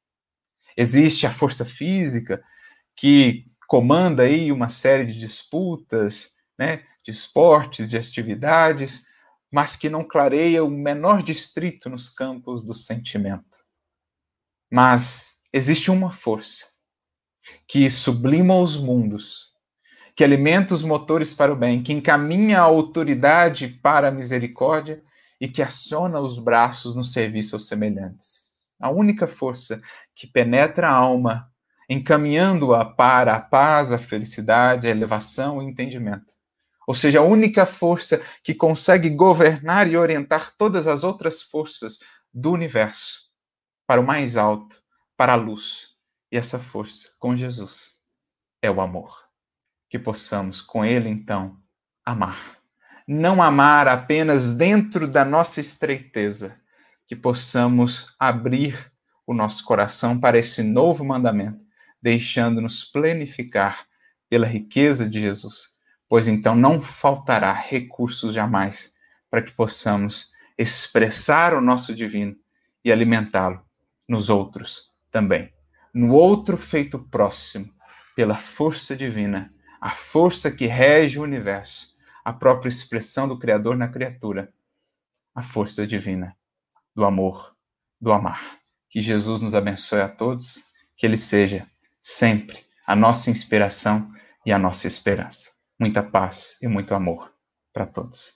Existe 0.75 1.27
a 1.27 1.31
força 1.31 1.67
física, 1.67 2.43
que 2.97 3.45
comanda 3.69 4.23
aí 4.23 4.51
uma 4.51 4.71
série 4.71 5.05
de 5.05 5.19
disputas, 5.19 6.39
né, 6.59 6.83
de 7.05 7.11
esportes, 7.11 7.91
de 7.91 7.99
atividades, 7.99 9.07
mas 9.53 9.77
que 9.77 9.91
não 9.91 10.03
clareia 10.03 10.65
o 10.65 10.71
menor 10.71 11.23
distrito 11.23 11.91
nos 11.91 12.09
campos 12.09 12.65
do 12.65 12.73
sentimento. 12.73 13.65
Mas 14.71 15.43
existe 15.53 15.91
uma 15.91 16.11
força 16.11 16.76
que 17.67 17.89
sublima 17.91 18.59
os 18.59 18.77
mundos, 18.77 19.53
que 20.15 20.25
alimenta 20.25 20.75
os 20.75 20.83
motores 20.83 21.35
para 21.35 21.53
o 21.53 21.57
bem, 21.57 21.83
que 21.83 21.93
encaminha 21.93 22.61
a 22.61 22.65
autoridade 22.65 23.69
para 23.69 24.09
a 24.09 24.11
misericórdia 24.11 25.03
e 25.41 25.47
que 25.47 25.63
aciona 25.63 26.21
os 26.21 26.39
braços 26.39 26.95
no 26.95 27.05
serviço 27.05 27.57
aos 27.57 27.69
semelhantes. 27.69 28.75
A 28.81 28.91
única 28.91 29.27
força 29.27 29.81
que 30.15 30.27
penetra 30.27 30.89
a 30.89 30.93
alma 30.93 31.51
encaminhando-a 31.89 32.85
para 32.85 33.35
a 33.35 33.41
paz, 33.41 33.93
a 33.93 33.99
felicidade, 33.99 34.87
a 34.87 34.91
elevação, 34.91 35.59
o 35.59 35.63
entendimento. 35.63 36.35
Ou 36.87 36.95
seja, 36.95 37.19
a 37.19 37.25
única 37.25 37.67
força 37.67 38.23
que 38.43 38.55
consegue 38.55 39.11
governar 39.11 39.89
e 39.89 39.97
orientar 39.97 40.53
todas 40.57 40.87
as 40.87 41.05
outras 41.05 41.43
forças 41.43 42.01
do 42.33 42.53
universo 42.53 43.27
para 43.87 44.01
o 44.01 44.07
mais 44.07 44.37
alto, 44.37 44.81
para 45.17 45.33
a 45.33 45.37
luz. 45.37 45.96
E 46.31 46.37
essa 46.37 46.59
força, 46.59 47.11
com 47.19 47.37
Jesus, 47.37 48.01
é 48.61 48.71
o 48.71 48.81
amor. 48.81 49.25
Que 49.89 49.99
possamos, 49.99 50.61
com 50.61 50.85
Ele, 50.85 51.09
então, 51.09 51.57
amar. 52.05 52.59
Não 53.07 53.43
amar 53.43 53.87
apenas 53.87 54.55
dentro 54.55 55.07
da 55.07 55.25
nossa 55.25 55.61
estreiteza, 55.61 56.61
que 57.07 57.15
possamos 57.15 58.15
abrir 58.19 58.93
o 59.27 59.33
nosso 59.33 59.65
coração 59.65 60.19
para 60.19 60.39
esse 60.39 60.63
novo 60.63 61.05
mandamento 61.05 61.67
deixando-nos 62.07 62.85
plenificar 62.85 63.85
pela 64.29 64.47
riqueza 64.47 65.09
de 65.09 65.21
Jesus, 65.21 65.77
pois 66.09 66.29
então 66.29 66.55
não 66.55 66.81
faltará 66.81 67.53
recursos 67.53 68.33
jamais 68.33 68.95
para 69.29 69.43
que 69.43 69.51
possamos 69.51 70.33
expressar 70.57 71.53
o 71.53 71.61
nosso 71.61 71.93
divino 71.93 72.37
e 72.85 72.93
alimentá-lo 72.93 73.61
nos 74.09 74.31
outros 74.31 74.95
também. 75.11 75.56
No 75.99 76.13
outro 76.13 76.59
feito 76.59 76.99
próximo, 76.99 77.73
pela 78.15 78.37
força 78.37 78.95
divina, 78.95 79.51
a 79.81 79.89
força 79.89 80.51
que 80.51 80.67
rege 80.67 81.19
o 81.19 81.23
universo, 81.23 81.97
a 82.23 82.35
própria 82.35 82.69
expressão 82.69 83.27
do 83.27 83.39
Criador 83.39 83.79
na 83.79 83.89
criatura, 83.89 84.53
a 85.35 85.43
força 85.43 85.87
divina 85.87 86.37
do 86.95 87.03
amor, 87.03 87.57
do 87.99 88.13
amar. 88.13 88.59
Que 88.91 89.01
Jesus 89.01 89.41
nos 89.41 89.55
abençoe 89.55 90.03
a 90.03 90.09
todos, 90.09 90.65
que 90.99 91.07
Ele 91.07 91.17
seja 91.17 91.67
sempre 92.03 92.63
a 92.87 92.95
nossa 92.95 93.31
inspiração 93.31 94.13
e 94.45 94.53
a 94.53 94.59
nossa 94.59 94.87
esperança. 94.87 95.51
Muita 95.81 96.03
paz 96.03 96.59
e 96.61 96.69
muito 96.69 96.95
amor 96.95 97.33
para 97.73 97.87
todos. 97.87 98.36